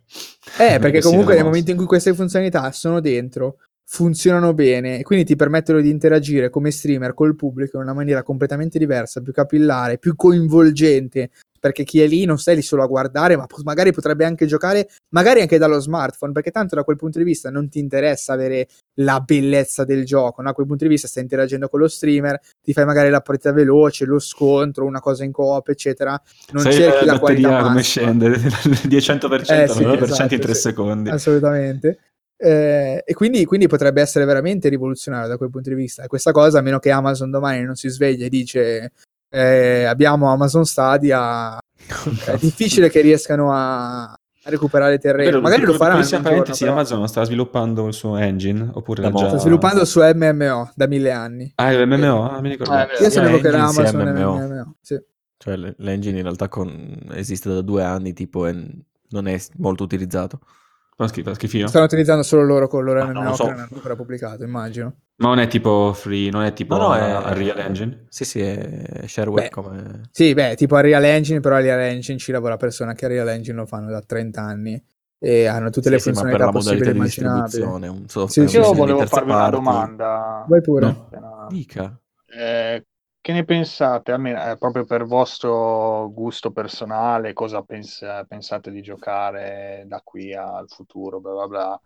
[0.57, 5.23] Eh, perché comunque nel momento in cui queste funzionalità sono dentro, funzionano bene e quindi
[5.23, 9.99] ti permettono di interagire come streamer col pubblico in una maniera completamente diversa, più capillare,
[9.99, 11.29] più coinvolgente
[11.61, 14.89] perché chi è lì non stai lì solo a guardare, ma magari potrebbe anche giocare,
[15.09, 18.67] magari anche dallo smartphone, perché tanto da quel punto di vista non ti interessa avere
[18.95, 20.47] la bellezza del gioco, no?
[20.47, 23.53] da quel punto di vista stai interagendo con lo streamer, ti fai magari la partita
[23.53, 26.19] veloce, lo scontro, una cosa in coop, eccetera.
[26.51, 30.39] Non Sai cerchi la, la qualità come scende del 100% eh, sì, 9% esatto, in
[30.39, 31.09] 3 sì, secondi.
[31.11, 31.99] Assolutamente.
[32.43, 36.01] Eh, e quindi, quindi, potrebbe essere veramente rivoluzionario da quel punto di vista.
[36.01, 38.91] E questa cosa, a meno che Amazon domani non si sveglia e dice
[39.31, 41.57] eh, abbiamo Amazon Stadia,
[42.25, 44.13] è difficile che riescano a,
[44.43, 45.29] recuperare terreno.
[45.29, 46.05] Vero, Magari lo faranno.
[46.21, 46.73] Parentesi, però...
[46.73, 49.27] Amazon sta sviluppando il suo engine oppure già...
[49.29, 51.51] sta sviluppando il suo MMO da mille anni.
[51.55, 52.29] Ah, il MMO?
[52.29, 52.73] Ah, mi ricordo.
[52.73, 54.35] Ah, Io sapevo che era Amazon MMO.
[54.35, 54.75] MMO.
[54.81, 55.01] Sì.
[55.37, 57.07] Cioè l'engine in realtà con...
[57.13, 58.53] esiste da due anni tipo e
[59.09, 60.39] non è molto utilizzato.
[61.07, 61.67] Fa schifino.
[61.67, 63.45] Stanno utilizzando solo loro con loro MMO so.
[63.45, 64.95] che non hanno ancora pubblicato, immagino.
[65.15, 68.05] Ma non è tipo free, non è tipo no, no, è, Unreal Engine?
[68.09, 70.01] Sì, sì, è shareware beh, come...
[70.11, 73.65] Sì, beh, tipo Unreal Engine, però Unreal Engine ci lavora persone che Unreal Engine lo
[73.65, 74.83] fanno da 30 anni
[75.17, 77.87] e hanno tutte sì, le sì, funzionalità ma per la possibili immaginabili.
[77.87, 80.45] Un software, sì, io volevo farvi una domanda.
[80.47, 80.85] Vai pure.
[80.85, 81.47] No.
[81.49, 81.99] Dica.
[82.25, 82.85] Eh,
[83.21, 89.83] che ne pensate, almeno eh, proprio per vostro gusto personale, cosa pens- pensate di giocare
[89.85, 91.81] da qui al futuro, bla bla bla,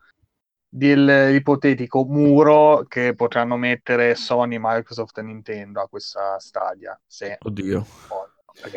[0.69, 6.97] dell'ipotetico muro che potranno mettere Sony, Microsoft e Nintendo a questa stadia?
[7.05, 7.85] Se Oddio.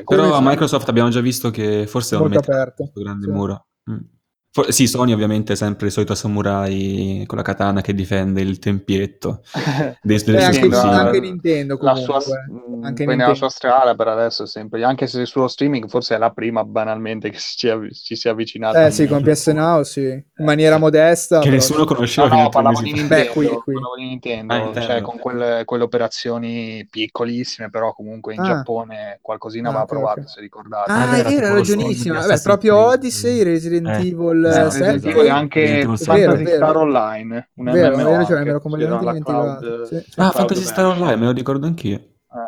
[0.04, 2.82] Però a Microsoft abbiamo già visto che forse è molto aperto.
[2.82, 3.30] questo grande sì.
[3.30, 3.66] muro.
[3.88, 4.17] Mm.
[4.50, 8.58] For- sì, Sony ovviamente è sempre il solito samurai con la katana che difende il
[8.58, 9.42] tempietto
[10.00, 12.14] dei, delle eh, anche, anche Nintendo comunque.
[12.14, 13.14] La sua, anche Nintendo.
[13.14, 17.28] nella sua strada per adesso sempre, anche se sullo streaming forse è la prima banalmente
[17.28, 18.86] che ci, ci si è avvicinata.
[18.86, 21.40] Eh sì, con PS Now sì, in maniera modesta.
[21.40, 22.28] Che nessuno conosceva.
[22.28, 23.74] No, no, parlavo di Nintendo, Beh, qui, qui.
[23.98, 28.44] di Nintendo, ah, cioè con quelle, quelle, operazioni piccolissime, però comunque in ah.
[28.44, 30.32] Giappone qualcosina ah, aveva okay, provato, okay.
[30.32, 30.90] se ricordate.
[30.90, 32.14] Ah, è vero, ragionissimo.
[32.14, 33.98] Vabbè, proprio Odyssey, Resident eh.
[34.46, 37.50] Evil eh, 7 e anche Fantasy Star Online.
[37.54, 39.84] Un vero, MMO ragione, me l'ho completamente dimenticato.
[39.86, 42.00] Sì, ah, Fantasy Star Online, me lo ricordo anch'io.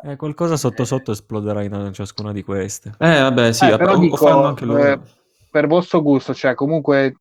[0.03, 0.11] Eh.
[0.11, 2.93] eh, qualcosa sotto sotto esploderà in ciascuna di queste.
[2.99, 4.85] Eh, vabbè, sì, eh, però o, dico, anche loro.
[4.85, 5.01] Eh,
[5.51, 7.15] per vostro gusto, cioè comunque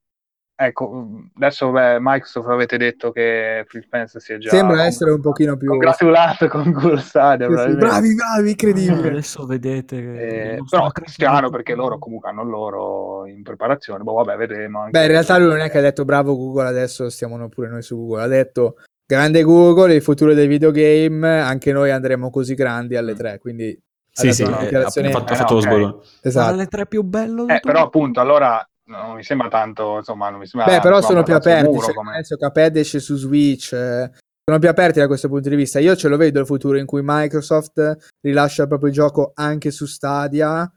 [0.62, 1.08] ecco,
[1.38, 5.56] adesso beh, Microsoft avete detto che Phil Spencer si è già Sembra essere un pochino
[5.56, 7.48] più congratulato con Google Stadia.
[7.48, 9.08] Sì, sì, bravi, bravi, incredibile.
[9.08, 14.04] Eh, adesso vedete che eh, però Cristiano perché loro comunque hanno loro in preparazione.
[14.04, 14.86] Boh, vabbè, vedremo.
[14.90, 17.82] Beh, in realtà lui non è che ha detto bravo Google, adesso stiamo pure noi
[17.82, 18.24] su Google.
[18.24, 18.76] Ha detto
[19.06, 23.82] grande Google, il futuro dei videogame, anche noi andremo così grandi alle tre, quindi
[24.12, 26.04] sì, sì, eh, ha fatto, ha fatto lo sgolo.
[26.22, 26.54] Esatto.
[26.54, 27.48] Alle tre più bello.
[27.48, 31.24] Eh, però appunto, allora non mi sembra tanto, insomma, non mi sembra Beh, però sono
[31.24, 32.14] più aperti, muro, come...
[32.14, 34.12] penso Cuphead esce su Switch, eh,
[34.44, 35.80] sono più aperti da questo punto di vista.
[35.80, 39.86] Io ce lo vedo il futuro in cui Microsoft rilascia il proprio gioco anche su
[39.86, 40.70] Stadia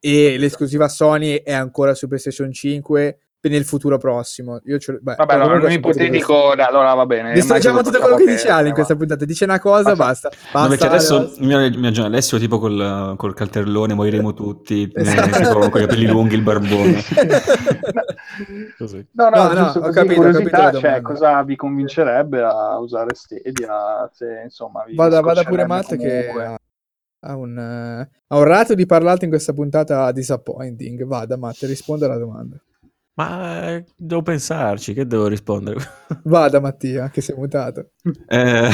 [0.00, 4.60] e l'esclusiva Sony è ancora su PlayStation 5 nel futuro prossimo.
[4.64, 7.32] Io ce beh, Vabbè, allora, un ipotetico, dai, allora va bene.
[7.32, 9.24] Distruggiamo tutto quello che dice Ale in questa puntata.
[9.24, 10.28] Dice una cosa, basta.
[10.28, 10.60] basta.
[10.60, 15.58] No, perché adesso mi immagino Alessio tipo col, col cartellone moriremo tutti, esatto.
[15.58, 17.04] con i capelli lunghi, il barbone.
[19.12, 24.10] no, no, no, no ho capito, ho capito cioè, cosa vi convincerebbe a usare Stadia?
[24.12, 26.56] Se, insomma, vi vada, vada pure Matt che
[27.20, 31.04] ha un, uh, ha un rato di parlato in questa puntata disappointing.
[31.04, 32.60] Vada Matt, risponda alla domanda.
[33.18, 35.80] Ma eh, devo pensarci, che devo rispondere?
[36.22, 37.90] Vada Mattia, che sei mutato.
[38.28, 38.68] Eh,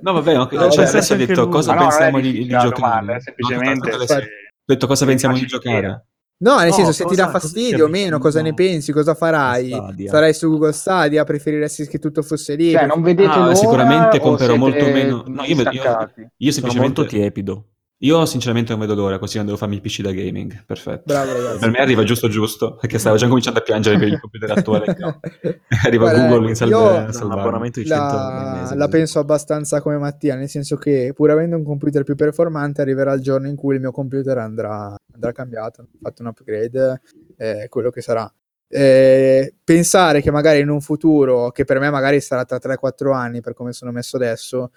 [0.00, 2.70] no, vabbè, no, no, cioè, adesso ha detto cosa no, pensiamo di, di giocare.
[2.70, 3.90] Domanda, semplicemente...
[3.90, 4.28] No, se...
[4.64, 6.06] detto cosa pensiamo di giocare.
[6.40, 8.92] No, nel no, senso, se ti dà fastidio o meno, cosa ne pensi?
[8.92, 9.70] Cosa farai?
[9.70, 10.08] Stadia.
[10.08, 11.24] Sarai su Google Stadia?
[11.24, 12.70] Preferiresti che tutto fosse lì?
[12.70, 15.24] Cioè, non vedete ah, Sicuramente comprerò molto meno.
[15.26, 16.78] No, io, io, io semplicemente...
[17.00, 17.64] Molto tiepido.
[18.02, 20.64] Io sinceramente non vedo l'ora, così non devo farmi il PC da gaming.
[20.64, 21.02] Perfetto.
[21.04, 21.58] Bravo, ragazzi.
[21.58, 24.96] Per me arriva giusto giusto, perché stavo già cominciando a piangere per il computer attuale.
[24.96, 25.18] No.
[25.84, 27.40] arriva Guarda, Google in salve, a salvare.
[27.40, 31.56] abbonamento di 100 la, mese, la penso abbastanza come Mattia, nel senso che pur avendo
[31.56, 35.82] un computer più performante arriverà il giorno in cui il mio computer andrà, andrà cambiato,
[35.82, 37.00] ho fatto un upgrade,
[37.36, 38.32] eh, quello che sarà.
[38.70, 43.40] Eh, pensare che magari in un futuro, che per me magari sarà tra 3-4 anni
[43.40, 44.70] per come sono messo adesso,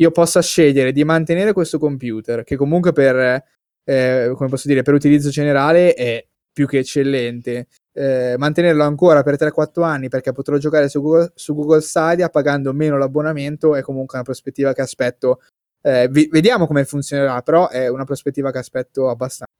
[0.00, 3.44] io possa scegliere di mantenere questo computer, che comunque per,
[3.84, 9.36] eh, come posso dire, per utilizzo generale è più che eccellente, eh, mantenerlo ancora per
[9.36, 14.16] 3-4 anni perché potrò giocare su Google, su Google, Stadia pagando meno l'abbonamento è comunque
[14.16, 15.40] una prospettiva che aspetto.
[15.80, 19.52] Eh, vi, vediamo come funzionerà, però è una prospettiva che aspetto abbastanza.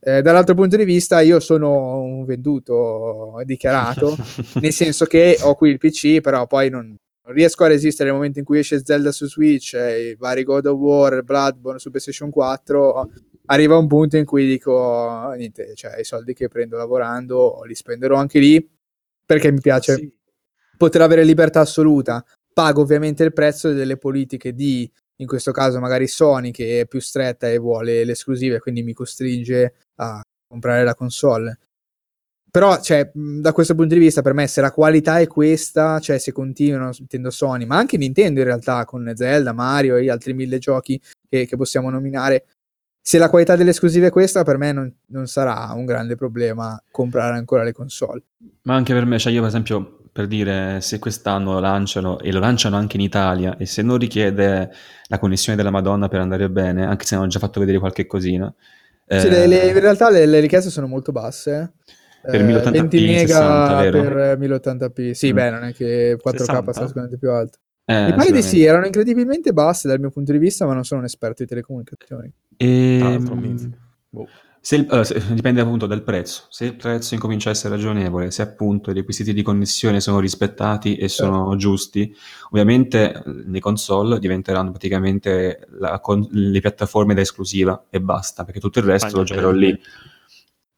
[0.00, 4.16] Eh, dall'altro punto di vista, io sono un venduto dichiarato,
[4.60, 8.18] nel senso che ho qui il PC, però poi non, non riesco a resistere nel
[8.18, 11.90] momento in cui esce Zelda su Switch e i vari God of War, Bloodborne su
[11.90, 13.10] PlayStation 4
[13.46, 18.16] arriva un punto in cui dico niente, cioè i soldi che prendo lavorando li spenderò
[18.16, 18.70] anche lì
[19.24, 20.12] perché mi piace sì.
[20.76, 22.24] poter avere libertà assoluta.
[22.52, 27.00] Pago ovviamente il prezzo delle politiche di, in questo caso magari Sony che è più
[27.00, 31.58] stretta e vuole le esclusive, quindi mi costringe a comprare la console.
[32.52, 36.18] Però, cioè, da questo punto di vista, per me, se la qualità è questa, cioè
[36.18, 40.58] se continuano, intendo Sony, ma anche Nintendo in realtà, con Zelda, Mario e altri mille
[40.58, 41.00] giochi
[41.30, 42.44] che, che possiamo nominare,
[43.00, 46.78] se la qualità delle esclusive è questa, per me non, non, sarà un grande problema
[46.90, 48.22] comprare ancora le console.
[48.64, 52.32] Ma anche per me, cioè io per esempio, per dire, se quest'anno lo lanciano, e
[52.32, 54.70] lo lanciano anche in Italia, e se non richiede
[55.06, 58.54] la connessione della Madonna per andare bene, anche se hanno già fatto vedere qualche cosina...
[59.06, 59.30] Sì, eh...
[59.30, 63.80] le, le, in realtà le, le richieste sono molto basse, eh per 1080p 20 mega
[63.80, 65.34] 60, per 1080p sì mm.
[65.34, 67.58] beh non è che 4k sarà sicuramente più alto.
[67.84, 70.84] Eh, mi pare di sì erano incredibilmente basse dal mio punto di vista ma non
[70.84, 72.32] sono un esperto di telecomunicazioni.
[72.56, 72.98] E...
[72.98, 73.74] Ehm,
[74.08, 74.28] boh.
[74.60, 76.44] se il, uh, se, dipende appunto dal prezzo.
[76.48, 80.94] Se il prezzo incomincia a essere ragionevole se appunto i requisiti di connessione sono rispettati
[80.94, 81.56] e sono certo.
[81.56, 82.14] giusti
[82.50, 88.78] ovviamente le console diventeranno praticamente la, con, le piattaforme da esclusiva e basta perché tutto
[88.78, 89.80] il resto Paglia lo giocherò lì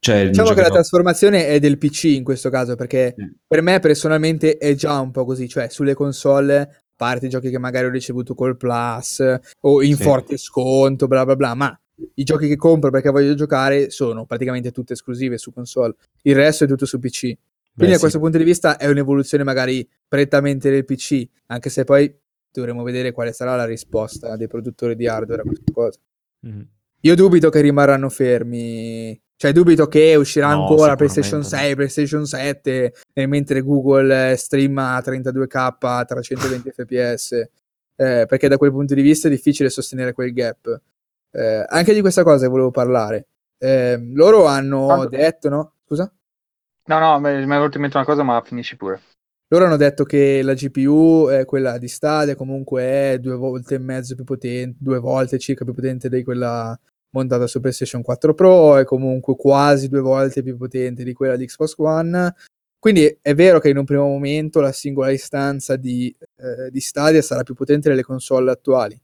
[0.05, 3.26] cioè, diciamo che la trasformazione è del PC in questo caso, perché mm.
[3.47, 7.48] per me personalmente è già un po' così, cioè sulle console, a parte i giochi
[7.48, 9.24] che magari ho ricevuto col Plus
[9.60, 10.02] o in sì.
[10.02, 11.81] forte sconto, bla bla bla, ma
[12.16, 15.94] i giochi che compro perché voglio giocare sono praticamente tutte esclusive su console,
[16.24, 17.20] il resto è tutto su PC.
[17.20, 17.39] Quindi
[17.74, 22.14] Beh, da questo punto di vista è un'evoluzione magari prettamente del PC, anche se poi
[22.52, 25.98] dovremo vedere quale sarà la risposta dei produttori di hardware a questa cosa.
[26.47, 26.60] Mm.
[27.01, 31.74] Io dubito che rimarranno fermi cioè, dubito che uscirà no, ancora PlayStation 6, no.
[31.77, 37.32] PlayStation 7, eh, mentre Google streama a 32k a 320 fps.
[37.97, 40.81] Eh, perché da quel punto di vista è difficile sostenere quel gap.
[41.31, 43.27] Eh, anche di questa cosa volevo parlare.
[43.59, 45.09] Eh, loro hanno Quando...
[45.09, 45.73] detto, no?
[45.85, 46.12] Scusa?
[46.86, 49.01] No, no, mi è venuta in mente una cosa, ma finisci pure.
[49.48, 53.78] Loro hanno detto che la GPU, è quella di Stadia, comunque è due volte e
[53.78, 56.78] mezzo più potente, due volte circa più potente di quella
[57.15, 61.47] montata su PlayStation 4 Pro, è comunque quasi due volte più potente di quella di
[61.47, 62.35] Xbox One,
[62.78, 67.23] Quindi è vero che in un primo momento la singola istanza di, eh, di Stadia
[67.23, 69.01] sarà più potente delle console attuali.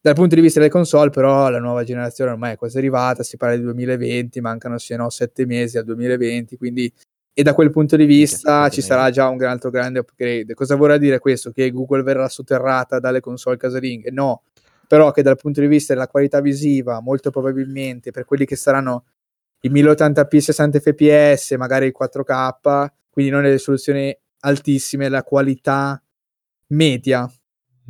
[0.00, 3.36] Dal punto di vista delle console, però, la nuova generazione ormai è quasi arrivata, si
[3.36, 6.92] parla di 2020, mancano se no sette mesi al 2020, quindi
[7.34, 10.54] e da quel punto di vista ci sarà già un altro grande upgrade.
[10.54, 11.50] Cosa vorrà dire questo?
[11.50, 14.10] Che Google verrà sotterrata dalle console casalinghe?
[14.10, 14.42] No,
[14.92, 19.06] però che dal punto di vista della qualità visiva, molto probabilmente per quelli che saranno
[19.62, 25.98] i 1080p 60 fps, magari il 4K, quindi non le risoluzioni altissime, la qualità
[26.72, 27.26] media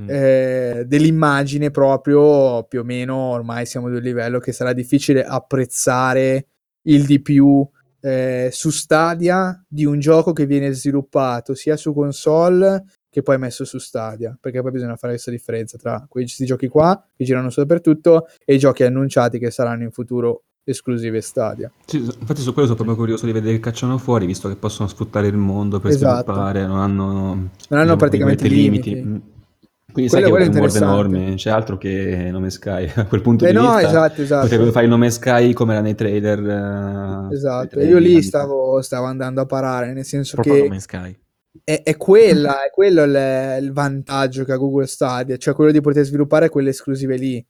[0.01, 0.07] mm.
[0.09, 6.47] eh, dell'immagine proprio più o meno ormai siamo ad un livello che sarà difficile apprezzare
[6.83, 7.69] il di più
[8.01, 13.67] eh, su Stadia di un gioco che viene sviluppato sia su console che poi messo
[13.67, 17.61] su Stadia, perché poi bisogna fare questa differenza tra questi giochi qua che girano su
[17.61, 21.71] dappertutto e i giochi annunciati che saranno in futuro esclusive Stadia.
[21.85, 24.89] Sì, infatti su quello sono proprio curioso di vedere che cacciano fuori, visto che possono
[24.89, 26.23] sfruttare il mondo per esatto.
[26.23, 28.95] sviluppare, non hanno, non hanno diciamo, praticamente limiti.
[28.95, 29.09] limiti.
[29.11, 29.31] Mm.
[29.93, 32.91] Quindi quello, sai che è un world enorme, c'è altro che nome Sky.
[32.97, 34.49] A quel punto eh di no, vista esatto, esatto.
[34.49, 36.41] potrebbe fare il nome Sky come era nei trailer.
[37.29, 40.63] Uh, esatto, io lì stavo, stavo, andando a parare, nel senso Proprio che...
[40.63, 41.19] nome Sky.
[41.65, 45.81] È, è, quella, è quello il, il vantaggio che ha Google Stadia, cioè quello di
[45.81, 47.47] poter sviluppare quelle esclusive lì.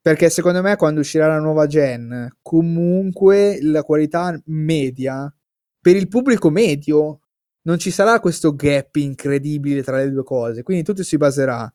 [0.00, 5.34] Perché secondo me quando uscirà la nuova gen, comunque la qualità media
[5.80, 7.20] per il pubblico medio
[7.62, 10.62] non ci sarà questo gap incredibile tra le due cose.
[10.62, 11.72] Quindi tutto si baserà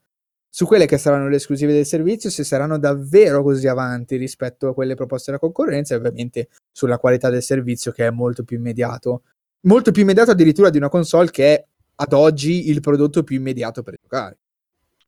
[0.51, 4.73] su quelle che saranno le esclusive del servizio, se saranno davvero così avanti rispetto a
[4.73, 9.23] quelle proposte dalla concorrenza, e ovviamente sulla qualità del servizio che è molto più immediato.
[9.61, 11.65] Molto più immediato addirittura di una console che è
[11.95, 14.37] ad oggi il prodotto più immediato per giocare.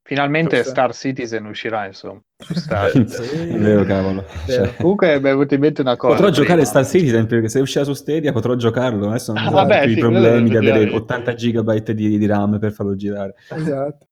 [0.03, 0.71] Finalmente Forse.
[0.71, 2.21] Star Citizen uscirà, insomma.
[2.37, 2.91] Star...
[3.07, 3.57] sì.
[3.57, 4.25] Vero, cavolo.
[4.45, 4.75] Cioè...
[4.75, 6.15] Comunque mi è venuta in mente una cosa.
[6.15, 6.43] Potrò prima.
[6.43, 9.07] giocare Star Citizen perché se uscirà su Stadia potrò giocarlo.
[9.07, 12.59] Adesso non ah, vabbè, più sì, i problemi di avere 80 GB di, di, RAM
[12.59, 13.35] per farlo girare.
[13.49, 14.07] Esatto.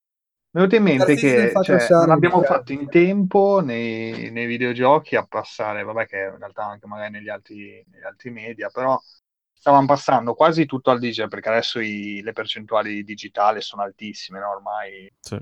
[0.51, 5.15] Mi è venuto in mente che cioè, non abbiamo fatto in tempo nei, nei, videogiochi
[5.15, 8.99] a passare, vabbè che in realtà anche magari negli altri, negli altri media, però
[9.59, 14.49] stavamo passando quasi tutto al digital perché adesso i, le percentuali digitali sono altissime, no?
[14.49, 15.37] ormai sì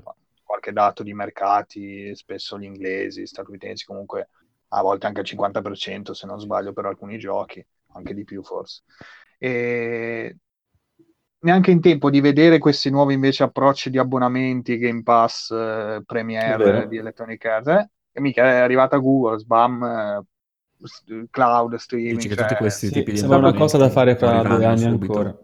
[0.48, 4.30] qualche dato di mercati, spesso gli inglesi, statunitensi, comunque
[4.68, 7.62] a volte anche il 50% se non sbaglio per alcuni giochi,
[7.92, 8.82] anche di più forse.
[9.36, 10.38] E
[11.40, 16.88] neanche in tempo di vedere questi nuovi invece approcci di abbonamenti, Game Pass, eh, Premiere
[16.88, 17.90] di Electronic Arts, eh?
[18.10, 20.22] e mica è arrivata Google, Sbam, eh,
[21.30, 22.16] cloud, streaming.
[22.16, 24.64] Dici che cioè, tutti questi sì, tipi di sembra una cosa da fare fra due
[24.64, 25.12] anni subito.
[25.12, 25.38] ancora.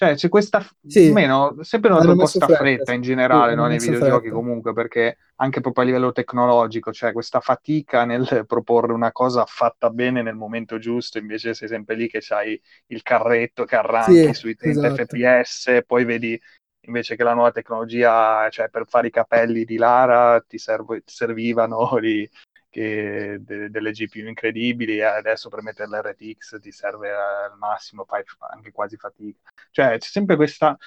[0.00, 3.66] Cioè, c'è questa, sì, meno, sempre notato un po' fretta, fretta in generale sì, no,
[3.66, 4.34] nei videogiochi fretta.
[4.34, 9.90] comunque, perché anche proprio a livello tecnologico, cioè questa fatica nel proporre una cosa fatta
[9.90, 14.32] bene nel momento giusto, invece sei sempre lì che c'hai il carretto che arranchi sì,
[14.32, 15.04] sui 30 esatto.
[15.04, 16.40] fps, poi vedi
[16.86, 21.02] invece che la nuova tecnologia, cioè per fare i capelli di Lara ti, servo, ti
[21.04, 22.26] servivano lì
[22.70, 28.22] che de- delle GPU incredibili e adesso per mettere l'RTX ti serve al massimo, fai
[28.50, 29.50] anche quasi fatica.
[29.70, 30.78] Cioè c'è sempre questa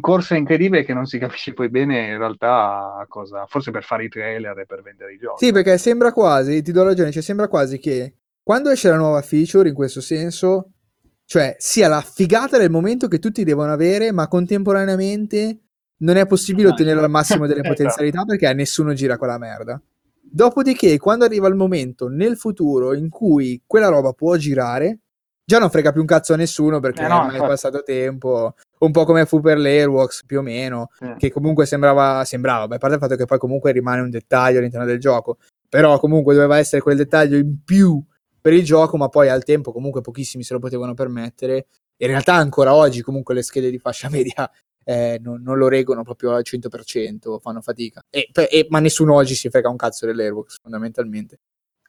[0.00, 4.08] corsa incredibile che non si capisce poi bene in realtà cosa, forse per fare i
[4.08, 5.44] trailer e per vendere i giochi.
[5.44, 9.20] Sì, perché sembra quasi, ti do ragione, cioè sembra quasi che quando esce la nuova
[9.22, 10.70] feature in questo senso,
[11.24, 15.60] cioè sia la figata del momento che tutti devono avere, ma contemporaneamente
[15.98, 17.74] non è possibile ottenerlo al massimo delle esatto.
[17.74, 19.80] potenzialità perché nessuno gira quella merda.
[20.30, 25.00] Dopodiché, quando arriva il momento nel futuro in cui quella roba può girare,
[25.44, 28.54] già non frega più un cazzo a nessuno perché eh no, non è passato tempo.
[28.78, 31.14] Un po' come fu per l'Airworks, più o meno, eh.
[31.16, 34.58] che comunque sembrava, sembrava, beh, a parte il fatto che poi comunque rimane un dettaglio
[34.58, 35.38] all'interno del gioco,
[35.68, 38.02] però comunque doveva essere quel dettaglio in più
[38.40, 41.68] per il gioco, ma poi al tempo comunque pochissimi se lo potevano permettere.
[41.98, 44.50] In realtà ancora oggi comunque le schede di fascia media
[44.88, 48.04] eh, non, non, lo reggono proprio al 100%, fanno fatica.
[48.08, 51.40] E, e, ma nessuno oggi si frega un cazzo dell'Airbox, fondamentalmente.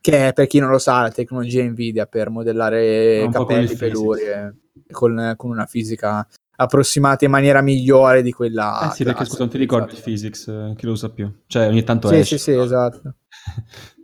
[0.01, 4.55] Che è, per chi non lo sa, la tecnologia Nvidia per modellare capelli, pelurie,
[4.89, 8.89] con, con, una fisica approssimata in maniera migliore di quella...
[8.89, 11.31] Eh sì, perché scusa, non ti ricordi il physics, eh, chi lo usa più?
[11.45, 12.37] Cioè, ogni tanto sì, esce.
[12.39, 13.15] Sì, sì, esatto.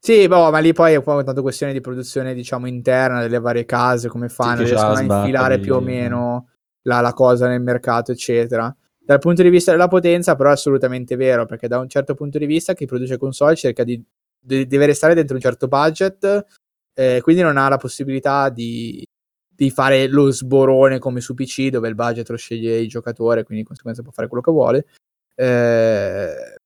[0.00, 4.08] Sì, boh, ma lì poi è tanto questione di produzione, diciamo, interna delle varie case,
[4.08, 6.46] come fanno, sì, riescono a infilare più o meno
[6.82, 8.74] la, la cosa nel mercato, eccetera.
[8.98, 12.38] Dal punto di vista della potenza, però, è assolutamente vero, perché da un certo punto
[12.38, 14.02] di vista chi produce console cerca di,
[14.38, 16.46] di deve restare dentro un certo budget,
[16.94, 19.02] eh, quindi non ha la possibilità di,
[19.48, 23.62] di, fare lo sborone come su PC, dove il budget lo sceglie il giocatore, quindi
[23.62, 24.86] di conseguenza può fare quello che vuole.
[25.34, 26.56] Eh,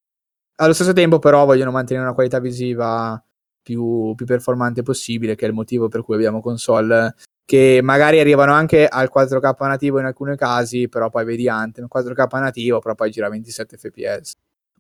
[0.56, 3.22] allo stesso tempo, però, vogliono mantenere una qualità visiva
[3.62, 8.52] più, più, performante possibile, che è il motivo per cui abbiamo console che magari arrivano
[8.52, 13.10] anche al 4K nativo in alcuni casi, però poi vedi Anthem 4K nativo, però poi
[13.10, 14.32] gira 27 fps.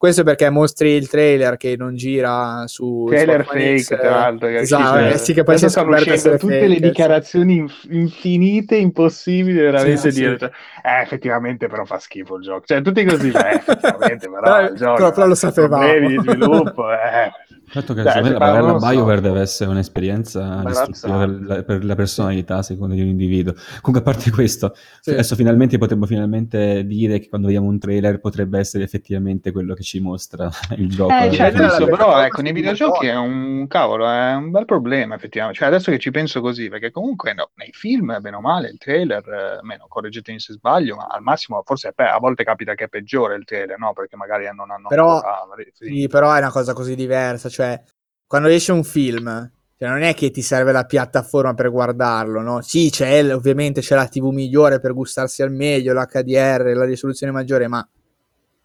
[0.02, 4.48] Questo perché mostri il trailer che non gira su trailer fake, X, tra l'altro.
[4.48, 8.74] Che esatto, eh, sì, che poi si stanno uscendo tutte fake, le dichiarazioni inf- infinite,
[8.74, 10.32] impossibili veramente sì, dire.
[10.32, 10.38] Sì.
[10.38, 10.50] Cioè,
[10.82, 12.64] eh, effettivamente, però fa schifo il gioco.
[12.66, 15.86] Cioè, tutti così, eh, effettivamente, però, il gioco, però, però lo sapevamo.
[15.86, 17.30] Problemi di sviluppo, eh
[17.72, 19.22] Certo che Dai, secondo me la barella BioWare so.
[19.22, 23.54] deve essere un'esperienza distruttiva per la, per la, personalità, secondo di un individuo.
[23.80, 25.08] Comunque, a parte questo, sì.
[25.08, 29.82] adesso finalmente potremmo finalmente dire che quando vediamo un trailer potrebbe essere effettivamente quello che
[29.84, 31.14] ci mostra il gioco.
[31.14, 35.60] Eh, cioè, adesso, però, ecco, nei videogiochi è un cavolo, è un bel problema, effettivamente.
[35.60, 38.76] Cioè, adesso che ci penso così, perché comunque no, nei film, bene o male, il
[38.76, 42.74] trailer, eh, meno, correggetemi se sbaglio, ma al massimo forse è pe- a volte capita
[42.74, 43.94] che è peggiore il trailer, no?
[43.94, 44.88] Perché magari non hanno...
[44.88, 45.64] Però, ancora...
[45.72, 47.80] sì, però è una cosa così diversa, cioè cioè
[48.26, 52.60] quando esce un film, cioè non è che ti serve la piattaforma per guardarlo, no?
[52.60, 57.68] Sì, c'è ovviamente c'è la TV migliore per gustarsi al meglio, l'HDR, la risoluzione maggiore,
[57.68, 57.86] ma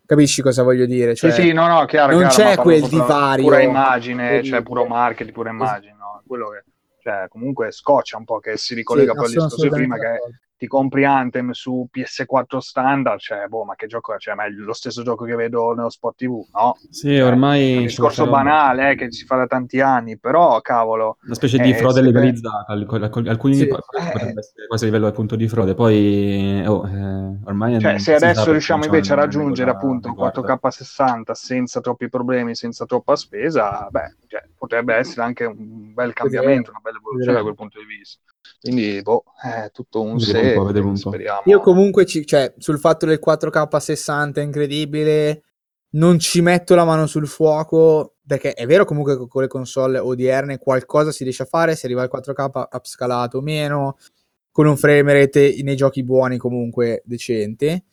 [0.05, 1.15] capisci cosa voglio dire?
[1.15, 3.43] Cioè, sì, sì, no, no, chiaro, non chiaro, c'è quel divario.
[3.43, 6.23] Pura immagine, cioè puro marketing, pura immagine, no?
[6.25, 6.63] Quello che
[7.01, 10.19] cioè, comunque scoccia un po' che si ricollega sì, poi al discorso prima che
[10.57, 14.17] ti compri Anthem su PS4 standard, cioè, boh, ma che gioco è?
[14.17, 16.75] Cioè, ma è lo stesso gioco che vedo nello spot TV, no?
[16.89, 17.73] Sì, cioè, ormai...
[17.73, 21.17] È un discorso banale, eh, che si fa da tanti anni, però, cavolo...
[21.23, 24.39] Una specie di frode legalizzata, alcuni sì, potrebbe eh...
[24.39, 27.79] essere quasi a livello appunto di frode, poi, oh, eh, ormai...
[27.79, 32.85] Cioè, se adesso riusciamo invece a raggiungere appunto un 4K 60 senza troppi problemi, senza
[32.85, 37.55] troppa spesa, beh, cioè, potrebbe essere anche un bel cambiamento, una bella evoluzione da quel
[37.55, 38.21] punto di vista.
[38.59, 41.41] Quindi, boh, è tutto un se, un speriamo.
[41.45, 45.43] Io comunque, ci, cioè, sul fatto del 4K 60 è incredibile,
[45.91, 49.99] non ci metto la mano sul fuoco, perché è vero comunque che con le console
[49.99, 53.97] odierne qualcosa si riesce a fare, se arriva al 4K upscalato o meno,
[54.51, 57.84] con un frame rate nei giochi buoni comunque decente,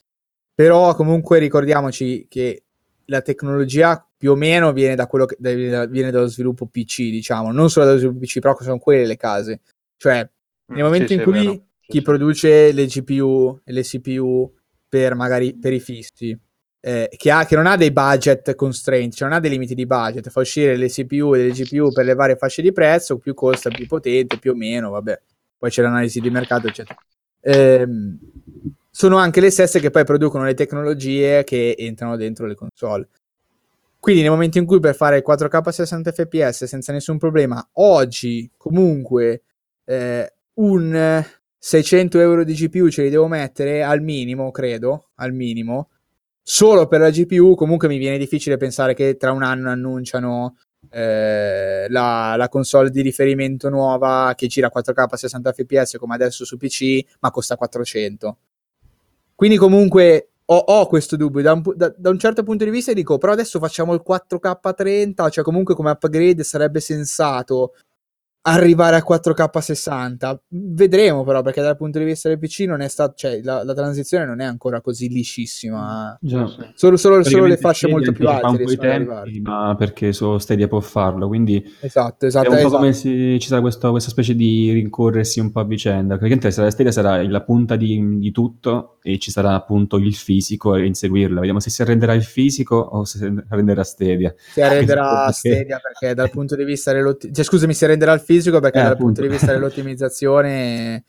[0.55, 2.65] però comunque ricordiamoci che
[3.07, 7.69] la tecnologia più o meno viene da quello che viene dallo sviluppo PC, diciamo, non
[7.69, 9.61] solo dallo sviluppo PC, però sono quelle le case.
[9.99, 10.27] Cioè,
[10.69, 14.51] nel mm, momento sì, in sì, cui chi sì, produce le GPU e le CPU
[14.89, 16.35] per magari per i fissi,
[16.81, 19.85] eh, che, ha, che, non ha dei budget constraint, cioè non ha dei limiti di
[19.85, 23.35] budget, fa uscire le CPU e le GPU per le varie fasce di prezzo, più
[23.35, 25.21] costa, più potente, più o meno, vabbè.
[25.59, 26.99] Poi c'è l'analisi di mercato, eccetera.
[27.43, 27.87] Eh,
[28.91, 33.07] sono anche le stesse che poi producono le tecnologie che entrano dentro le console.
[34.05, 39.45] Quindi nel momento in cui per fare 4K 60 fps senza nessun problema, oggi comunque
[39.83, 41.25] eh, un
[41.59, 45.89] 600 euro di GPU ce li devo mettere al minimo, credo, al minimo.
[46.43, 50.59] Solo per la GPU comunque mi viene difficile pensare che tra un anno annunciano
[50.91, 56.59] eh, la, la, console di riferimento nuova che gira 4K 60 fps come adesso su
[56.59, 58.37] PC, ma costa 400.
[59.35, 62.93] Quindi comunque ho, ho questo dubbio da un, da, da un, certo punto di vista
[62.93, 67.75] dico però adesso facciamo il 4K 30 cioè comunque come upgrade sarebbe sensato
[68.47, 70.43] arrivare a 4K 60.
[70.49, 73.75] Vedremo però, perché dal punto di vista del PC non è stato, cioè, la, la
[73.75, 76.17] transizione non è ancora così liscissima.
[76.21, 76.47] Già.
[76.75, 80.81] Solo, solo, solo le fasce molto più alte riescono tempi, Ma perché solo Stadia può
[80.81, 82.71] farlo, quindi esatto, esatto, è un esatto.
[82.71, 86.19] po' come se ci sarà questo, questa specie di rincorrersi un po' a vicenda.
[86.19, 90.73] Perché la Stadia sarà la punta di, di, tutto e ci sarà appunto il fisico
[90.73, 91.39] a inseguirla.
[91.39, 94.35] Vediamo se si arrenderà il fisico o se si arrenderà Stadia.
[94.37, 98.33] Si arrenderà Stadia perché dal punto di vista dell'ottimizzazione, cioè, scusami, si arrenderà il fisico
[98.35, 99.21] fisico perché eh, dal appunto.
[99.21, 101.05] punto di vista dell'ottimizzazione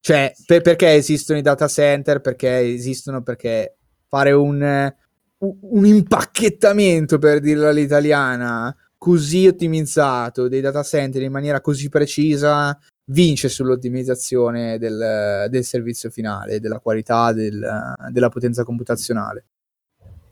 [0.00, 3.76] cioè per, perché esistono i data center perché esistono perché
[4.08, 4.92] fare un,
[5.38, 13.48] un impacchettamento per dirla all'italiana così ottimizzato dei data center in maniera così precisa vince
[13.48, 19.46] sull'ottimizzazione del, del servizio finale, della qualità, del, della potenza computazionale.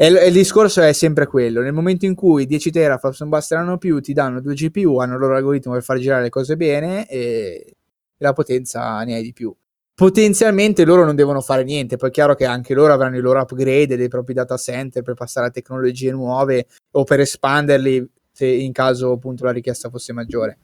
[0.03, 4.01] E, il discorso è sempre quello: nel momento in cui 10 teraflops non basteranno più,
[4.01, 7.77] ti danno due GPU, hanno il loro algoritmo per far girare le cose bene e,
[8.17, 9.55] la potenza ne hai di più.
[9.95, 13.41] Potenzialmente loro non devono fare niente, poi è chiaro che anche loro avranno i loro
[13.41, 18.73] upgrade dei propri data center per passare a tecnologie nuove o per espanderli se in
[18.73, 20.57] caso appunto la richiesta fosse maggiore.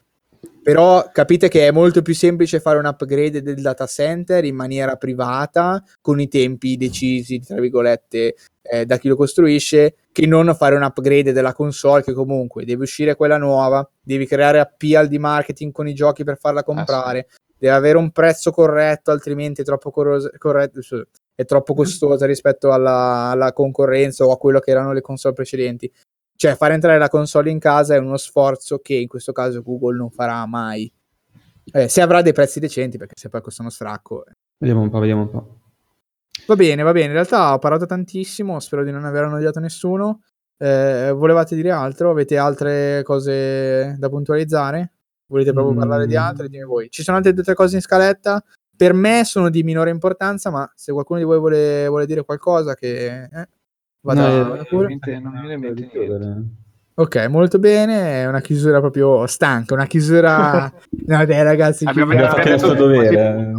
[0.61, 4.97] Però capite che è molto più semplice fare un upgrade del data center in maniera
[4.97, 10.75] privata, con i tempi decisi, tra virgolette, eh, da chi lo costruisce, che non fare
[10.75, 15.71] un upgrade della console che comunque deve uscire quella nuova, devi creare appeal di marketing
[15.71, 17.53] con i giochi per farla comprare, ah, sì.
[17.59, 20.81] deve avere un prezzo corretto, altrimenti è troppo, corros- corretto,
[21.33, 25.89] è troppo costosa rispetto alla, alla concorrenza o a quello che erano le console precedenti.
[26.37, 29.97] Cioè, fare entrare la console in casa è uno sforzo che in questo caso Google
[29.97, 30.91] non farà mai.
[31.71, 34.23] Eh, se avrà dei prezzi decenti, perché se poi costano stracco.
[34.25, 34.33] Eh.
[34.59, 35.59] Vediamo un po', vediamo un po'.
[36.45, 37.07] Va bene, va bene.
[37.07, 40.21] In realtà ho parlato tantissimo, spero di non aver annoiato nessuno.
[40.57, 42.11] Eh, volevate dire altro?
[42.11, 44.93] Avete altre cose da puntualizzare?
[45.25, 45.79] Volete proprio mm.
[45.79, 46.49] parlare di altre?
[46.49, 46.89] Dimmi voi.
[46.91, 48.43] Ci sono altre due o tre cose in scaletta.
[48.75, 52.75] Per me sono di minore importanza, ma se qualcuno di voi vuole, vuole dire qualcosa
[52.75, 53.23] che...
[53.23, 53.47] Eh,
[54.13, 54.97] vada, no, vada pure.
[55.19, 56.65] Non mi viene niente.
[56.95, 58.23] Ok, molto bene.
[58.23, 60.71] È una chiusura proprio stanca, una chiusura.
[61.05, 63.51] no, dai, ragazzi, abbiamo fatto il dovere.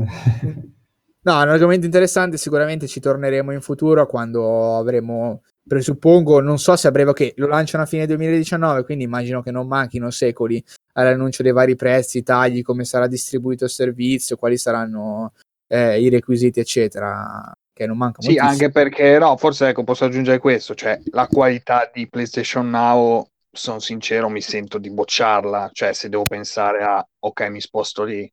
[1.21, 2.37] No, è un argomento interessante.
[2.37, 5.43] Sicuramente ci torneremo in futuro quando avremo.
[5.69, 9.51] Presuppongo, non so se a breve, ok, lo lanciano a fine 2019, quindi immagino che
[9.51, 10.65] non manchino secoli
[10.95, 15.35] all'annuncio dei vari prezzi, tagli, come sarà distribuito il servizio, quali saranno
[15.67, 17.53] eh, i requisiti, eccetera.
[17.79, 21.89] Che non manca Sì, anche perché, no, forse ecco, posso aggiungere questo, cioè la qualità
[21.95, 27.41] di PlayStation Now, sono sincero, mi sento di bocciarla, cioè se devo pensare a, ok,
[27.49, 28.29] mi sposto lì,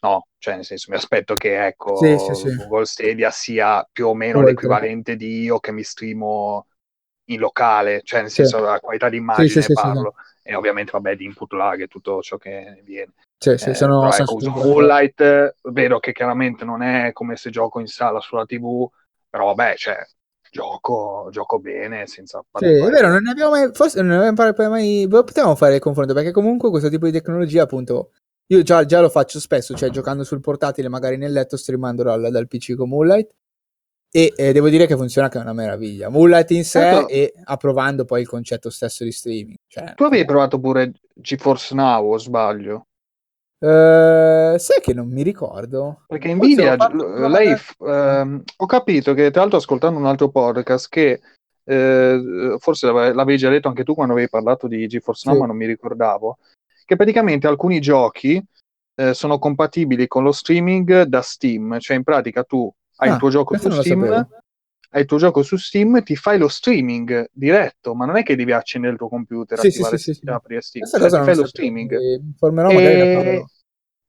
[0.00, 2.56] no, cioè nel senso mi aspetto che ecco, sì, sì, sì.
[2.56, 4.54] Google Stadia sia più o meno Oltre.
[4.54, 6.66] l'equivalente di io che mi streamo
[7.26, 10.14] in locale, cioè nel senso la qualità di immagine parlo,
[10.50, 13.12] e ovviamente vabbè di input lag e tutto ciò che viene.
[13.38, 17.78] Sì, sì, eh, sono, ecco, uso Moonlight, vedo che chiaramente non è come se gioco
[17.78, 18.88] in sala sulla TV,
[19.28, 20.04] però vabbè, cioè,
[20.50, 24.68] gioco, gioco bene senza sì, è vero non ne abbiamo mai forse non ne abbiamo
[24.68, 28.10] mai potevamo fare il confronto perché comunque questo tipo di tecnologia appunto
[28.52, 32.30] io già, già, lo faccio spesso, cioè giocando sul portatile, magari nel letto, streamando dal,
[32.32, 33.30] dal PC con Moonlight.
[34.12, 36.08] E eh, devo dire che funziona che è una meraviglia.
[36.08, 37.08] Moonlight in sé certo.
[37.08, 39.56] e approvando poi il concetto stesso di streaming.
[39.68, 42.86] Cioè, tu avevi provato pure GeForce Now o sbaglio?
[43.60, 46.04] Uh, sai che non mi ricordo.
[46.06, 46.76] Perché Nvidia,
[47.28, 51.20] lei, uh, ho capito che tra l'altro ascoltando un altro podcast che
[51.64, 55.40] uh, forse l'avevi già detto anche tu quando avevi parlato di GeForce Now, sì.
[55.42, 56.38] ma non mi ricordavo
[56.90, 58.44] che praticamente alcuni giochi
[58.96, 62.68] eh, sono compatibili con lo streaming da Steam, cioè in pratica tu
[63.00, 64.02] hai ah, il tuo gioco su Steam,
[64.92, 68.36] hai il tuo gioco su Steam, ti fai lo streaming diretto, ma non è che
[68.36, 70.28] devi accendere il tuo computer, sì, attivare sì, sì, sì.
[70.28, 71.92] apri Steam, cioè, ti fai lo streaming.
[71.92, 73.44] E...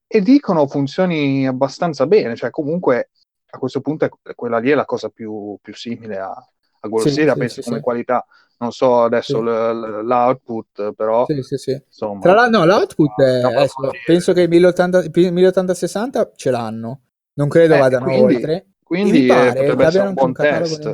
[0.07, 0.22] e...
[0.22, 3.11] dicono funzioni abbastanza bene, cioè comunque
[3.53, 7.11] a questo punto quella lì è la cosa più, più simile a, a Goal sì,
[7.11, 8.26] Seria, sì, penso sì, come qualità
[8.57, 9.43] non so adesso sì.
[9.43, 11.26] l- l'output, però.
[11.27, 17.01] Insomma, Tra l'altro, no, l'output è, adesso, penso che il 1080-60 ce l'hanno,
[17.34, 18.70] non credo eh, vadano quindi, oltre.
[18.91, 20.85] Quindi pare, potrebbe essere un buon test.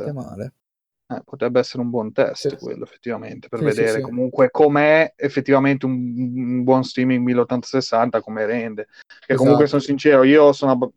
[1.10, 2.56] Eh, potrebbe essere un buon test sì.
[2.56, 8.44] quello effettivamente per sì, vedere sì, comunque com'è effettivamente un, un, buon streaming 1080-60 come
[8.44, 9.36] rende che esatto.
[9.38, 10.92] comunque sono sincero io sono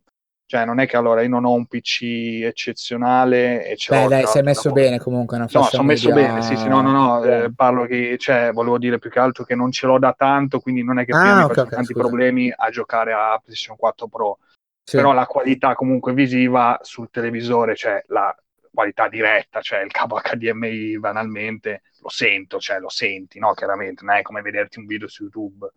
[0.45, 4.27] cioè, non è che allora io non ho un PC eccezionale e ce Beh, dai,
[4.27, 4.83] sei messo lavoro.
[4.83, 5.37] bene comunque.
[5.37, 8.77] Una no, sono messo bene, sì, sì, no, no, no, eh, parlo che, cioè, volevo
[8.77, 11.23] dire più che altro che non ce l'ho da tanto, quindi non è che ah,
[11.23, 11.99] mi okay, okay, tanti scusa.
[12.05, 14.39] problemi a giocare a PlayStation 4 Pro.
[14.83, 14.97] Sì.
[14.97, 18.35] Però la qualità comunque visiva sul televisore, cioè la
[18.73, 23.53] qualità diretta, cioè il cavo HDMI banalmente, lo sento, cioè lo senti, no?
[23.53, 25.69] Chiaramente, non è come vederti un video su YouTube.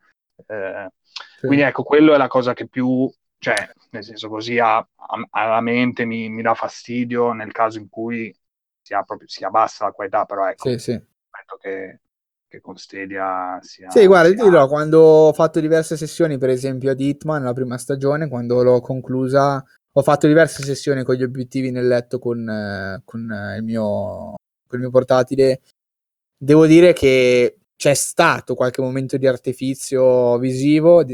[0.47, 1.47] Eh, sì.
[1.47, 3.10] Quindi ecco, quello è la cosa che più
[3.44, 4.86] cioè, nel senso così a, a,
[5.31, 8.35] alla mente mi, mi, dà fastidio nel caso in cui
[8.81, 11.02] si, proprio, si abbassa la qualità, però ecco, sì, sì.
[11.60, 12.01] che,
[12.55, 13.90] che con Stadia sia...
[13.90, 14.44] Sì, guarda, sia...
[14.44, 18.81] dirò, quando ho fatto diverse sessioni, per esempio ad Hitman, la prima stagione, quando l'ho
[18.81, 19.62] conclusa,
[19.93, 23.20] ho fatto diverse sessioni con gli obiettivi nel letto con, eh, con,
[23.56, 24.35] il, mio,
[24.66, 25.60] con il mio portatile.
[26.36, 31.05] Devo dire che c'è stato qualche momento di artificio visivo,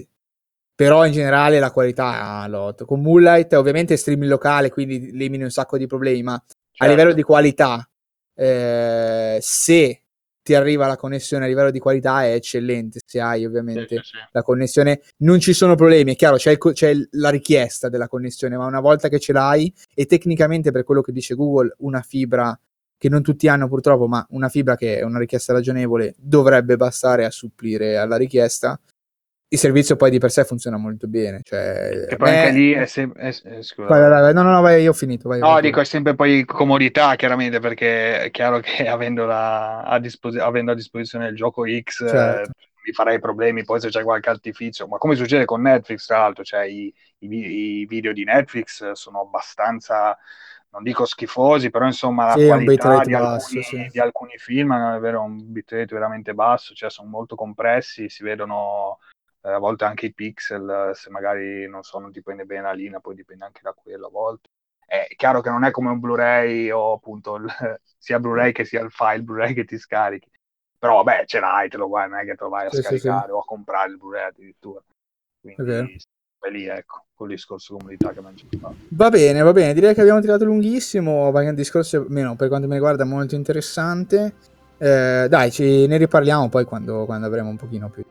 [0.75, 2.85] però in generale la qualità lot.
[2.85, 6.85] con Moonlight ovviamente streaming locale quindi elimini un sacco di problemi ma certo.
[6.85, 7.87] a livello di qualità
[8.35, 10.03] eh, se
[10.43, 14.17] ti arriva la connessione a livello di qualità è eccellente se hai ovviamente sì, sì,
[14.33, 15.01] la connessione.
[15.19, 18.81] Non ci sono problemi è chiaro c'è, il, c'è, la richiesta della connessione ma una
[18.81, 22.59] volta che ce l'hai e tecnicamente per quello che dice Google una fibra
[22.97, 27.25] che non tutti hanno purtroppo ma una fibra che è una richiesta ragionevole dovrebbe bastare
[27.25, 28.79] a supplire alla richiesta
[29.53, 31.41] il servizio poi di per sé funziona molto bene.
[31.43, 33.29] Cioè, e poi anche lì è sempre.
[33.29, 34.33] Eh, vai, vai, vai.
[34.33, 35.29] No, no, no, vai, io ho finito.
[35.29, 39.99] Vai, no, dico, è sempre poi comodità, chiaramente, perché è chiaro che avendo, la, a,
[39.99, 42.09] dispos- avendo a disposizione il gioco X.
[42.09, 42.51] Certo.
[42.51, 46.19] Eh, mi farei problemi poi se c'è qualche artificio, ma come succede con Netflix, tra
[46.19, 50.17] l'altro, cioè i, i, i video di Netflix sono abbastanza
[50.73, 53.89] non dico schifosi, però insomma la sì, qualità di, basso, alcuni, sì.
[53.91, 58.99] di, alcuni, film è vero, un bitrate veramente basso, cioè sono molto compressi, si vedono
[59.01, 59.10] eh,
[59.43, 63.15] a volte anche i pixel, se magari non so, non dipende bene la linea, poi
[63.15, 64.49] dipende anche da quello a volte.
[64.87, 67.47] È chiaro che non è come un Blu-ray o appunto il,
[67.97, 70.31] sia Blu-ray che sia il file Blu-ray che ti scarichi.
[70.79, 72.83] Però vabbè, ce l'hai, te lo guai, non è che te lo vai a sì,
[72.83, 74.83] scaricare sì, o a comprare il Blu-ray addirittura.
[75.41, 75.99] Quindi
[76.43, 78.77] E lì, ecco, col discorso comunità che fatto.
[78.89, 82.49] Va bene, va bene, direi che abbiamo tirato lunghissimo, ma è un discorso, almeno per
[82.49, 84.35] quanto mi riguarda, molto interessante.
[84.79, 88.03] Eh, dai, ci, ne riparliamo poi quando, quando avremo un pochino più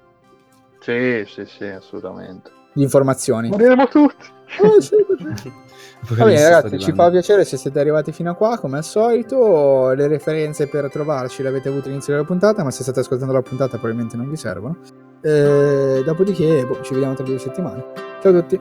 [0.80, 2.52] Sì, sì, sì, assolutamente.
[2.74, 3.50] di informazioni.
[3.50, 4.26] Moriremo tutti.
[4.62, 4.96] Oh, sì.
[6.16, 9.92] Va bene ragazzi, ci fa piacere se siete arrivati fino a qua, come al solito.
[9.92, 13.42] Le referenze per trovarci le avete avute all'inizio della puntata, ma se state ascoltando la
[13.42, 14.78] puntata probabilmente non vi servono.
[15.22, 17.84] Eh, dopodiché, boh, ci vediamo tra due settimane.
[18.22, 18.60] Ciao a tutti.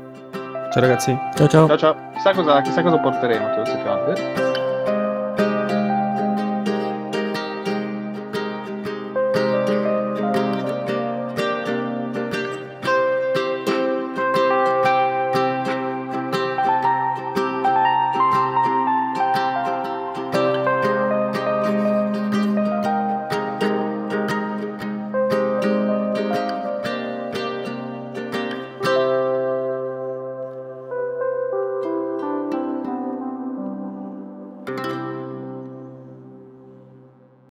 [0.70, 1.16] Ciao ragazzi.
[1.35, 1.66] Ciao ciao.
[1.69, 1.97] Ciao ciao.
[2.15, 4.38] Chissà cosa, chissà cosa porteremo tra due settimane.